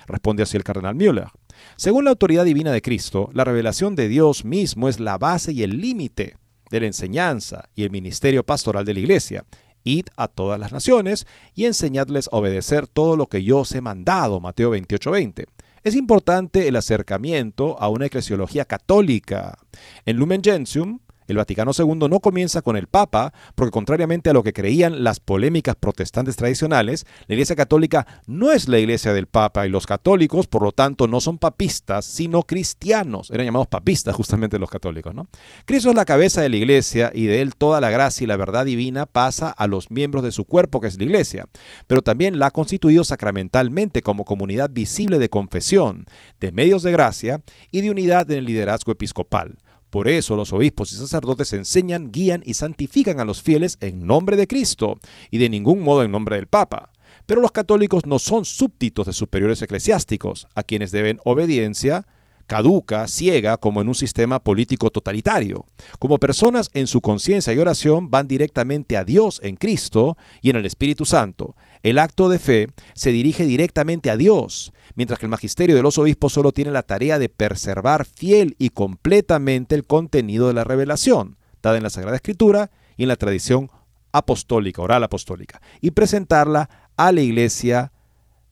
Responde 0.07 0.45
así 0.45 0.57
el 0.57 0.65
cardenal 0.65 0.95
Müller. 0.95 1.29
Según 1.77 2.05
la 2.05 2.13
autoridad 2.13 2.47
divina 2.47 2.73
de 2.73 2.81
Cristo, 2.81 3.29
la 3.35 3.45
revelación 3.45 3.95
de 3.95 4.09
Dios 4.09 4.47
mismo 4.47 4.89
es 4.89 5.01
la 5.01 5.19
base 5.19 5.53
y 5.53 5.63
el 5.63 5.83
límite 5.83 6.39
de 6.71 6.81
la 6.81 6.87
enseñanza 6.87 7.69
y 7.75 7.83
el 7.83 7.91
ministerio 7.91 8.43
pastoral 8.43 8.87
de 8.87 8.95
la 8.95 9.01
Iglesia. 9.01 9.45
Id 9.85 10.07
a 10.17 10.29
todas 10.29 10.59
las 10.59 10.73
naciones 10.73 11.27
y 11.55 11.65
enseñadles 11.65 12.29
a 12.33 12.37
obedecer 12.37 12.87
todo 12.87 13.17
lo 13.17 13.27
que 13.27 13.43
yo 13.43 13.61
os 13.61 13.73
he 13.73 13.81
mandado. 13.81 14.41
Mateo 14.41 14.71
28:20. 14.71 15.47
Es 15.85 15.97
importante 15.97 16.69
el 16.69 16.77
acercamiento 16.77 17.77
a 17.81 17.89
una 17.89 18.07
eclesiología 18.07 18.65
católica. 18.65 19.59
En 20.07 20.17
Lumen 20.17 20.43
Gentium, 20.43 21.01
el 21.27 21.37
Vaticano 21.37 21.73
II 21.77 22.09
no 22.09 22.21
comienza 22.21 22.63
con 22.63 22.77
el 22.77 22.87
Papa, 22.87 23.33
porque 23.55 23.71
contrariamente 23.71 24.31
a 24.31 24.33
lo 24.33 24.43
que 24.43 24.53
creían 24.53 25.05
las 25.05 25.21
polémicas 25.21 25.77
protestantes 25.77 26.37
tradicionales, 26.37 27.07
la 27.27 27.35
Iglesia 27.35 27.57
Católica 27.57 28.07
no 28.27 28.53
es 28.53 28.69
la 28.69 28.79
Iglesia 28.79 29.13
del 29.13 29.27
Papa 29.27 29.67
y 29.67 29.71
los 29.71 29.87
católicos, 29.87 30.47
por 30.47 30.63
lo 30.63 30.73
tanto, 30.73 31.09
no 31.09 31.21
son 31.21 31.39
papistas, 31.39 32.05
sino 32.05 32.43
cristianos. 32.43 33.31
Eran 33.31 33.47
llamados 33.47 33.69
papistas 33.69 34.15
justamente 34.15 34.59
los 34.59 34.71
católicos, 34.71 35.15
¿no? 35.15 35.29
Cristo 35.65 35.91
es 35.91 35.97
la 35.97 36.05
cabeza 36.05 36.43
de 36.43 36.49
la 36.49 36.57
Iglesia 36.57 37.11
y 37.15 37.27
de 37.27 37.41
él 37.41 37.55
toda 37.55 37.81
la 37.81 37.91
gracia 37.91 38.25
y 38.25 38.27
la 38.27 38.37
verdad 38.37 38.65
divina 38.65 39.07
pasa 39.07 39.51
a 39.51 39.67
los 39.67 39.91
miembros 39.91 40.23
de 40.25 40.33
su 40.33 40.45
cuerpo, 40.45 40.81
que 40.81 40.89
es 40.89 40.99
la 40.99 41.05
Iglesia, 41.05 41.47
pero 41.87 42.03
también 42.03 42.39
la 42.39 42.47
ha 42.47 42.51
constituido 42.51 43.05
sacramentalmente 43.05 44.03
como 44.03 44.25
comunidad 44.25 44.71
visible 44.71 45.19
de 45.19 45.29
confesión, 45.29 46.07
de 46.41 46.53
medios 46.53 46.83
de 46.83 46.93
gracia 46.93 47.43
y 47.71 47.81
de 47.81 47.91
unidad 47.91 48.31
en 48.31 48.39
el 48.39 48.45
liderazgo 48.45 48.93
episcopal. 48.93 49.59
Por 49.93 50.09
eso 50.09 50.37
los 50.37 50.55
obispos 50.55 50.91
y 50.91 50.97
sacerdotes 50.97 51.53
enseñan, 51.53 52.13
guían 52.13 52.43
y 52.47 52.55
santifican 52.55 53.21
a 53.21 53.27
los 53.27 53.43
fieles 53.43 53.77
en 53.83 54.07
nombre 54.07 54.39
de 54.39 54.47
Cristo 54.47 54.99
y 55.31 55.37
de 55.37 55.51
ningún 55.51 55.83
modo 55.83 56.03
en 56.03 56.11
nombre 56.11 56.37
del 56.37 56.47
Papa. 56.47 56.93
Pero 57.27 57.43
los 57.43 57.53
católicos 57.53 58.07
no 58.07 58.19
son 58.19 58.47
súbditos 58.47 59.05
de 59.05 59.13
superiores 59.13 59.61
eclesiásticos, 59.61 60.49
a 60.55 60.63
quienes 60.63 60.93
deben 60.93 61.21
obediencia, 61.27 62.07
caduca, 62.47 63.07
ciega, 63.07 63.59
como 63.59 63.83
en 63.83 63.89
un 63.89 63.95
sistema 63.95 64.43
político 64.43 64.91
totalitario. 64.91 65.67
Como 65.99 66.17
personas 66.17 66.71
en 66.73 66.87
su 66.87 67.03
conciencia 67.03 67.53
y 67.53 67.59
oración 67.59 68.11
van 68.11 68.29
directamente 68.29 68.97
a 68.97 69.05
Dios 69.05 69.41
en 69.43 69.57
Cristo 69.57 70.17
y 70.41 70.49
en 70.49 70.57
el 70.57 70.65
Espíritu 70.65 71.05
Santo. 71.05 71.55
El 71.83 71.99
acto 71.99 72.29
de 72.29 72.39
fe 72.39 72.69
se 72.95 73.11
dirige 73.11 73.45
directamente 73.45 74.11
a 74.11 74.17
Dios, 74.17 74.73
mientras 74.95 75.19
que 75.19 75.27
el 75.27 75.31
magisterio 75.31 75.75
de 75.75 75.83
los 75.83 75.99
obispos 75.99 76.33
solo 76.33 76.53
tiene 76.53 76.71
la 76.71 76.85
tarea 76.85 77.19
de 77.19 77.29
preservar 77.29 78.05
fiel 78.05 78.55
y 78.59 78.71
completamente 78.71 79.75
el 79.75 79.85
contenido 79.85 80.47
de 80.47 80.55
la 80.55 80.65
revelación, 80.65 81.39
dada 81.61 81.77
en 81.77 81.83
la 81.83 81.91
Sagrada 81.91 82.17
Escritura 82.17 82.71
y 82.97 83.03
en 83.03 83.09
la 83.09 83.17
tradición 83.17 83.71
apostólica, 84.13 84.83
oral 84.83 85.03
apostólica, 85.03 85.61
y 85.81 85.91
presentarla 85.91 86.71
a 86.97 87.11
la 87.11 87.21
iglesia 87.21 87.93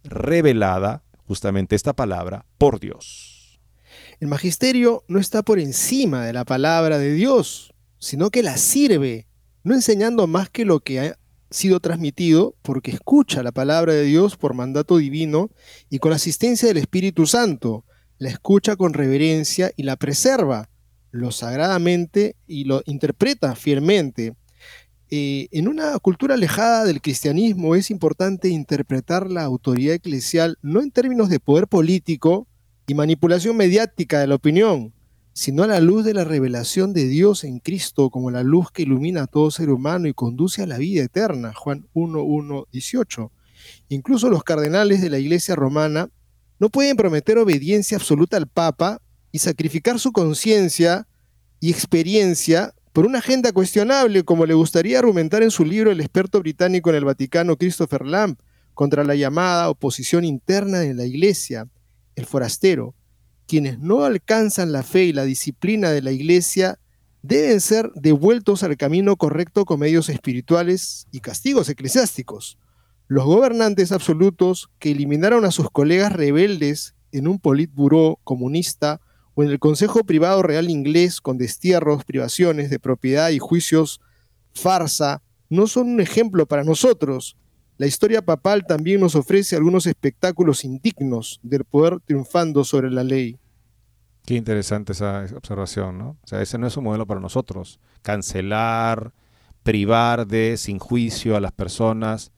revelada, 0.02 1.04
justamente 1.26 1.76
esta 1.76 1.92
palabra, 1.92 2.46
por 2.58 2.80
Dios. 2.80 3.60
El 4.18 4.28
magisterio 4.28 5.04
no 5.06 5.20
está 5.20 5.42
por 5.42 5.60
encima 5.60 6.24
de 6.24 6.32
la 6.32 6.44
palabra 6.44 6.98
de 6.98 7.12
Dios, 7.12 7.74
sino 7.98 8.30
que 8.30 8.42
la 8.42 8.56
sirve, 8.56 9.28
no 9.62 9.74
enseñando 9.74 10.26
más 10.26 10.50
que 10.50 10.64
lo 10.64 10.80
que 10.80 11.14
sido 11.50 11.80
transmitido, 11.80 12.54
porque 12.62 12.90
escucha 12.90 13.42
la 13.42 13.52
palabra 13.52 13.92
de 13.92 14.04
Dios 14.04 14.36
por 14.36 14.54
mandato 14.54 14.96
divino 14.96 15.50
y 15.88 15.98
con 15.98 16.10
la 16.10 16.16
asistencia 16.16 16.68
del 16.68 16.76
Espíritu 16.76 17.26
Santo, 17.26 17.84
la 18.18 18.30
escucha 18.30 18.76
con 18.76 18.92
reverencia 18.92 19.72
y 19.76 19.82
la 19.82 19.96
preserva, 19.96 20.68
lo 21.10 21.32
sagradamente 21.32 22.36
y 22.46 22.64
lo 22.64 22.82
interpreta 22.86 23.54
fielmente. 23.54 24.34
Eh, 25.10 25.48
en 25.50 25.66
una 25.66 25.98
cultura 25.98 26.34
alejada 26.34 26.84
del 26.84 27.00
cristianismo 27.00 27.74
es 27.74 27.90
importante 27.90 28.48
interpretar 28.48 29.28
la 29.28 29.42
autoridad 29.42 29.94
eclesial 29.94 30.56
no 30.62 30.80
en 30.80 30.92
términos 30.92 31.28
de 31.28 31.40
poder 31.40 31.66
político, 31.66 32.46
y 32.90 32.94
manipulación 32.94 33.56
mediática 33.56 34.18
de 34.18 34.26
la 34.26 34.34
opinión, 34.34 34.92
sino 35.40 35.62
a 35.62 35.66
la 35.66 35.80
luz 35.80 36.04
de 36.04 36.12
la 36.12 36.24
revelación 36.24 36.92
de 36.92 37.08
Dios 37.08 37.44
en 37.44 37.60
Cristo 37.60 38.10
como 38.10 38.30
la 38.30 38.42
luz 38.42 38.70
que 38.70 38.82
ilumina 38.82 39.22
a 39.22 39.26
todo 39.26 39.50
ser 39.50 39.70
humano 39.70 40.06
y 40.06 40.12
conduce 40.12 40.60
a 40.60 40.66
la 40.66 40.76
vida 40.76 41.02
eterna, 41.02 41.54
Juan 41.54 41.88
1, 41.94 42.66
18. 42.70 43.32
Incluso 43.88 44.28
los 44.28 44.44
cardenales 44.44 45.00
de 45.00 45.08
la 45.08 45.18
Iglesia 45.18 45.56
romana 45.56 46.10
no 46.58 46.68
pueden 46.68 46.94
prometer 46.94 47.38
obediencia 47.38 47.96
absoluta 47.96 48.36
al 48.36 48.48
Papa 48.48 49.00
y 49.32 49.38
sacrificar 49.38 49.98
su 49.98 50.12
conciencia 50.12 51.08
y 51.58 51.70
experiencia 51.70 52.74
por 52.92 53.06
una 53.06 53.20
agenda 53.20 53.52
cuestionable, 53.52 54.24
como 54.24 54.44
le 54.44 54.52
gustaría 54.52 54.98
argumentar 54.98 55.42
en 55.42 55.50
su 55.50 55.64
libro 55.64 55.90
el 55.90 56.02
experto 56.02 56.40
británico 56.40 56.90
en 56.90 56.96
el 56.96 57.06
Vaticano 57.06 57.56
Christopher 57.56 58.04
Lamb, 58.04 58.36
contra 58.74 59.04
la 59.04 59.14
llamada 59.14 59.70
oposición 59.70 60.26
interna 60.26 60.80
de 60.80 60.92
la 60.92 61.06
Iglesia 61.06 61.66
el 62.14 62.26
forastero, 62.26 62.94
quienes 63.50 63.80
no 63.80 64.04
alcanzan 64.04 64.70
la 64.70 64.84
fe 64.84 65.06
y 65.06 65.12
la 65.12 65.24
disciplina 65.24 65.90
de 65.90 66.02
la 66.02 66.12
iglesia 66.12 66.78
deben 67.22 67.60
ser 67.60 67.90
devueltos 67.96 68.62
al 68.62 68.76
camino 68.76 69.16
correcto 69.16 69.64
con 69.64 69.80
medios 69.80 70.08
espirituales 70.08 71.08
y 71.10 71.18
castigos 71.18 71.68
eclesiásticos. 71.68 72.58
Los 73.08 73.24
gobernantes 73.24 73.90
absolutos 73.90 74.70
que 74.78 74.92
eliminaron 74.92 75.44
a 75.44 75.50
sus 75.50 75.68
colegas 75.68 76.12
rebeldes 76.12 76.94
en 77.10 77.26
un 77.26 77.40
politburó 77.40 78.20
comunista 78.22 79.00
o 79.34 79.42
en 79.42 79.50
el 79.50 79.58
Consejo 79.58 80.04
Privado 80.04 80.44
Real 80.44 80.70
Inglés 80.70 81.20
con 81.20 81.36
destierros, 81.36 82.04
privaciones 82.04 82.70
de 82.70 82.78
propiedad 82.78 83.30
y 83.30 83.40
juicios 83.40 84.00
farsa, 84.54 85.24
no 85.48 85.66
son 85.66 85.88
un 85.88 86.00
ejemplo 86.00 86.46
para 86.46 86.62
nosotros, 86.62 87.36
la 87.80 87.86
historia 87.86 88.20
papal 88.20 88.66
también 88.66 89.00
nos 89.00 89.14
ofrece 89.14 89.56
algunos 89.56 89.86
espectáculos 89.86 90.66
indignos 90.66 91.40
del 91.42 91.64
poder 91.64 91.98
triunfando 92.00 92.62
sobre 92.62 92.90
la 92.90 93.02
ley. 93.02 93.38
Qué 94.26 94.34
interesante 94.34 94.92
esa 94.92 95.24
observación, 95.34 95.96
¿no? 95.96 96.10
O 96.22 96.26
sea, 96.26 96.42
ese 96.42 96.58
no 96.58 96.66
es 96.66 96.76
un 96.76 96.84
modelo 96.84 97.06
para 97.06 97.20
nosotros. 97.20 97.80
Cancelar, 98.02 99.14
privar 99.62 100.26
de, 100.26 100.58
sin 100.58 100.78
juicio 100.78 101.36
a 101.36 101.40
las 101.40 101.52
personas, 101.52 102.32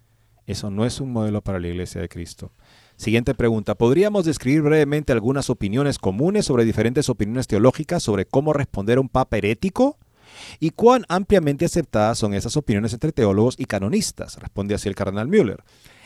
eso 0.46 0.70
no 0.70 0.84
es 0.84 1.00
un 1.00 1.12
modelo 1.12 1.42
para 1.42 1.58
la 1.58 1.66
Iglesia 1.66 2.00
de 2.00 2.08
Cristo. 2.08 2.52
Siguiente 2.94 3.34
pregunta. 3.34 3.74
¿Podríamos 3.74 4.24
describir 4.24 4.62
brevemente 4.62 5.12
algunas 5.12 5.50
opiniones 5.50 5.98
comunes 5.98 6.46
sobre 6.46 6.64
diferentes 6.64 7.08
opiniones 7.08 7.48
teológicas 7.48 8.04
sobre 8.04 8.26
cómo 8.26 8.52
responder 8.52 8.98
a 8.98 9.00
un 9.00 9.08
papa 9.08 9.38
herético? 9.38 9.98
¿Y 10.60 10.70
cuán 10.70 11.04
ampliamente 11.08 11.64
aceptadas 11.64 12.18
son 12.18 12.34
esas 12.34 12.56
opiniones 12.56 12.92
entre 12.92 13.12
teólogos 13.12 13.56
y 13.58 13.64
canonistas? 13.64 14.38
Responde 14.38 14.74
así 14.74 14.88
el 14.88 14.94
cardenal 14.94 15.28
Müller. 15.28 15.62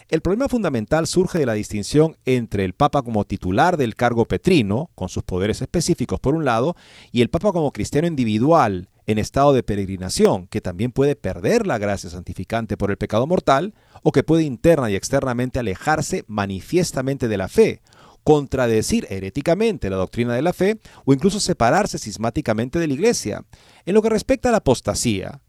El 0.09 0.21
problema 0.21 0.49
fundamental 0.49 1.09
surge 1.09 1.41
de 1.41 1.47
la 1.47 1.55
distinción 1.55 2.17
entre 2.27 2.65
el 2.65 2.75
Papa 2.75 3.03
como 3.03 3.25
titular 3.25 3.77
del 3.77 3.97
cargo 3.97 4.27
petrino, 4.27 4.89
con 4.95 5.09
sus 5.09 5.25
poderes 5.25 5.63
específicos 5.63 6.21
por 6.21 6.37
un 6.37 6.45
lado, 6.45 6.77
y 7.11 7.23
el 7.23 7.31
Papa 7.31 7.51
como 7.53 7.73
cristiano 7.73 8.07
individual 8.07 8.89
en 9.07 9.19
estado 9.19 9.53
de 9.53 9.65
peregrinación, 9.65 10.47
que 10.47 10.61
también 10.61 10.93
puede 10.93 11.17
perder 11.17 11.67
la 11.67 11.79
gracia 11.79 12.09
santificante 12.09 12.77
por 12.77 12.93
el 12.93 12.99
pecado 12.99 13.27
mortal, 13.27 13.75
o 14.05 14.13
que 14.13 14.23
puede 14.23 14.45
interna 14.45 14.91
y 14.91 14.95
externamente 14.95 15.59
alejarse 15.59 16.25
manifiestamente 16.29 17.27
de 17.27 17.37
la 17.37 17.49
fe, 17.49 17.83
contradecir 18.27 19.07
heréticamente 19.09 19.89
la 19.89 19.95
doctrina 19.95 20.35
de 20.35 20.43
la 20.43 20.53
fe 20.53 20.81
o 21.05 21.13
incluso 21.13 21.39
separarse 21.39 21.97
cismáticamente 21.97 22.81
de 22.81 22.89
la 22.89 22.95
iglesia. 22.95 23.45
En 23.85 23.95
lo 23.95 24.03
que 24.03 24.11
respecta 24.11 24.49
a 24.49 24.53
la 24.53 24.59
apostasía, 24.59 25.41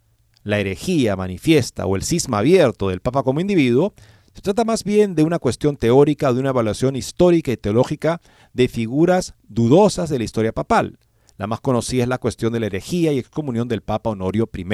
la 0.43 0.59
herejía 0.59 1.15
manifiesta 1.15 1.87
o 1.87 1.95
el 1.95 2.03
cisma 2.03 2.37
abierto 2.37 2.89
del 2.89 3.01
Papa 3.01 3.23
como 3.23 3.39
individuo, 3.39 3.95
se 4.31 4.41
trata 4.43 4.63
más 4.63 4.83
bien 4.83 5.15
de 5.15 5.23
una 5.23 5.39
cuestión 5.39 5.75
teórica, 5.75 6.31
de 6.31 6.39
una 6.39 6.49
evaluación 6.49 6.95
histórica 6.95 7.51
y 7.51 7.57
teológica 7.57 8.21
de 8.53 8.67
figuras 8.67 9.33
dudosas 9.47 10.11
de 10.11 10.19
la 10.19 10.25
historia 10.25 10.51
papal. 10.51 10.99
La 11.35 11.47
más 11.47 11.61
conocida 11.61 12.03
es 12.03 12.09
la 12.09 12.19
cuestión 12.19 12.53
de 12.53 12.59
la 12.59 12.67
herejía 12.67 13.11
y 13.11 13.17
excomunión 13.17 13.67
del 13.67 13.81
Papa 13.81 14.11
Honorio 14.11 14.47
I. 14.55 14.65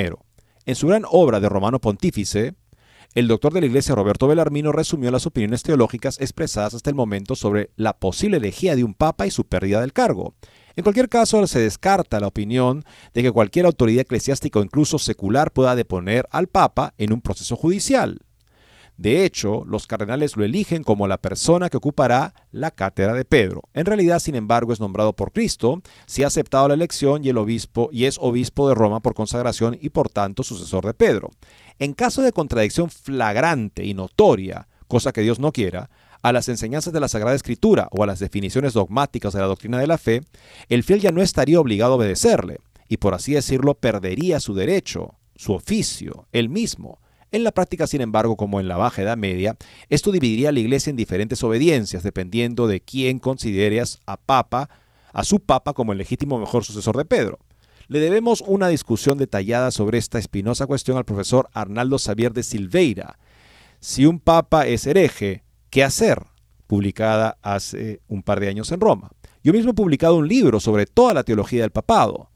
En 0.65 0.75
su 0.75 0.87
gran 0.87 1.03
obra 1.09 1.39
de 1.39 1.47
Romano 1.47 1.79
Pontífice, 1.79 2.53
el 3.16 3.28
doctor 3.28 3.53
de 3.53 3.61
la 3.61 3.68
Iglesia 3.68 3.93
Roberto 3.93 4.28
Belarmino 4.28 4.72
resumió 4.72 5.11
las 5.11 5.28
opiniones 5.28 5.61
teológicas 5.61 6.20
expresadas 6.20 6.74
hasta 6.74 6.89
el 6.89 6.95
momento 6.95 7.36
sobre 7.36 7.70
la 7.76 7.93
posible 7.93 8.38
elegía 8.38 8.76
de 8.76 8.84
un 8.84 8.95
papa 8.95 9.28
y 9.28 9.32
su 9.32 9.45
pérdida 9.45 9.82
del 9.82 9.93
cargo. 9.93 10.34
En 10.76 10.84
cualquier 10.84 11.09
caso, 11.09 11.45
se 11.45 11.59
descarta 11.59 12.20
la 12.20 12.28
opinión 12.28 12.84
de 13.14 13.22
que 13.22 13.32
cualquier 13.32 13.68
autoridad 13.68 14.01
eclesiástica 14.01 14.59
o 14.59 14.64
incluso 14.64 14.97
secular 14.97 15.51
pueda 15.51 15.76
deponer 15.76 16.28
al 16.32 16.47
papa 16.47 16.95
en 16.97 17.14
un 17.14 17.22
proceso 17.22 17.55
judicial. 17.55 18.20
De 18.97 19.26
hecho, 19.26 19.64
los 19.66 19.88
cardenales 19.88 20.38
lo 20.38 20.43
eligen 20.43 20.84
como 20.84 21.07
la 21.07 21.18
persona 21.18 21.70
que 21.70 21.78
ocupará 21.78 22.34
la 22.51 22.70
cátedra 22.70 23.14
de 23.14 23.26
Pedro. 23.26 23.64
En 23.74 23.86
realidad, 23.86 24.20
sin 24.20 24.36
embargo, 24.36 24.72
es 24.72 24.80
nombrado 24.80 25.14
por 25.14 25.32
Cristo, 25.32 25.82
si 26.05 26.24
ha 26.24 26.28
aceptado 26.28 26.68
la 26.68 26.76
elección 26.76 27.24
y 27.24 27.30
el 27.30 27.38
obispo 27.38 27.89
y 27.91 28.05
es 28.05 28.18
obispo 28.20 28.70
de 28.70 28.76
Roma 28.76 28.99
por 28.99 29.16
consagración 29.16 29.78
y 29.82 29.89
por 29.89 30.09
tanto 30.09 30.43
sucesor 30.43 30.86
de 30.86 30.93
Pedro. 30.93 31.32
En 31.80 31.93
caso 31.93 32.21
de 32.21 32.32
contradicción 32.32 32.89
flagrante 32.89 33.86
y 33.86 33.93
notoria, 33.93 34.67
cosa 34.88 35.11
que 35.11 35.21
Dios 35.21 35.39
no 35.39 35.51
quiera, 35.51 35.89
a 36.21 36.32
las 36.32 36.47
enseñanzas 36.47 36.93
de 36.93 36.99
la 36.99 37.07
Sagrada 37.07 37.36
Escritura 37.36 37.89
o 37.91 38.03
a 38.03 38.07
las 38.07 38.19
definiciones 38.19 38.74
dogmáticas 38.74 39.34
de 39.34 39.41
la 39.41 39.47
doctrina 39.47 39.78
de 39.78 39.88
la 39.88 39.97
fe, 39.97 40.21
el 40.69 40.84
fiel 40.84 41.01
ya 41.01 41.11
no 41.11 41.21
estaría 41.21 41.59
obligado 41.59 41.93
a 41.93 41.95
obedecerle 41.97 42.59
y 42.88 42.97
por 42.97 43.13
así 43.13 43.34
decirlo 43.34 43.74
perdería 43.76 44.39
su 44.39 44.53
derecho, 44.53 45.15
su 45.36 45.53
oficio, 45.53 46.28
él 46.32 46.49
mismo, 46.49 46.99
en 47.34 47.43
la 47.43 47.51
práctica, 47.51 47.88
sin 47.88 48.01
embargo, 48.01 48.38
como 48.38 48.59
en 48.59 48.67
la 48.67 48.78
Baja 48.78 49.01
Edad 49.01 49.17
Media, 49.17 49.57
esto 49.89 50.11
dividiría 50.11 50.49
a 50.49 50.51
la 50.51 50.59
Iglesia 50.59 50.91
en 50.91 50.95
diferentes 50.95 51.43
obediencias, 51.43 52.03
dependiendo 52.03 52.67
de 52.67 52.80
quién 52.80 53.17
consideres 53.17 54.01
a 54.05 54.17
Papa, 54.17 54.69
a 55.13 55.24
su 55.24 55.39
Papa 55.39 55.74
como 55.74 55.93
el 55.93 55.97
legítimo 55.97 56.38
mejor 56.38 56.63
sucesor 56.63 56.95
de 56.95 57.05
Pedro. 57.05 57.39
Le 57.88 57.99
debemos 57.99 58.41
una 58.45 58.67
discusión 58.67 59.17
detallada 59.17 59.71
sobre 59.71 59.97
esta 59.97 60.19
espinosa 60.19 60.67
cuestión 60.67 60.97
al 60.97 61.05
profesor 61.05 61.49
Arnaldo 61.53 61.97
Xavier 61.97 62.34
de 62.34 62.43
Silveira. 62.43 63.17
Si 63.79 64.05
un 64.05 64.19
Papa 64.19 64.65
es 64.67 64.88
hereje, 64.88 65.43
¿qué 65.69 65.84
hacer? 65.84 66.23
publicada 66.73 67.38
hace 67.43 68.01
un 68.07 68.23
par 68.23 68.39
de 68.39 68.49
años 68.49 68.71
en 68.71 68.79
Roma. 68.79 69.11
Yo 69.43 69.53
mismo 69.53 69.71
he 69.71 69.75
publicado 69.75 70.15
un 70.15 70.27
libro 70.27 70.59
sobre 70.59 70.88
toda 70.88 71.13
la 71.13 71.23
teología 71.23 71.61
del 71.61 71.69
papado. 71.69 72.31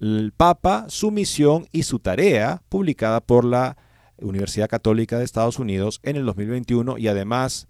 El 0.00 0.32
Papa, 0.36 0.86
su 0.88 1.12
misión 1.12 1.68
y 1.70 1.84
su 1.84 2.00
tarea, 2.00 2.60
publicada 2.68 3.20
por 3.20 3.44
la 3.44 3.76
Universidad 4.20 4.68
Católica 4.68 5.16
de 5.16 5.24
Estados 5.24 5.60
Unidos 5.60 6.00
en 6.02 6.16
el 6.16 6.26
2021 6.26 6.98
y 6.98 7.06
además 7.06 7.68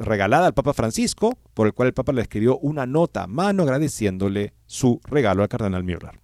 regalada 0.00 0.46
al 0.46 0.54
Papa 0.54 0.72
Francisco, 0.72 1.38
por 1.54 1.66
el 1.66 1.72
cual 1.72 1.88
el 1.88 1.94
Papa 1.94 2.12
le 2.12 2.22
escribió 2.22 2.58
una 2.58 2.86
nota 2.86 3.24
a 3.24 3.26
mano 3.26 3.62
agradeciéndole 3.62 4.54
su 4.66 5.00
regalo 5.04 5.42
al 5.42 5.48
cardenal 5.48 5.84
Müller. 5.84 6.20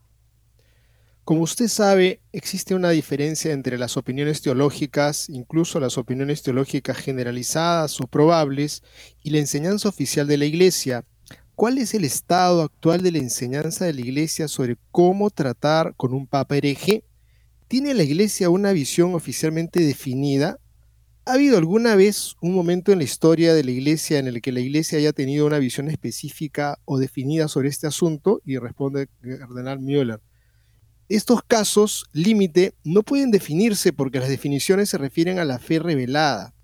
Como 1.24 1.42
usted 1.42 1.68
sabe, 1.68 2.20
existe 2.32 2.74
una 2.74 2.90
diferencia 2.90 3.52
entre 3.52 3.78
las 3.78 3.96
opiniones 3.96 4.42
teológicas, 4.42 5.28
incluso 5.28 5.78
las 5.78 5.96
opiniones 5.96 6.42
teológicas 6.42 6.96
generalizadas 6.96 8.00
o 8.00 8.08
probables, 8.08 8.82
y 9.22 9.30
la 9.30 9.38
enseñanza 9.38 9.88
oficial 9.88 10.26
de 10.26 10.36
la 10.36 10.46
Iglesia. 10.46 11.04
¿Cuál 11.54 11.78
es 11.78 11.94
el 11.94 12.04
estado 12.04 12.62
actual 12.62 13.02
de 13.02 13.12
la 13.12 13.18
enseñanza 13.18 13.84
de 13.84 13.92
la 13.92 14.00
Iglesia 14.00 14.48
sobre 14.48 14.78
cómo 14.90 15.30
tratar 15.30 15.94
con 15.94 16.12
un 16.12 16.26
Papa 16.26 16.56
hereje? 16.56 17.04
¿Tiene 17.68 17.94
la 17.94 18.02
Iglesia 18.02 18.50
una 18.50 18.72
visión 18.72 19.14
oficialmente 19.14 19.78
definida? 19.78 20.58
¿Ha 21.24 21.34
habido 21.34 21.56
alguna 21.56 21.94
vez 21.94 22.34
un 22.40 22.52
momento 22.52 22.90
en 22.90 22.98
la 22.98 23.04
historia 23.04 23.54
de 23.54 23.62
la 23.62 23.70
Iglesia 23.70 24.18
en 24.18 24.26
el 24.26 24.42
que 24.42 24.50
la 24.50 24.58
Iglesia 24.58 24.98
haya 24.98 25.12
tenido 25.12 25.46
una 25.46 25.60
visión 25.60 25.88
específica 25.88 26.80
o 26.84 26.98
definida 26.98 27.46
sobre 27.46 27.68
este 27.68 27.86
asunto? 27.86 28.42
Y 28.44 28.58
responde 28.58 29.06
cardenal 29.38 29.78
Müller. 29.78 30.20
Estos 31.08 31.42
casos 31.46 32.06
límite 32.12 32.74
no 32.82 33.04
pueden 33.04 33.30
definirse 33.30 33.92
porque 33.92 34.18
las 34.18 34.30
definiciones 34.30 34.88
se 34.88 34.98
refieren 34.98 35.38
a 35.38 35.44
la 35.44 35.60
fe 35.60 35.78
revelada. 35.78 36.54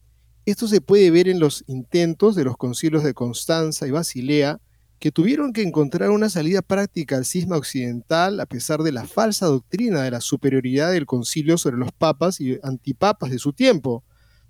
Esto 0.45 0.67
se 0.67 0.81
puede 0.81 1.13
ver 1.13 1.29
en 1.29 1.39
los 1.39 1.63
intentos 1.69 2.35
de 2.35 2.43
los 2.43 2.57
concilios 2.57 3.05
de 3.05 3.15
Constanza 3.15 3.87
y 3.87 3.93
Basilea 3.93 4.61
que 4.99 5.13
tuvieron 5.13 5.53
que 5.53 5.63
encontrar 5.63 6.11
una 6.11 6.31
salida 6.31 6.63
práctica 6.63 7.17
al 7.17 7.27
cisma 7.27 7.57
occidental 7.57 8.41
a 8.41 8.47
pesar 8.47 8.83
de 8.83 8.91
la 8.91 9.07
falsa 9.07 9.47
doctrina 9.47 10.03
de 10.03 10.11
la 10.11 10.21
superioridad 10.21 10.91
del 10.91 11.07
concilio 11.07 11.59
sobre 11.59 11.77
los 11.77 11.93
papas 11.93 12.41
y 12.41 12.59
antipapas 12.65 13.31
de 13.31 13.39
su 13.39 13.53
tiempo, 13.53 14.03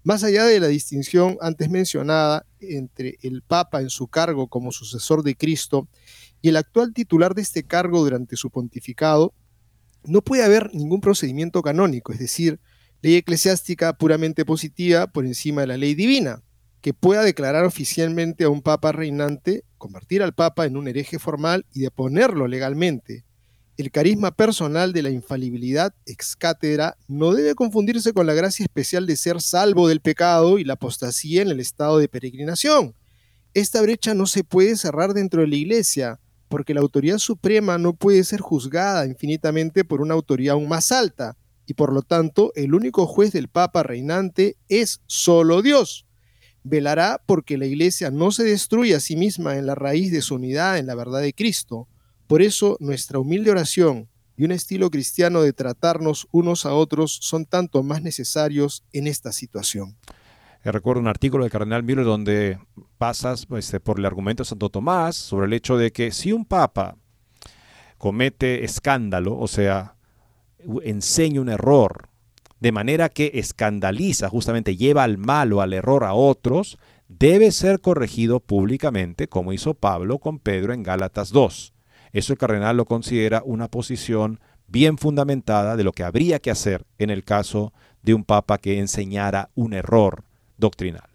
más 0.05 0.25
allá 0.25 0.45
de 0.45 0.61
la 0.61 0.69
distinción 0.69 1.37
antes 1.41 1.71
mencionada 1.71 2.47
entre 2.61 3.19
el 3.23 3.43
papa 3.43 3.81
en 3.81 3.91
su 3.91 4.09
cargo 4.09 4.49
como 4.49 4.73
sucesor 4.73 5.23
de 5.23 5.37
Cristo 5.37 5.89
y 6.41 6.49
el 6.49 6.57
actual 6.57 6.93
titular 6.93 7.35
de 7.35 7.43
este 7.43 7.65
cargo 7.65 8.01
durante 8.01 8.37
su 8.37 8.51
pontificado, 8.51 9.35
no 10.05 10.23
puede 10.23 10.45
haber 10.45 10.75
ningún 10.75 11.01
procedimiento 11.01 11.63
canónico, 11.63 12.13
es 12.13 12.19
decir, 12.19 12.61
ley 13.03 13.17
eclesiástica 13.17 13.93
puramente 13.93 14.45
positiva 14.45 15.07
por 15.09 15.27
encima 15.27 15.63
de 15.63 15.67
la 15.67 15.77
ley 15.77 15.95
divina 15.95 16.43
que 16.81 16.95
pueda 16.95 17.23
declarar 17.23 17.65
oficialmente 17.65 18.45
a 18.45 18.49
un 18.49 18.63
papa 18.63 18.93
reinante, 18.93 19.65
convertir 19.79 20.23
al 20.23 20.35
papa 20.35 20.65
en 20.67 20.77
un 20.77 20.89
hereje 20.89 21.19
formal 21.19 21.67
y 21.73 21.81
deponerlo 21.81 22.47
legalmente. 22.47 23.25
El 23.79 23.93
carisma 23.93 24.33
personal 24.33 24.93
de 24.93 25.03
la 25.03 25.11
infalibilidad 25.11 25.95
ex 26.05 26.35
cátedra 26.35 26.97
no 27.07 27.33
debe 27.33 27.55
confundirse 27.55 28.13
con 28.13 28.27
la 28.27 28.35
gracia 28.35 28.65
especial 28.65 29.07
de 29.07 29.15
ser 29.17 29.41
salvo 29.41 29.87
del 29.87 30.01
pecado 30.01 30.59
y 30.59 30.65
la 30.65 30.73
apostasía 30.73 31.43
en 31.43 31.49
el 31.49 31.61
estado 31.61 31.99
de 31.99 32.09
peregrinación. 32.09 32.97
Esta 33.55 33.81
brecha 33.81 34.15
no 34.15 34.27
se 34.27 34.43
puede 34.43 34.77
cerrar 34.77 35.15
dentro 35.15 35.43
de 35.43 35.47
la 35.47 35.55
Iglesia, 35.55 36.19
porque 36.49 36.75
la 36.75 36.81
autoridad 36.81 37.19
suprema 37.19 37.79
no 37.79 37.93
puede 37.93 38.25
ser 38.25 38.41
juzgada 38.41 39.07
infinitamente 39.07 39.85
por 39.85 40.01
una 40.01 40.15
autoridad 40.15 40.55
aún 40.55 40.69
más 40.69 40.91
alta, 40.91 41.37
y 41.65 41.75
por 41.75 41.93
lo 41.93 42.03
tanto 42.03 42.51
el 42.57 42.75
único 42.75 43.07
juez 43.07 43.31
del 43.31 43.47
Papa 43.47 43.85
reinante 43.85 44.57
es 44.69 45.03
solo 45.07 45.63
Dios 45.63 46.05
velará 46.65 47.23
porque 47.25 47.57
la 47.57 47.67
iglesia 47.67 48.11
no 48.11 48.33
se 48.33 48.43
destruya 48.43 48.99
a 48.99 49.01
sí 49.01 49.17
misma 49.17 49.57
en 49.57 49.67
la 49.67 49.77
raíz 49.77 50.11
de 50.13 50.21
su 50.21 50.35
unidad 50.35 50.77
en 50.77 50.87
la 50.87 50.97
verdad 50.97 51.21
de 51.21 51.33
Cristo. 51.33 51.89
Por 52.29 52.43
eso 52.43 52.77
nuestra 52.79 53.19
humilde 53.19 53.51
oración 53.51 54.07
y 54.37 54.45
un 54.45 54.53
estilo 54.53 54.91
cristiano 54.91 55.41
de 55.41 55.55
tratarnos 55.55 56.29
unos 56.31 56.67
a 56.67 56.75
otros 56.75 57.19
son 57.23 57.47
tanto 57.47 57.83
más 57.83 58.03
necesarios 58.03 58.85
en 58.93 59.07
esta 59.07 59.33
situación. 59.33 59.97
Eh, 60.63 60.71
recuerdo 60.71 61.01
un 61.01 61.09
artículo 61.09 61.45
de 61.45 61.51
Cardenal 61.51 61.83
Müller 61.83 62.05
donde 62.05 62.59
pasas 62.99 63.47
este, 63.57 63.81
por 63.81 63.99
el 63.99 64.05
argumento 64.05 64.43
de 64.43 64.49
Santo 64.49 64.69
Tomás 64.69 65.17
sobre 65.17 65.47
el 65.47 65.55
hecho 65.55 65.79
de 65.79 65.91
que 65.91 66.13
si 66.13 66.33
un 66.33 66.45
papa 66.45 66.99
comete 67.97 68.63
escándalo, 68.63 69.39
o 69.39 69.49
sea, 69.49 69.97
enseña 70.83 71.41
un 71.41 71.49
error, 71.49 72.11
de 72.61 72.73
manera 72.73 73.09
que 73.09 73.31
escandaliza, 73.35 74.29
justamente 74.29 74.77
lleva 74.77 75.03
al 75.03 75.17
mal 75.17 75.51
o 75.55 75.63
al 75.63 75.73
error 75.73 76.05
a 76.05 76.13
otros, 76.13 76.77
debe 77.09 77.53
ser 77.53 77.81
corregido 77.81 78.41
públicamente, 78.41 79.29
como 79.29 79.55
hizo 79.55 79.73
Pablo 79.73 80.19
con 80.19 80.39
Pedro 80.39 80.75
en 80.75 80.83
Gálatas 80.83 81.31
2. 81.31 81.73
Eso 82.13 82.33
el 82.33 82.39
cardenal 82.39 82.77
lo 82.77 82.85
considera 82.85 83.43
una 83.45 83.69
posición 83.69 84.41
bien 84.67 84.99
fundamentada 84.99 85.77
de 85.77 85.85
lo 85.85 85.93
que 85.93 86.05
habría 86.05 86.39
que 86.39 86.51
hacer 86.51 86.85
en 86.99 87.11
el 87.11 87.25
caso 87.25 87.73
de 88.03 88.15
un 88.15 88.25
papa 88.25 88.59
que 88.59 88.79
enseñara 88.79 89.51
un 89.55 89.73
error 89.73 90.25
doctrinal. 90.57 91.09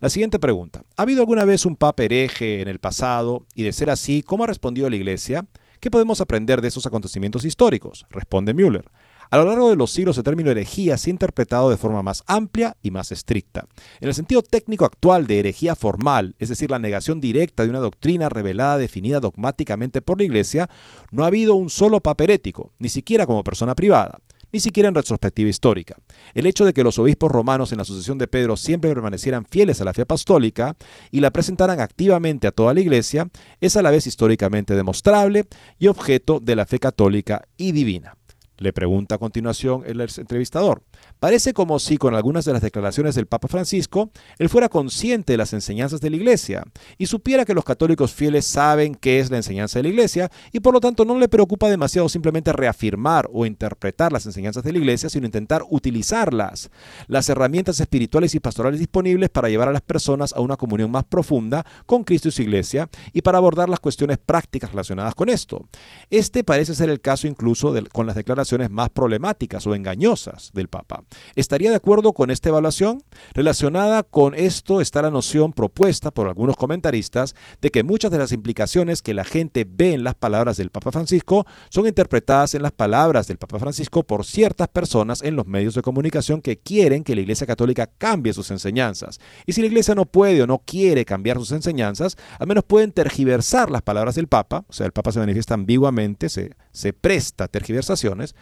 La 0.00 0.08
siguiente 0.08 0.38
pregunta. 0.38 0.82
¿Ha 0.96 1.02
habido 1.02 1.20
alguna 1.20 1.44
vez 1.44 1.66
un 1.66 1.76
papa 1.76 2.04
hereje 2.04 2.62
en 2.62 2.68
el 2.68 2.78
pasado? 2.78 3.44
Y 3.54 3.64
de 3.64 3.72
ser 3.72 3.90
así, 3.90 4.22
¿cómo 4.22 4.44
ha 4.44 4.46
respondido 4.46 4.88
la 4.88 4.96
Iglesia? 4.96 5.44
¿Qué 5.78 5.90
podemos 5.90 6.20
aprender 6.20 6.62
de 6.62 6.68
esos 6.68 6.86
acontecimientos 6.86 7.44
históricos? 7.44 8.06
Responde 8.08 8.54
Müller. 8.54 8.84
A 9.32 9.38
lo 9.38 9.44
largo 9.44 9.70
de 9.70 9.76
los 9.76 9.92
siglos 9.92 10.18
el 10.18 10.24
término 10.24 10.50
herejía 10.50 10.98
se 10.98 11.08
ha 11.08 11.12
interpretado 11.12 11.70
de 11.70 11.76
forma 11.76 12.02
más 12.02 12.24
amplia 12.26 12.76
y 12.82 12.90
más 12.90 13.12
estricta. 13.12 13.66
En 14.00 14.08
el 14.08 14.14
sentido 14.14 14.42
técnico 14.42 14.84
actual 14.84 15.28
de 15.28 15.38
herejía 15.38 15.76
formal, 15.76 16.34
es 16.40 16.48
decir, 16.48 16.68
la 16.68 16.80
negación 16.80 17.20
directa 17.20 17.62
de 17.62 17.70
una 17.70 17.78
doctrina 17.78 18.28
revelada 18.28 18.76
definida 18.76 19.20
dogmáticamente 19.20 20.02
por 20.02 20.18
la 20.18 20.24
Iglesia, 20.24 20.68
no 21.12 21.22
ha 21.22 21.28
habido 21.28 21.54
un 21.54 21.70
solo 21.70 22.00
papa 22.00 22.24
herético, 22.24 22.72
ni 22.80 22.88
siquiera 22.88 23.24
como 23.24 23.44
persona 23.44 23.76
privada 23.76 24.18
ni 24.52 24.58
siquiera 24.58 24.88
en 24.88 24.96
retrospectiva 24.96 25.48
histórica. 25.48 25.96
El 26.34 26.46
hecho 26.46 26.64
de 26.64 26.72
que 26.72 26.82
los 26.82 26.98
obispos 26.98 27.30
romanos 27.30 27.70
en 27.70 27.78
la 27.78 27.84
sucesión 27.84 28.18
de 28.18 28.26
Pedro 28.26 28.56
siempre 28.56 28.92
permanecieran 28.92 29.46
fieles 29.48 29.80
a 29.80 29.84
la 29.84 29.94
fe 29.94 30.02
apostólica 30.02 30.76
y 31.12 31.20
la 31.20 31.30
presentaran 31.30 31.78
activamente 31.78 32.48
a 32.48 32.50
toda 32.50 32.74
la 32.74 32.80
Iglesia 32.80 33.28
es 33.60 33.76
a 33.76 33.82
la 33.82 33.92
vez 33.92 34.08
históricamente 34.08 34.74
demostrable 34.74 35.46
y 35.78 35.86
objeto 35.86 36.40
de 36.40 36.56
la 36.56 36.66
fe 36.66 36.80
católica 36.80 37.44
y 37.56 37.70
divina. 37.70 38.16
Le 38.60 38.74
pregunta 38.74 39.14
a 39.14 39.18
continuación 39.18 39.84
el 39.86 40.00
entrevistador. 40.02 40.82
Parece 41.20 41.52
como 41.52 41.78
si 41.78 41.98
con 41.98 42.14
algunas 42.14 42.46
de 42.46 42.54
las 42.54 42.62
declaraciones 42.62 43.14
del 43.14 43.26
Papa 43.26 43.46
Francisco, 43.46 44.10
él 44.38 44.48
fuera 44.48 44.70
consciente 44.70 45.34
de 45.34 45.36
las 45.36 45.52
enseñanzas 45.52 46.00
de 46.00 46.08
la 46.08 46.16
Iglesia 46.16 46.64
y 46.96 47.06
supiera 47.06 47.44
que 47.44 47.52
los 47.52 47.64
católicos 47.64 48.14
fieles 48.14 48.46
saben 48.46 48.94
qué 48.94 49.20
es 49.20 49.30
la 49.30 49.36
enseñanza 49.36 49.78
de 49.78 49.82
la 49.82 49.88
Iglesia 49.90 50.30
y 50.50 50.60
por 50.60 50.72
lo 50.72 50.80
tanto 50.80 51.04
no 51.04 51.18
le 51.18 51.28
preocupa 51.28 51.68
demasiado 51.68 52.08
simplemente 52.08 52.54
reafirmar 52.54 53.28
o 53.34 53.44
interpretar 53.44 54.12
las 54.12 54.24
enseñanzas 54.24 54.64
de 54.64 54.72
la 54.72 54.78
Iglesia, 54.78 55.10
sino 55.10 55.26
intentar 55.26 55.62
utilizarlas, 55.68 56.70
las 57.06 57.28
herramientas 57.28 57.78
espirituales 57.80 58.34
y 58.34 58.40
pastorales 58.40 58.80
disponibles 58.80 59.28
para 59.28 59.50
llevar 59.50 59.68
a 59.68 59.72
las 59.72 59.82
personas 59.82 60.32
a 60.32 60.40
una 60.40 60.56
comunión 60.56 60.90
más 60.90 61.04
profunda 61.04 61.66
con 61.84 62.02
Cristo 62.02 62.28
y 62.28 62.32
su 62.32 62.40
Iglesia 62.40 62.88
y 63.12 63.20
para 63.20 63.36
abordar 63.36 63.68
las 63.68 63.80
cuestiones 63.80 64.16
prácticas 64.16 64.70
relacionadas 64.70 65.14
con 65.14 65.28
esto. 65.28 65.68
Este 66.08 66.44
parece 66.44 66.74
ser 66.74 66.88
el 66.88 67.02
caso 67.02 67.26
incluso 67.26 67.74
con 67.92 68.06
las 68.06 68.16
declaraciones 68.16 68.70
más 68.70 68.88
problemáticas 68.88 69.66
o 69.66 69.74
engañosas 69.74 70.50
del 70.54 70.68
Papa. 70.68 70.89
¿Estaría 71.34 71.70
de 71.70 71.76
acuerdo 71.76 72.12
con 72.12 72.30
esta 72.30 72.48
evaluación? 72.48 73.02
Relacionada 73.34 74.02
con 74.02 74.34
esto 74.34 74.80
está 74.80 75.02
la 75.02 75.10
noción 75.10 75.52
propuesta 75.52 76.10
por 76.10 76.28
algunos 76.28 76.56
comentaristas 76.56 77.34
de 77.60 77.70
que 77.70 77.82
muchas 77.82 78.10
de 78.10 78.18
las 78.18 78.32
implicaciones 78.32 79.02
que 79.02 79.14
la 79.14 79.24
gente 79.24 79.66
ve 79.68 79.92
en 79.92 80.04
las 80.04 80.14
palabras 80.14 80.56
del 80.56 80.70
Papa 80.70 80.92
Francisco 80.92 81.46
son 81.68 81.86
interpretadas 81.86 82.54
en 82.54 82.62
las 82.62 82.72
palabras 82.72 83.26
del 83.26 83.38
Papa 83.38 83.58
Francisco 83.58 84.02
por 84.02 84.24
ciertas 84.24 84.68
personas 84.68 85.22
en 85.22 85.36
los 85.36 85.46
medios 85.46 85.74
de 85.74 85.82
comunicación 85.82 86.40
que 86.42 86.58
quieren 86.58 87.04
que 87.04 87.14
la 87.14 87.20
Iglesia 87.20 87.46
Católica 87.46 87.88
cambie 87.98 88.32
sus 88.32 88.50
enseñanzas. 88.50 89.20
Y 89.46 89.52
si 89.52 89.60
la 89.60 89.68
Iglesia 89.68 89.94
no 89.94 90.06
puede 90.06 90.42
o 90.42 90.46
no 90.46 90.58
quiere 90.58 91.04
cambiar 91.04 91.38
sus 91.38 91.52
enseñanzas, 91.52 92.16
al 92.38 92.46
menos 92.46 92.64
pueden 92.64 92.92
tergiversar 92.92 93.70
las 93.70 93.82
palabras 93.82 94.14
del 94.14 94.28
Papa, 94.28 94.64
o 94.68 94.72
sea, 94.72 94.86
el 94.86 94.92
Papa 94.92 95.12
se 95.12 95.18
manifiesta 95.18 95.54
ambiguamente, 95.54 96.28
se, 96.28 96.52
se 96.72 96.92
presta 96.92 97.48
tergiversaciones, 97.48 98.34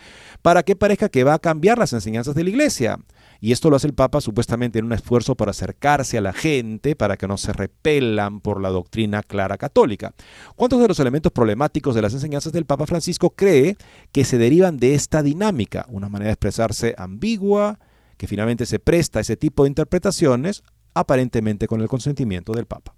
para 0.43 0.63
que 0.63 0.77
parezca 0.77 1.09
que 1.09 1.25
va 1.25 1.35
a 1.35 1.39
cambiar 1.39 1.79
las 1.79 1.93
enseñanzas 1.93 2.35
de 2.39 2.45
la 2.45 2.51
Iglesia. 2.51 2.99
Y 3.41 3.53
esto 3.53 3.71
lo 3.71 3.77
hace 3.77 3.87
el 3.87 3.95
Papa 3.95 4.21
supuestamente 4.21 4.79
en 4.79 4.85
un 4.85 4.93
esfuerzo 4.93 5.37
por 5.37 5.49
acercarse 5.49 6.19
a 6.19 6.21
la 6.21 6.33
gente, 6.33 6.97
para 6.97 7.17
que 7.17 7.29
no 7.29 7.37
se 7.37 7.53
repelan 7.53 8.41
por 8.41 8.61
la 8.61 8.71
doctrina 8.71 9.23
clara 9.23 9.59
católica. 9.59 10.13
¿Cuántos 10.57 10.81
de 10.81 10.89
los 10.89 10.99
elementos 10.99 11.31
problemáticos 11.31 11.95
de 11.95 12.03
las 12.03 12.15
enseñanzas 12.15 12.53
del 12.53 12.67
Papa 12.67 12.87
Francisco 12.87 13.31
cree 13.31 13.77
que 14.11 14.25
se 14.25 14.39
derivan 14.39 14.79
de 14.79 14.95
esta 14.95 15.23
dinámica? 15.23 15.87
Una 15.89 16.09
manera 16.09 16.29
de 16.29 16.33
expresarse 16.33 16.95
ambigua, 16.99 17.79
que 18.17 18.27
finalmente 18.27 18.67
se 18.67 18.81
presta 18.81 19.21
a 19.21 19.23
ese 19.23 19.37
tipo 19.37 19.63
de 19.63 19.69
interpretaciones, 19.69 20.65
aparentemente 20.95 21.69
con 21.69 21.81
el 21.81 21.89
consentimiento 21.89 22.53
del 22.53 22.67
Papa. 22.67 22.95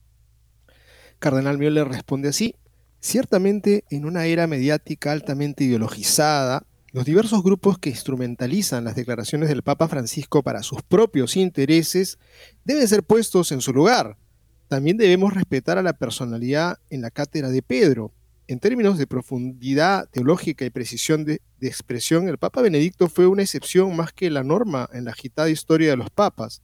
Cardenal 1.18 1.58
Müller 1.58 1.86
responde 1.86 2.30
así. 2.30 2.54
Ciertamente, 3.00 3.84
en 3.90 4.06
una 4.06 4.24
era 4.24 4.46
mediática 4.46 5.12
altamente 5.12 5.64
ideologizada, 5.64 6.66
los 6.92 7.04
diversos 7.04 7.44
grupos 7.44 7.78
que 7.78 7.90
instrumentalizan 7.90 8.82
las 8.82 8.96
declaraciones 8.96 9.48
del 9.48 9.62
Papa 9.62 9.86
Francisco 9.86 10.42
para 10.42 10.64
sus 10.64 10.82
propios 10.82 11.36
intereses 11.36 12.18
deben 12.64 12.88
ser 12.88 13.04
puestos 13.04 13.52
en 13.52 13.60
su 13.60 13.72
lugar. 13.72 14.16
También 14.66 14.96
debemos 14.96 15.32
respetar 15.32 15.78
a 15.78 15.84
la 15.84 15.92
personalidad 15.92 16.78
en 16.90 17.02
la 17.02 17.10
cátedra 17.10 17.48
de 17.48 17.62
Pedro. 17.62 18.12
En 18.48 18.58
términos 18.58 18.98
de 18.98 19.06
profundidad 19.06 20.08
teológica 20.10 20.64
y 20.64 20.70
precisión 20.70 21.24
de, 21.24 21.40
expresión, 21.60 22.28
el 22.28 22.38
Papa 22.38 22.60
Benedicto 22.60 23.08
fue 23.08 23.28
una 23.28 23.42
excepción 23.42 23.94
más 23.94 24.12
que 24.12 24.28
la 24.28 24.42
norma 24.42 24.88
en 24.92 25.04
la 25.04 25.12
agitada 25.12 25.48
historia 25.48 25.90
de 25.90 25.96
los 25.96 26.10
papas. 26.10 26.60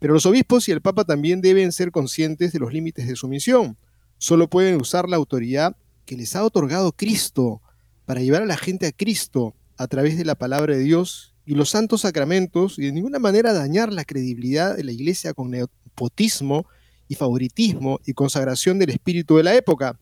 Pero 0.00 0.12
los 0.12 0.26
obispos 0.26 0.68
y 0.68 0.72
el 0.72 0.80
Papa 0.80 1.04
también 1.04 1.40
deben 1.40 1.70
ser 1.70 1.92
conscientes 1.92 2.52
de 2.52 2.58
los 2.58 2.72
límites 2.72 3.06
de 3.06 3.14
su 3.14 3.28
misión. 3.28 3.76
Solo 4.18 4.50
pueden 4.50 4.80
usar 4.80 5.08
la 5.08 5.16
autoridad 5.16 5.76
que 6.04 6.16
les 6.16 6.34
ha 6.34 6.42
otorgado 6.44 6.90
Cristo 6.90 7.62
para 8.06 8.20
llevar 8.20 8.42
a 8.42 8.46
la 8.46 8.56
gente 8.56 8.86
a 8.86 8.92
Cristo 8.92 9.54
a 9.78 9.86
través 9.86 10.18
de 10.18 10.24
la 10.24 10.34
palabra 10.34 10.76
de 10.76 10.82
Dios 10.82 11.34
y 11.46 11.54
los 11.54 11.70
santos 11.70 12.02
sacramentos 12.02 12.78
y 12.78 12.82
de 12.82 12.92
ninguna 12.92 13.18
manera 13.18 13.52
dañar 13.52 13.92
la 13.92 14.04
credibilidad 14.04 14.76
de 14.76 14.84
la 14.84 14.92
iglesia 14.92 15.32
con 15.32 15.50
nepotismo 15.50 16.66
y 17.06 17.14
favoritismo 17.14 18.00
y 18.04 18.12
consagración 18.12 18.78
del 18.78 18.90
espíritu 18.90 19.36
de 19.36 19.44
la 19.44 19.54
época. 19.54 19.98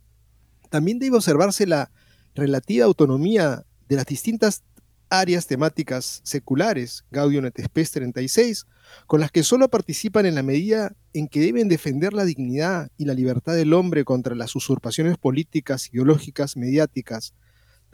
También 0.70 0.98
debe 0.98 1.16
observarse 1.16 1.66
la 1.66 1.90
relativa 2.34 2.86
autonomía 2.86 3.64
de 3.88 3.96
las 3.96 4.06
distintas 4.06 4.64
áreas 5.08 5.46
temáticas 5.46 6.20
seculares, 6.24 7.04
Gaudium 7.10 7.46
et 7.46 7.60
Spes 7.62 7.92
36, 7.92 8.66
con 9.06 9.20
las 9.20 9.30
que 9.30 9.44
solo 9.44 9.68
participan 9.68 10.26
en 10.26 10.34
la 10.34 10.42
medida 10.42 10.96
en 11.12 11.28
que 11.28 11.40
deben 11.40 11.68
defender 11.68 12.12
la 12.12 12.24
dignidad 12.24 12.90
y 12.96 13.04
la 13.04 13.14
libertad 13.14 13.54
del 13.54 13.72
hombre 13.72 14.04
contra 14.04 14.34
las 14.34 14.56
usurpaciones 14.56 15.16
políticas, 15.16 15.90
ideológicas, 15.92 16.56
mediáticas, 16.56 17.34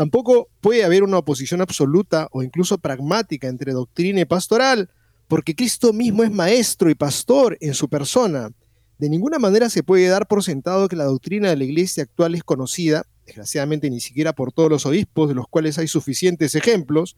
Tampoco 0.03 0.48
puede 0.61 0.82
haber 0.82 1.05
una 1.05 1.18
oposición 1.18 1.61
absoluta 1.61 2.26
o 2.32 2.42
incluso 2.42 2.76
pragmática 2.76 3.46
entre 3.46 3.70
doctrina 3.70 4.22
y 4.22 4.24
pastoral, 4.24 4.90
porque 5.28 5.55
Cristo 5.55 5.92
mismo 5.92 6.24
es 6.24 6.32
maestro 6.32 6.90
y 6.90 6.96
pastor 6.96 7.57
en 7.61 7.72
su 7.72 7.88
persona. 7.88 8.50
De 8.98 9.09
ninguna 9.09 9.38
manera 9.38 9.70
se 9.70 9.84
puede 9.84 10.09
dar 10.09 10.26
por 10.26 10.42
sentado 10.42 10.88
que 10.88 10.96
la 10.96 11.05
doctrina 11.05 11.50
de 11.50 11.57
la 11.57 11.62
iglesia 11.62 12.03
actual 12.03 12.34
es 12.34 12.42
conocida, 12.42 13.07
desgraciadamente 13.26 13.88
ni 13.90 14.00
siquiera 14.00 14.32
por 14.32 14.53
todos 14.53 14.68
los 14.68 14.86
obispos, 14.86 15.28
de 15.28 15.36
los 15.36 15.46
cuales 15.46 15.78
hay 15.78 15.86
suficientes 15.86 16.57
ejemplos, 16.57 17.16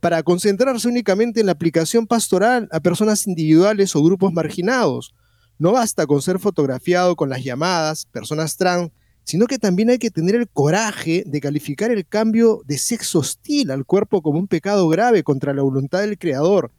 para 0.00 0.22
concentrarse 0.22 0.88
únicamente 0.88 1.40
en 1.40 1.44
la 1.44 1.52
aplicación 1.52 2.06
pastoral 2.06 2.66
a 2.72 2.80
personas 2.80 3.26
individuales 3.26 3.94
o 3.94 4.02
grupos 4.02 4.32
marginados. 4.32 5.14
No 5.58 5.72
basta 5.72 6.06
con 6.06 6.22
ser 6.22 6.38
fotografiado 6.38 7.14
con 7.14 7.28
las 7.28 7.44
llamadas 7.44 8.06
personas 8.06 8.56
trans 8.56 8.90
sino 9.24 9.46
que 9.46 9.58
también 9.58 9.90
hay 9.90 9.98
que 9.98 10.10
tener 10.10 10.34
el 10.34 10.48
coraje 10.48 11.24
de 11.26 11.40
calificar 11.40 11.90
el 11.90 12.06
cambio 12.06 12.62
de 12.66 12.78
sexo 12.78 13.20
hostil 13.20 13.70
al 13.70 13.84
cuerpo 13.84 14.22
como 14.22 14.38
un 14.38 14.48
pecado 14.48 14.88
grave 14.88 15.22
contra 15.22 15.54
la 15.54 15.62
voluntad 15.62 16.00
del 16.00 16.18
Creador. 16.18 16.72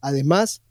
Además, 0.00 0.62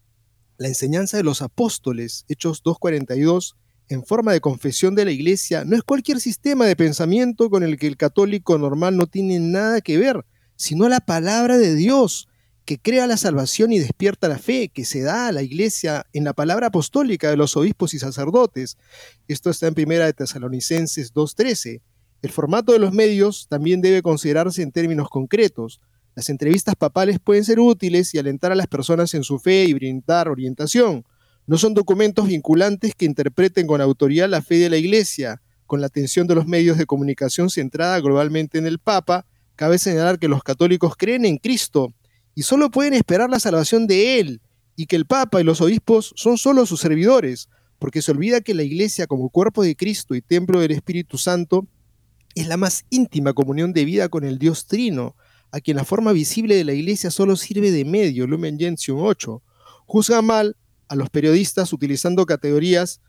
la 0.58 0.68
enseñanza 0.68 1.18
de 1.18 1.24
los 1.24 1.42
apóstoles, 1.42 2.26
Hechos 2.28 2.64
2.42, 2.64 3.56
en 3.90 4.04
forma 4.06 4.34
de 4.34 4.42
confesión 4.42 4.96
de 4.96 5.06
la 5.06 5.12
Iglesia, 5.12 5.64
no 5.66 5.76
es 5.76 5.84
cualquier 5.84 6.20
sistema 6.20 6.66
de 6.66 6.76
pensamiento 6.76 7.50
con 7.50 7.64
el 7.64 7.78
que 7.78 7.88
el 7.88 7.98
católico 7.98 8.58
normal 8.58 8.98
no 8.98 9.08
tiene 9.08 9.40
nada 9.40 9.82
que 9.82 9.98
ver, 9.98 10.26
sino 10.56 10.90
la 10.90 11.00
palabra 11.00 11.58
de 11.58 11.76
Dios, 11.76 12.27
que 12.68 12.78
crea 12.78 13.08
la 13.08 13.16
salvación 13.16 13.72
y 13.72 13.80
despierta 13.80 14.28
la 14.28 14.38
fe 14.38 14.68
que 14.68 14.84
se 14.84 15.02
da 15.02 15.30
a 15.30 15.32
la 15.32 15.42
iglesia 15.42 16.06
en 16.12 16.26
la 16.26 16.34
palabra 16.34 16.68
apostólica 16.68 17.30
de 17.30 17.38
los 17.38 17.56
obispos 17.56 17.94
y 17.94 18.00
sacerdotes. 18.00 18.76
Esto 19.30 19.50
está 19.50 19.68
en 19.68 19.74
Primera 19.74 20.06
de 20.06 20.12
Tesalonicenses 20.12 21.14
2.13. 21.14 21.80
El 22.22 22.30
formato 22.30 22.74
de 22.74 22.80
los 22.80 22.92
medios 22.92 23.48
también 23.48 23.80
debe 23.80 24.02
considerarse 24.02 24.64
en 24.64 24.74
términos 24.74 25.08
concretos. 25.08 25.80
Las 26.14 26.30
entrevistas 26.30 26.76
papales 26.76 27.20
pueden 27.24 27.46
ser 27.46 27.62
útiles 27.62 28.14
y 28.14 28.18
alentar 28.18 28.52
a 28.52 28.56
las 28.56 28.68
personas 28.68 29.14
en 29.14 29.24
su 29.24 29.40
fe 29.40 29.64
y 29.64 29.74
brindar 29.74 30.28
orientación. 30.28 31.06
No 31.46 31.58
son 31.58 31.74
documentos 31.74 32.28
vinculantes 32.28 32.96
que 32.96 33.06
interpreten 33.06 33.66
con 33.66 33.80
autoridad 33.80 34.28
la 34.28 34.42
fe 34.42 34.56
de 34.56 34.70
la 34.70 34.76
Iglesia, 34.76 35.42
con 35.68 35.80
la 35.80 35.88
atención 35.88 36.28
de 36.28 36.36
los 36.36 36.48
medios 36.48 36.78
de 36.78 36.86
comunicación 36.86 37.50
centrada 37.50 38.02
globalmente 38.02 38.58
en 38.58 38.68
el 38.68 38.78
Papa. 38.78 39.26
Cabe 39.56 39.80
señalar 39.80 40.20
que 40.20 40.28
los 40.28 40.44
católicos 40.44 40.96
creen 40.98 41.24
en 41.24 41.38
Cristo 41.38 41.94
y 42.38 42.44
solo 42.44 42.70
pueden 42.70 42.94
esperar 42.94 43.32
la 43.32 43.40
salvación 43.40 43.88
de 43.88 44.20
Él, 44.20 44.42
y 44.76 44.86
que 44.86 44.96
el 44.96 45.08
Papa 45.08 45.42
y 45.42 45.44
los 45.44 45.60
obispos 45.60 46.14
son 46.16 46.38
solo 46.38 46.68
sus 46.68 46.80
servidores, 46.80 47.50
porque 47.80 48.04
se 48.04 48.12
olvida 48.12 48.42
que 48.42 48.54
la 48.54 48.62
Iglesia 48.62 49.08
como 49.08 49.32
cuerpo 49.32 49.64
de 49.64 49.76
Cristo 49.76 50.14
y 50.14 50.22
templo 50.22 50.60
del 50.60 50.70
Espíritu 50.70 51.18
Santo 51.18 51.68
es 52.36 52.48
la 52.48 52.56
más 52.56 52.86
íntima 52.92 53.34
comunión 53.34 53.74
de 53.74 53.86
vida 53.86 54.08
con 54.10 54.24
el 54.24 54.38
Dios 54.38 54.68
Trino, 54.68 55.16
a 55.52 55.62
quien 55.62 55.78
la 55.78 55.84
forma 55.84 56.12
visible 56.12 56.56
de 56.56 56.64
la 56.64 56.74
Iglesia 56.74 57.10
solo 57.10 57.36
sirve 57.38 57.72
de 57.72 57.86
medio, 57.86 58.28
Lumen 58.28 58.60
Gentium 58.60 59.00
8. 59.02 59.42
Juzga 59.88 60.22
mal 60.22 60.58
a 60.90 60.96
los 60.96 61.10
periodistas 61.10 61.74
utilizando 61.74 62.28
categorías 62.28 63.02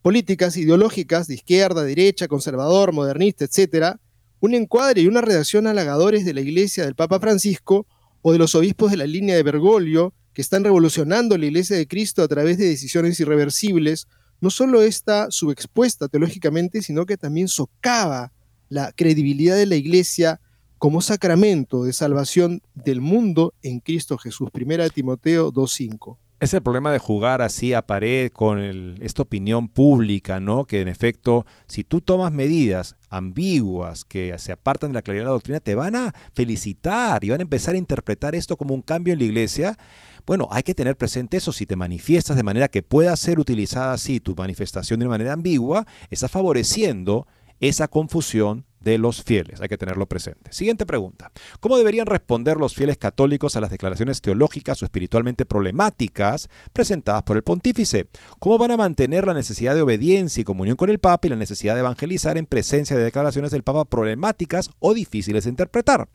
políticas, 0.00 0.56
ideológicas, 0.56 1.26
de 1.26 1.34
izquierda, 1.34 1.82
derecha, 1.82 2.28
conservador, 2.28 2.92
modernista, 2.92 3.46
etc., 3.46 3.96
un 4.38 4.54
encuadre 4.54 5.00
y 5.00 5.08
una 5.08 5.22
redacción 5.22 5.66
halagadores 5.66 6.24
de 6.24 6.34
la 6.34 6.40
Iglesia 6.40 6.84
del 6.84 6.94
Papa 6.94 7.18
Francisco 7.18 7.88
o 8.22 8.32
de 8.32 8.38
los 8.38 8.54
obispos 8.54 8.90
de 8.90 8.96
la 8.96 9.06
línea 9.06 9.36
de 9.36 9.42
Bergoglio, 9.42 10.14
que 10.32 10.42
están 10.42 10.64
revolucionando 10.64 11.38
la 11.38 11.46
Iglesia 11.46 11.76
de 11.76 11.86
Cristo 11.86 12.22
a 12.22 12.28
través 12.28 12.58
de 12.58 12.68
decisiones 12.68 13.18
irreversibles, 13.20 14.06
no 14.40 14.50
solo 14.50 14.82
está 14.82 15.30
subexpuesta 15.30 16.08
teológicamente, 16.08 16.82
sino 16.82 17.06
que 17.06 17.16
también 17.16 17.48
socava 17.48 18.32
la 18.68 18.92
credibilidad 18.92 19.56
de 19.56 19.66
la 19.66 19.76
Iglesia 19.76 20.40
como 20.78 21.00
sacramento 21.00 21.84
de 21.84 21.92
salvación 21.92 22.62
del 22.74 23.00
mundo 23.00 23.54
en 23.62 23.80
Cristo 23.80 24.18
Jesús. 24.18 24.50
Primera 24.50 24.84
de 24.84 24.90
Timoteo 24.90 25.50
2.5. 25.52 26.18
Es 26.38 26.52
el 26.52 26.60
problema 26.60 26.92
de 26.92 26.98
jugar 26.98 27.40
así 27.40 27.72
a 27.72 27.86
pared 27.86 28.30
con 28.30 28.60
esta 29.00 29.22
opinión 29.22 29.68
pública, 29.68 30.38
¿no? 30.38 30.66
Que 30.66 30.82
en 30.82 30.88
efecto, 30.88 31.46
si 31.66 31.82
tú 31.82 32.02
tomas 32.02 32.30
medidas 32.30 32.94
ambiguas 33.08 34.04
que 34.04 34.38
se 34.38 34.52
apartan 34.52 34.90
de 34.90 34.96
la 34.96 35.02
claridad 35.02 35.24
de 35.24 35.28
la 35.28 35.32
doctrina, 35.32 35.60
te 35.60 35.74
van 35.74 35.96
a 35.96 36.14
felicitar 36.34 37.24
y 37.24 37.30
van 37.30 37.40
a 37.40 37.42
empezar 37.42 37.74
a 37.74 37.78
interpretar 37.78 38.34
esto 38.34 38.58
como 38.58 38.74
un 38.74 38.82
cambio 38.82 39.14
en 39.14 39.20
la 39.20 39.24
iglesia. 39.24 39.78
Bueno, 40.26 40.46
hay 40.50 40.62
que 40.62 40.74
tener 40.74 40.94
presente 40.98 41.38
eso. 41.38 41.52
Si 41.52 41.64
te 41.64 41.74
manifiestas 41.74 42.36
de 42.36 42.42
manera 42.42 42.68
que 42.68 42.82
pueda 42.82 43.16
ser 43.16 43.38
utilizada 43.38 43.94
así 43.94 44.20
tu 44.20 44.34
manifestación 44.34 45.00
de 45.00 45.08
manera 45.08 45.32
ambigua, 45.32 45.86
estás 46.10 46.30
favoreciendo 46.30 47.26
esa 47.60 47.88
confusión 47.88 48.66
de 48.86 48.98
los 48.98 49.24
fieles. 49.24 49.60
Hay 49.60 49.68
que 49.68 49.76
tenerlo 49.76 50.06
presente. 50.06 50.52
Siguiente 50.52 50.86
pregunta. 50.86 51.32
¿Cómo 51.58 51.76
deberían 51.76 52.06
responder 52.06 52.56
los 52.56 52.76
fieles 52.76 52.96
católicos 52.96 53.56
a 53.56 53.60
las 53.60 53.70
declaraciones 53.70 54.20
teológicas 54.20 54.80
o 54.80 54.84
espiritualmente 54.84 55.44
problemáticas 55.44 56.48
presentadas 56.72 57.24
por 57.24 57.36
el 57.36 57.42
pontífice? 57.42 58.06
¿Cómo 58.38 58.58
van 58.58 58.70
a 58.70 58.76
mantener 58.76 59.26
la 59.26 59.34
necesidad 59.34 59.74
de 59.74 59.82
obediencia 59.82 60.40
y 60.40 60.44
comunión 60.44 60.76
con 60.76 60.88
el 60.88 61.00
Papa 61.00 61.26
y 61.26 61.30
la 61.30 61.36
necesidad 61.36 61.74
de 61.74 61.80
evangelizar 61.80 62.38
en 62.38 62.46
presencia 62.46 62.96
de 62.96 63.02
declaraciones 63.02 63.50
del 63.50 63.64
Papa 63.64 63.84
problemáticas 63.86 64.70
o 64.78 64.94
difíciles 64.94 65.44
de 65.44 65.50
interpretar? 65.50 66.08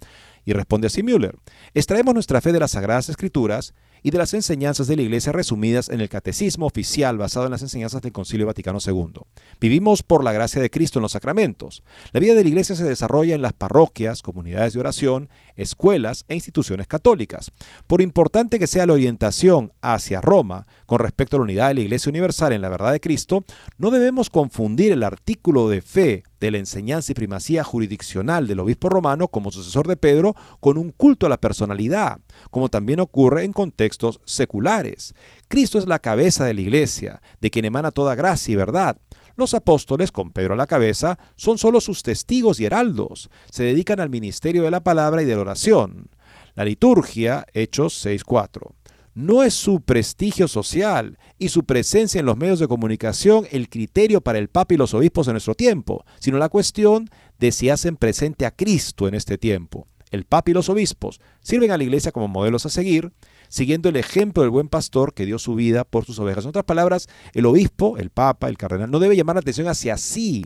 Y 0.46 0.54
responde 0.54 0.88
así 0.88 1.04
Müller. 1.04 1.36
Extraemos 1.74 2.14
nuestra 2.14 2.40
fe 2.40 2.54
de 2.54 2.62
las 2.62 2.72
Sagradas 2.72 3.10
Escrituras 3.10 3.74
y 4.04 4.12
de 4.12 4.18
las 4.18 4.34
enseñanzas 4.34 4.88
de 4.88 4.96
la 4.96 5.02
Iglesia 5.04 5.32
resumidas 5.32 5.90
en 5.90 6.02
el 6.02 6.10
Catecismo 6.10 6.66
Oficial 6.66 7.18
basado 7.18 7.46
en 7.46 7.52
las 7.52 7.62
enseñanzas 7.62 8.02
del 8.02 8.12
Concilio 8.12 8.48
Vaticano 8.48 8.80
II. 8.86 9.22
Vivimos 9.60 10.04
por 10.04 10.24
la 10.24 10.32
gracia 10.32 10.62
de 10.62 10.70
Cristo 10.70 11.00
en 11.00 11.04
los 11.04 11.12
sacramentos. 11.12 11.84
La 12.12 12.20
vida 12.20 12.34
de 12.34 12.44
la 12.44 12.50
Iglesia 12.50 12.76
se 12.76 12.84
desarrolla 12.84 13.36
en 13.36 13.42
las 13.42 13.54
parroquias, 13.54 14.22
comunidades 14.22 14.74
de 14.74 14.80
oración, 14.80 15.30
escuelas 15.56 16.26
e 16.28 16.36
instituciones 16.36 16.88
católicas. 16.88 17.52
Por 17.88 18.02
importante 18.02 18.60
que 18.60 18.68
sea 18.68 18.86
la 18.86 18.94
orientación 18.94 19.74
hacia 19.82 20.22
Roma 20.22 20.68
con 20.86 21.00
respecto 21.00 21.36
a 21.36 21.40
la 21.40 21.44
unidad 21.44 21.68
de 21.70 21.76
la 21.76 21.82
Iglesia 21.82 22.10
Universal 22.10 22.54
en 22.54 22.62
la 22.62 22.70
verdad 22.70 22.92
de 22.92 23.00
Cristo, 23.00 23.44
no 23.78 23.92
debemos 23.92 24.30
confundir 24.30 24.92
el 24.92 25.04
artículo 25.04 25.70
de 25.70 25.82
fe 25.82 26.24
de 26.40 26.52
la 26.52 26.58
enseñanza 26.58 27.12
y 27.12 27.16
primacía 27.16 27.64
jurisdiccional 27.64 28.48
del 28.48 28.60
obispo 28.60 28.90
romano 28.90 29.28
como 29.28 29.52
sucesor 29.52 29.88
de 29.88 29.96
Pedro 29.96 30.36
con 30.60 30.78
un 30.78 30.92
culto 30.92 31.28
a 31.28 31.30
la 31.30 31.40
personalidad, 31.40 32.20
como 32.50 32.68
también 32.68 33.00
ocurre 33.00 33.44
en 33.44 33.54
contextos 33.54 34.20
seculares. 34.26 35.14
Cristo 35.48 35.78
es 35.78 35.88
la 35.88 36.00
cabeza 36.00 36.44
de 36.46 36.56
la 36.56 36.62
iglesia, 36.62 37.22
de 37.40 37.52
quien 37.52 37.66
emana 37.66 37.92
toda 37.92 38.16
gracia 38.16 38.54
y 38.54 38.56
verdad. 38.56 38.98
Los 39.42 39.56
apóstoles, 39.56 40.12
con 40.12 40.30
Pedro 40.30 40.54
a 40.54 40.56
la 40.56 40.68
cabeza, 40.68 41.18
son 41.36 41.58
solo 41.58 41.82
sus 41.82 42.04
testigos 42.04 42.60
y 42.60 42.66
heraldos. 42.66 43.32
Se 43.50 43.64
dedican 43.64 44.00
al 44.00 44.12
ministerio 44.12 44.62
de 44.62 44.70
la 44.70 44.84
palabra 44.84 45.24
y 45.24 45.26
de 45.26 45.34
la 45.34 45.42
oración. 45.42 46.12
La 46.54 46.64
liturgia, 46.64 47.48
Hechos 47.52 48.06
6.4 48.06 48.76
no 49.16 49.42
es 49.42 49.56
su 49.56 49.82
prestigio 49.82 50.48
social 50.48 51.18
y 51.40 51.50
su 51.50 51.66
presencia 51.66 52.20
en 52.20 52.28
los 52.28 52.38
medios 52.38 52.60
de 52.60 52.68
comunicación 52.68 53.48
el 53.50 53.68
criterio 53.68 54.22
para 54.22 54.38
el 54.38 54.48
Papa 54.48 54.76
y 54.76 54.78
los 54.78 54.94
obispos 54.94 55.28
en 55.28 55.34
nuestro 55.34 55.56
tiempo, 55.56 56.06
sino 56.20 56.38
la 56.38 56.48
cuestión 56.48 57.10
de 57.40 57.52
si 57.52 57.72
hacen 57.72 57.98
presente 57.98 58.46
a 58.46 58.52
Cristo 58.52 59.08
en 59.08 59.16
este 59.16 59.40
tiempo. 59.40 59.88
El 60.12 60.26
Papa 60.26 60.52
y 60.52 60.54
los 60.54 60.70
obispos 60.70 61.20
sirven 61.42 61.72
a 61.72 61.78
la 61.78 61.84
Iglesia 61.84 62.12
como 62.12 62.28
modelos 62.28 62.68
a 62.68 62.70
seguir, 62.70 63.12
siguiendo 63.52 63.90
el 63.90 63.98
ejemplo 63.98 64.44
del 64.44 64.50
buen 64.50 64.70
pastor 64.70 65.14
que 65.14 65.26
dio 65.26 65.38
su 65.38 65.56
vida 65.56 65.84
por 65.84 66.06
sus 66.06 66.18
ovejas. 66.20 66.46
En 66.46 66.50
otras 66.50 66.64
palabras, 66.64 67.10
el 67.34 67.46
obispo, 67.46 67.98
el 67.98 68.10
Papa, 68.10 68.48
el 68.48 68.58
cardenal, 68.58 68.90
no 68.90 69.00
debe 69.00 69.18
llamar 69.18 69.36
la 69.36 69.42
atención 69.42 69.68
hacia 69.68 69.98
sí, 69.98 70.46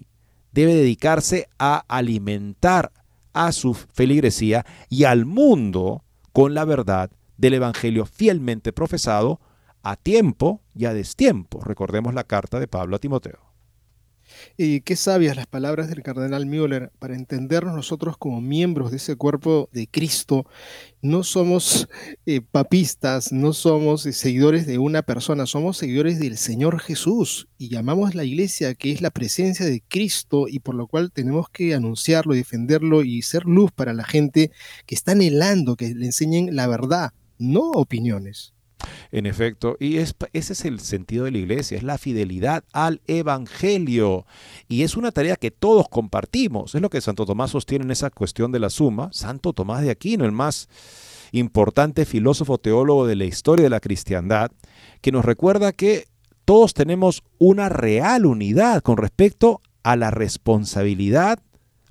debe 0.51 0.73
dedicarse 0.73 1.47
a 1.59 1.85
alimentar 1.87 2.91
a 3.31 3.51
su 3.51 3.75
feligresía 3.75 4.65
y 4.89 5.03
al 5.03 5.25
mundo 5.25 6.03
con 6.33 6.55
la 6.55 6.65
verdad 6.65 7.11
del 7.37 7.53
Evangelio 7.53 8.07
fielmente 8.07 8.73
profesado 8.73 9.39
a 9.83 9.97
tiempo 9.97 10.61
y 10.73 10.85
a 10.85 10.93
destiempo. 10.93 11.61
Recordemos 11.63 12.15
la 12.15 12.23
carta 12.23 12.59
de 12.59 12.67
Pablo 12.67 12.95
a 12.95 12.99
Timoteo. 12.99 13.54
Qué 14.57 14.95
sabias 14.95 15.35
las 15.35 15.47
palabras 15.47 15.89
del 15.89 16.01
cardenal 16.01 16.45
Müller 16.45 16.91
para 16.99 17.15
entendernos 17.15 17.75
nosotros 17.75 18.17
como 18.17 18.41
miembros 18.41 18.91
de 18.91 18.97
ese 18.97 19.15
cuerpo 19.15 19.69
de 19.71 19.87
Cristo. 19.87 20.45
No 21.01 21.23
somos 21.23 21.87
eh, 22.25 22.41
papistas, 22.41 23.31
no 23.31 23.53
somos 23.53 24.05
eh, 24.05 24.13
seguidores 24.13 24.65
de 24.65 24.79
una 24.79 25.03
persona, 25.03 25.45
somos 25.45 25.77
seguidores 25.77 26.19
del 26.19 26.37
Señor 26.37 26.79
Jesús 26.79 27.47
y 27.57 27.69
llamamos 27.69 28.15
la 28.15 28.23
iglesia 28.23 28.73
que 28.73 28.91
es 28.91 29.01
la 29.01 29.11
presencia 29.11 29.65
de 29.65 29.83
Cristo 29.87 30.47
y 30.47 30.59
por 30.59 30.73
lo 30.73 30.87
cual 30.87 31.11
tenemos 31.11 31.49
que 31.49 31.75
anunciarlo, 31.75 32.33
defenderlo 32.33 33.03
y 33.03 33.21
ser 33.21 33.45
luz 33.45 33.71
para 33.71 33.93
la 33.93 34.03
gente 34.03 34.51
que 34.87 34.95
está 34.95 35.11
anhelando 35.11 35.75
que 35.75 35.93
le 35.93 36.07
enseñen 36.07 36.55
la 36.55 36.67
verdad, 36.67 37.11
no 37.37 37.69
opiniones. 37.71 38.54
En 39.11 39.25
efecto, 39.25 39.77
y 39.79 39.97
ese 39.97 40.13
es 40.33 40.65
el 40.65 40.79
sentido 40.79 41.25
de 41.25 41.31
la 41.31 41.37
iglesia, 41.37 41.77
es 41.77 41.83
la 41.83 41.97
fidelidad 41.97 42.63
al 42.73 43.01
Evangelio. 43.07 44.25
Y 44.67 44.83
es 44.83 44.97
una 44.97 45.11
tarea 45.11 45.35
que 45.35 45.51
todos 45.51 45.87
compartimos. 45.89 46.75
Es 46.75 46.81
lo 46.81 46.89
que 46.89 47.01
Santo 47.01 47.25
Tomás 47.25 47.51
sostiene 47.51 47.85
en 47.85 47.91
esa 47.91 48.09
cuestión 48.09 48.51
de 48.51 48.59
la 48.59 48.69
suma. 48.69 49.09
Santo 49.11 49.53
Tomás 49.53 49.81
de 49.81 49.91
Aquino, 49.91 50.25
el 50.25 50.31
más 50.31 50.67
importante 51.31 52.05
filósofo 52.05 52.57
teólogo 52.57 53.07
de 53.07 53.15
la 53.15 53.25
historia 53.25 53.63
de 53.63 53.69
la 53.69 53.79
cristiandad, 53.79 54.51
que 55.01 55.11
nos 55.11 55.25
recuerda 55.25 55.73
que 55.73 56.07
todos 56.45 56.73
tenemos 56.73 57.23
una 57.39 57.69
real 57.69 58.25
unidad 58.25 58.81
con 58.81 58.97
respecto 58.97 59.61
a 59.83 59.95
la 59.95 60.11
responsabilidad 60.11 61.39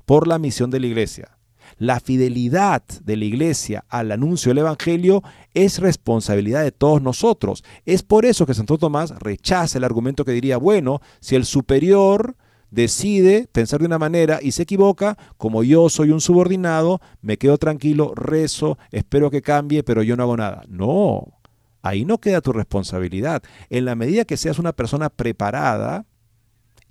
por 0.05 0.29
la 0.29 0.39
misión 0.39 0.71
de 0.71 0.81
la 0.81 0.87
iglesia. 0.87 1.34
La 1.79 2.01
fidelidad 2.01 2.83
de 3.03 3.17
la 3.17 3.25
iglesia 3.25 3.85
al 3.89 4.13
anuncio 4.13 4.51
del 4.51 4.59
Evangelio 4.59 5.23
es 5.55 5.79
responsabilidad 5.79 6.63
de 6.63 6.73
todos 6.73 7.03
nosotros. 7.03 7.65
Es 7.85 8.03
por 8.03 8.25
eso 8.25 8.47
que 8.47 8.55
Santo 8.55 8.79
Tomás 8.79 9.11
rechaza 9.19 9.79
el 9.79 9.85
argumento 9.85 10.25
que 10.25 10.33
diría, 10.33 10.57
bueno, 10.57 11.01
si 11.21 11.37
el 11.37 11.45
superior 11.45 12.37
decide 12.71 13.49
pensar 13.53 13.81
de 13.81 13.87
una 13.87 13.99
manera 13.99 14.41
y 14.43 14.53
se 14.53 14.65
equivoca, 14.65 15.17
como 15.37 15.63
yo 15.63 15.89
soy 15.89 16.11
un 16.11 16.21
subordinado, 16.21 17.01
me 17.23 17.39
quedo 17.39 17.57
tranquilo, 17.57 18.13
rezo, 18.15 18.79
espero 18.91 19.31
que 19.31 19.43
cambie, 19.43 19.83
pero 19.85 20.03
yo 20.03 20.17
no 20.17 20.25
hago 20.25 20.37
nada. 20.37 20.63
No, 20.69 21.39
ahí 21.83 22.05
no 22.05 22.19
queda 22.19 22.41
tu 22.41 22.53
responsabilidad. 22.53 23.43
En 23.71 23.85
la 23.85 23.95
medida 23.95 24.25
que 24.25 24.37
seas 24.37 24.59
una 24.59 24.73
persona 24.73 25.09
preparada, 25.09 26.05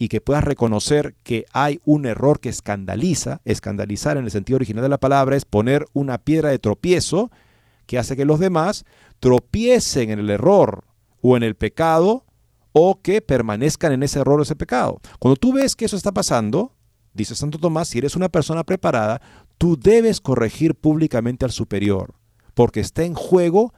y 0.03 0.09
que 0.09 0.19
puedas 0.19 0.43
reconocer 0.43 1.15
que 1.23 1.45
hay 1.53 1.79
un 1.85 2.05
error 2.05 2.41
que 2.41 2.49
escandaliza, 2.49 3.39
escandalizar 3.45 4.17
en 4.17 4.25
el 4.25 4.31
sentido 4.31 4.57
original 4.57 4.83
de 4.83 4.89
la 4.89 4.97
palabra 4.97 5.37
es 5.37 5.45
poner 5.45 5.85
una 5.93 6.17
piedra 6.17 6.49
de 6.49 6.59
tropiezo 6.59 7.31
que 7.85 7.97
hace 7.97 8.17
que 8.17 8.25
los 8.25 8.37
demás 8.37 8.83
tropiecen 9.21 10.09
en 10.09 10.19
el 10.19 10.29
error 10.29 10.83
o 11.21 11.37
en 11.37 11.43
el 11.43 11.55
pecado 11.55 12.25
o 12.73 12.99
que 13.01 13.21
permanezcan 13.21 13.93
en 13.93 14.03
ese 14.03 14.19
error 14.19 14.41
o 14.41 14.43
ese 14.43 14.57
pecado. 14.57 14.99
Cuando 15.19 15.37
tú 15.37 15.53
ves 15.53 15.73
que 15.73 15.85
eso 15.85 15.95
está 15.95 16.11
pasando, 16.11 16.73
dice 17.13 17.33
Santo 17.33 17.57
Tomás, 17.57 17.87
si 17.87 17.99
eres 17.99 18.17
una 18.17 18.27
persona 18.27 18.65
preparada, 18.65 19.21
tú 19.57 19.79
debes 19.79 20.19
corregir 20.19 20.75
públicamente 20.75 21.45
al 21.45 21.51
superior, 21.51 22.13
porque 22.55 22.81
está 22.81 23.03
en 23.03 23.13
juego 23.13 23.73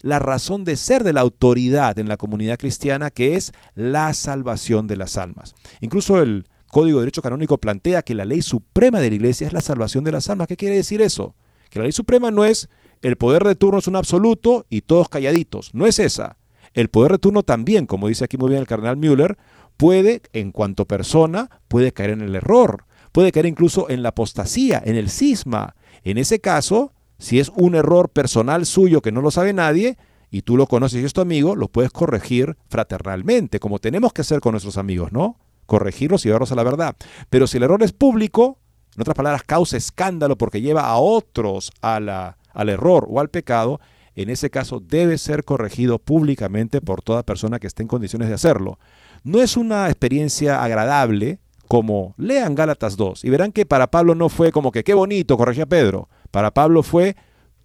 la 0.00 0.18
razón 0.18 0.64
de 0.64 0.76
ser 0.76 1.04
de 1.04 1.12
la 1.12 1.20
autoridad 1.20 1.98
en 1.98 2.08
la 2.08 2.16
comunidad 2.16 2.58
cristiana, 2.58 3.10
que 3.10 3.34
es 3.34 3.52
la 3.74 4.12
salvación 4.14 4.86
de 4.86 4.96
las 4.96 5.16
almas. 5.16 5.54
Incluso 5.80 6.20
el 6.20 6.46
Código 6.68 6.98
de 6.98 7.02
Derecho 7.02 7.22
Canónico 7.22 7.58
plantea 7.58 8.02
que 8.02 8.14
la 8.14 8.24
ley 8.24 8.42
suprema 8.42 9.00
de 9.00 9.08
la 9.08 9.16
Iglesia 9.16 9.46
es 9.46 9.52
la 9.52 9.62
salvación 9.62 10.04
de 10.04 10.12
las 10.12 10.28
almas. 10.28 10.48
¿Qué 10.48 10.56
quiere 10.56 10.76
decir 10.76 11.00
eso? 11.00 11.34
Que 11.70 11.78
la 11.78 11.84
ley 11.84 11.92
suprema 11.92 12.30
no 12.30 12.44
es 12.44 12.68
el 13.02 13.16
poder 13.16 13.44
de 13.44 13.54
turno 13.54 13.78
es 13.78 13.86
un 13.86 13.96
absoluto 13.96 14.66
y 14.68 14.82
todos 14.82 15.08
calladitos. 15.08 15.74
No 15.74 15.86
es 15.86 15.98
esa. 15.98 16.36
El 16.74 16.88
poder 16.88 17.12
de 17.12 17.18
turno 17.18 17.42
también, 17.42 17.86
como 17.86 18.08
dice 18.08 18.24
aquí 18.24 18.36
muy 18.36 18.50
bien 18.50 18.60
el 18.60 18.66
cardenal 18.66 18.96
Müller, 18.96 19.38
puede, 19.76 20.22
en 20.32 20.52
cuanto 20.52 20.86
persona, 20.86 21.48
puede 21.68 21.92
caer 21.92 22.10
en 22.10 22.20
el 22.20 22.34
error, 22.34 22.84
puede 23.12 23.32
caer 23.32 23.46
incluso 23.46 23.88
en 23.88 24.02
la 24.02 24.10
apostasía, 24.10 24.82
en 24.84 24.96
el 24.96 25.10
cisma. 25.10 25.76
En 26.02 26.18
ese 26.18 26.40
caso, 26.40 26.92
si 27.18 27.40
es 27.40 27.50
un 27.54 27.74
error 27.74 28.10
personal 28.10 28.66
suyo 28.66 29.02
que 29.02 29.12
no 29.12 29.20
lo 29.20 29.30
sabe 29.30 29.52
nadie 29.52 29.96
y 30.30 30.42
tú 30.42 30.56
lo 30.56 30.66
conoces 30.66 31.02
y 31.02 31.04
es 31.04 31.12
tu 31.12 31.20
amigo, 31.20 31.56
lo 31.56 31.68
puedes 31.68 31.90
corregir 31.90 32.56
fraternalmente, 32.68 33.60
como 33.60 33.78
tenemos 33.78 34.12
que 34.12 34.22
hacer 34.22 34.40
con 34.40 34.52
nuestros 34.52 34.76
amigos, 34.76 35.12
¿no? 35.12 35.36
Corregirlos 35.66 36.24
y 36.24 36.28
llevarlos 36.28 36.52
a 36.52 36.54
la 36.54 36.62
verdad. 36.62 36.96
Pero 37.30 37.46
si 37.46 37.56
el 37.56 37.64
error 37.64 37.82
es 37.82 37.92
público, 37.92 38.58
en 38.94 39.02
otras 39.02 39.16
palabras, 39.16 39.42
causa 39.44 39.76
escándalo 39.76 40.36
porque 40.36 40.60
lleva 40.60 40.86
a 40.86 40.96
otros 40.96 41.72
a 41.80 42.00
la, 42.00 42.38
al 42.52 42.68
error 42.68 43.06
o 43.08 43.20
al 43.20 43.30
pecado, 43.30 43.80
en 44.14 44.30
ese 44.30 44.50
caso 44.50 44.80
debe 44.80 45.16
ser 45.18 45.44
corregido 45.44 45.98
públicamente 45.98 46.80
por 46.80 47.02
toda 47.02 47.22
persona 47.22 47.58
que 47.58 47.68
esté 47.68 47.82
en 47.82 47.88
condiciones 47.88 48.28
de 48.28 48.34
hacerlo. 48.34 48.78
No 49.22 49.40
es 49.40 49.56
una 49.56 49.86
experiencia 49.86 50.62
agradable, 50.62 51.38
como 51.68 52.14
lean 52.16 52.54
Gálatas 52.54 52.96
2 52.96 53.24
y 53.24 53.30
verán 53.30 53.52
que 53.52 53.66
para 53.66 53.90
Pablo 53.90 54.14
no 54.14 54.30
fue 54.30 54.50
como 54.50 54.72
que 54.72 54.82
qué 54.82 54.94
bonito 54.94 55.36
corregía 55.36 55.64
a 55.64 55.68
Pedro. 55.68 56.08
Para 56.30 56.52
Pablo 56.52 56.82
fue 56.82 57.16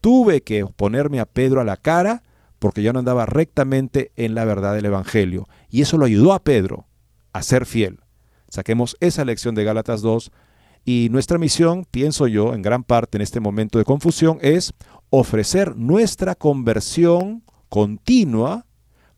tuve 0.01 0.41
que 0.41 0.66
ponerme 0.66 1.20
a 1.20 1.26
Pedro 1.26 1.61
a 1.61 1.64
la 1.64 1.78
cara 1.78 2.24
porque 2.59 2.84
yo 2.84 2.93
no 2.93 2.99
andaba 2.99 3.26
rectamente 3.26 4.11
en 4.16 4.36
la 4.36 4.45
verdad 4.45 4.74
del 4.74 4.86
Evangelio. 4.86 5.47
Y 5.70 5.82
eso 5.82 5.97
lo 5.97 6.05
ayudó 6.05 6.34
a 6.34 6.43
Pedro 6.43 6.88
a 7.34 7.43
ser 7.43 7.66
fiel. 7.66 7.99
Saquemos 8.47 8.95
esa 8.99 9.26
lección 9.26 9.55
de 9.55 9.64
Gálatas 9.64 10.01
2 10.01 10.32
y 10.86 11.07
nuestra 11.11 11.38
misión, 11.38 11.86
pienso 11.89 12.28
yo, 12.28 12.53
en 12.53 12.61
gran 12.61 12.84
parte 12.84 13.18
en 13.18 13.22
este 13.22 13.39
momento 13.39 13.80
de 13.80 13.86
confusión, 13.86 14.38
es 14.41 14.74
ofrecer 15.09 15.76
nuestra 15.76 16.36
conversión 16.36 17.43
continua 17.70 18.66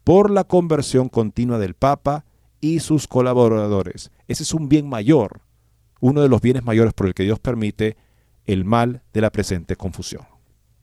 por 0.03 0.29
la 0.29 0.43
conversión 0.43 1.09
continua 1.09 1.57
del 1.57 1.73
Papa 1.73 2.25
y 2.61 2.79
sus 2.79 3.07
colaboradores. 3.07 4.11
Ese 4.27 4.43
es 4.43 4.53
un 4.53 4.69
bien 4.69 4.87
mayor, 4.87 5.41
uno 5.99 6.21
de 6.21 6.29
los 6.29 6.41
bienes 6.41 6.63
mayores 6.63 6.93
por 6.93 7.07
el 7.07 7.13
que 7.13 7.23
Dios 7.23 7.39
permite 7.39 7.97
el 8.45 8.65
mal 8.65 9.01
de 9.13 9.21
la 9.21 9.31
presente 9.31 9.75
confusión 9.75 10.25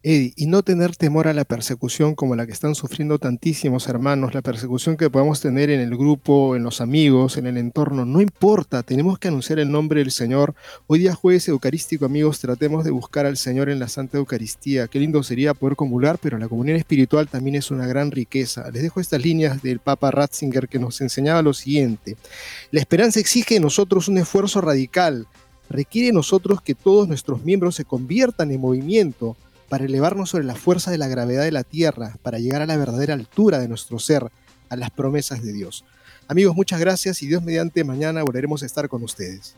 y 0.05 0.47
no 0.47 0.65
tener 0.65 0.97
temor 0.97 1.29
a 1.29 1.33
la 1.33 1.45
persecución 1.45 2.17
como 2.17 2.35
la 2.35 2.45
que 2.45 2.53
están 2.53 2.75
sufriendo 2.75 3.21
tantísimos 3.21 3.87
hermanos, 3.87 4.35
la 4.35 4.43
persecución 4.43 4.97
que 4.97 5.09
podamos 5.09 5.41
tener 5.41 5.71
en 5.71 5.81
el 5.81 5.97
grupo, 5.97 6.57
en 6.57 6.65
los 6.65 6.81
amigos, 6.81 7.37
en 7.37 7.47
el 7.47 7.57
entorno, 7.57 8.05
no 8.05 8.21
importa, 8.21 8.83
tenemos 8.83 9.21
que 9.21 9.29
anunciar 9.29 9.61
el 9.61 9.71
nombre 9.71 10.01
del 10.01 10.11
Señor. 10.11 10.55
Hoy 10.89 10.99
día 10.99 11.15
jueves 11.15 11.47
eucarístico, 11.47 12.05
amigos, 12.05 12.41
tratemos 12.41 12.85
de 12.85 12.91
buscar 12.91 13.27
al 13.27 13.37
Señor 13.37 13.69
en 13.69 13.79
la 13.79 13.87
Santa 13.87 14.19
Eucaristía. 14.19 14.89
Qué 14.89 14.99
lindo 14.99 15.23
sería 15.23 15.55
poder 15.55 15.77
comulgar, 15.77 16.19
pero 16.19 16.37
la 16.37 16.49
comunión 16.49 16.77
espiritual 16.77 17.29
también 17.29 17.55
es 17.55 17.71
una 17.71 17.87
gran 17.87 18.11
riqueza. 18.11 18.69
Les 18.73 18.83
dejo 18.83 19.01
estas 19.01 19.23
líneas 19.23 19.63
del 19.63 19.79
Papa 19.79 20.11
Ratzinger 20.11 20.69
que 20.69 20.81
nos 20.81 21.01
enseñaba 21.01 21.43
lo 21.43 21.55
siguiente. 21.55 22.17
La 22.73 22.81
esperanza 22.81 23.21
exige 23.21 23.55
de 23.55 23.61
nosotros 23.61 24.09
un 24.09 24.19
esfuerzo 24.19 24.61
radical, 24.61 25.29
requiere 25.73 26.09
de 26.09 26.13
nosotros 26.13 26.63
que 26.63 26.75
todos 26.75 27.09
nuestros 27.09 27.45
miembros 27.45 27.75
se 27.75 27.85
conviertan 27.85 28.51
en 28.51 28.61
movimiento, 28.61 29.37
para 29.73 29.87
elevarnos 29.87 30.29
sobre 30.29 30.45
la 30.45 30.55
fuerza 30.55 30.91
de 30.91 30.99
la 30.99 31.09
gravedad 31.09 31.45
de 31.45 31.51
la 31.51 31.65
tierra, 31.65 32.19
para 32.23 32.39
llegar 32.39 32.61
a 32.61 32.67
la 32.67 32.77
verdadera 32.77 33.15
altura 33.15 33.59
de 33.59 33.69
nuestro 33.69 33.99
ser, 33.99 34.31
a 34.69 34.77
las 34.77 34.91
promesas 34.91 35.43
de 35.43 35.51
Dios. 35.51 35.87
Amigos, 36.29 36.55
muchas 36.55 36.79
gracias 36.79 37.23
y 37.23 37.27
Dios 37.27 37.43
mediante 37.43 37.83
mañana 37.83 38.23
volveremos 38.23 38.63
a 38.63 38.67
estar 38.67 38.87
con 38.91 39.03
ustedes. 39.03 39.57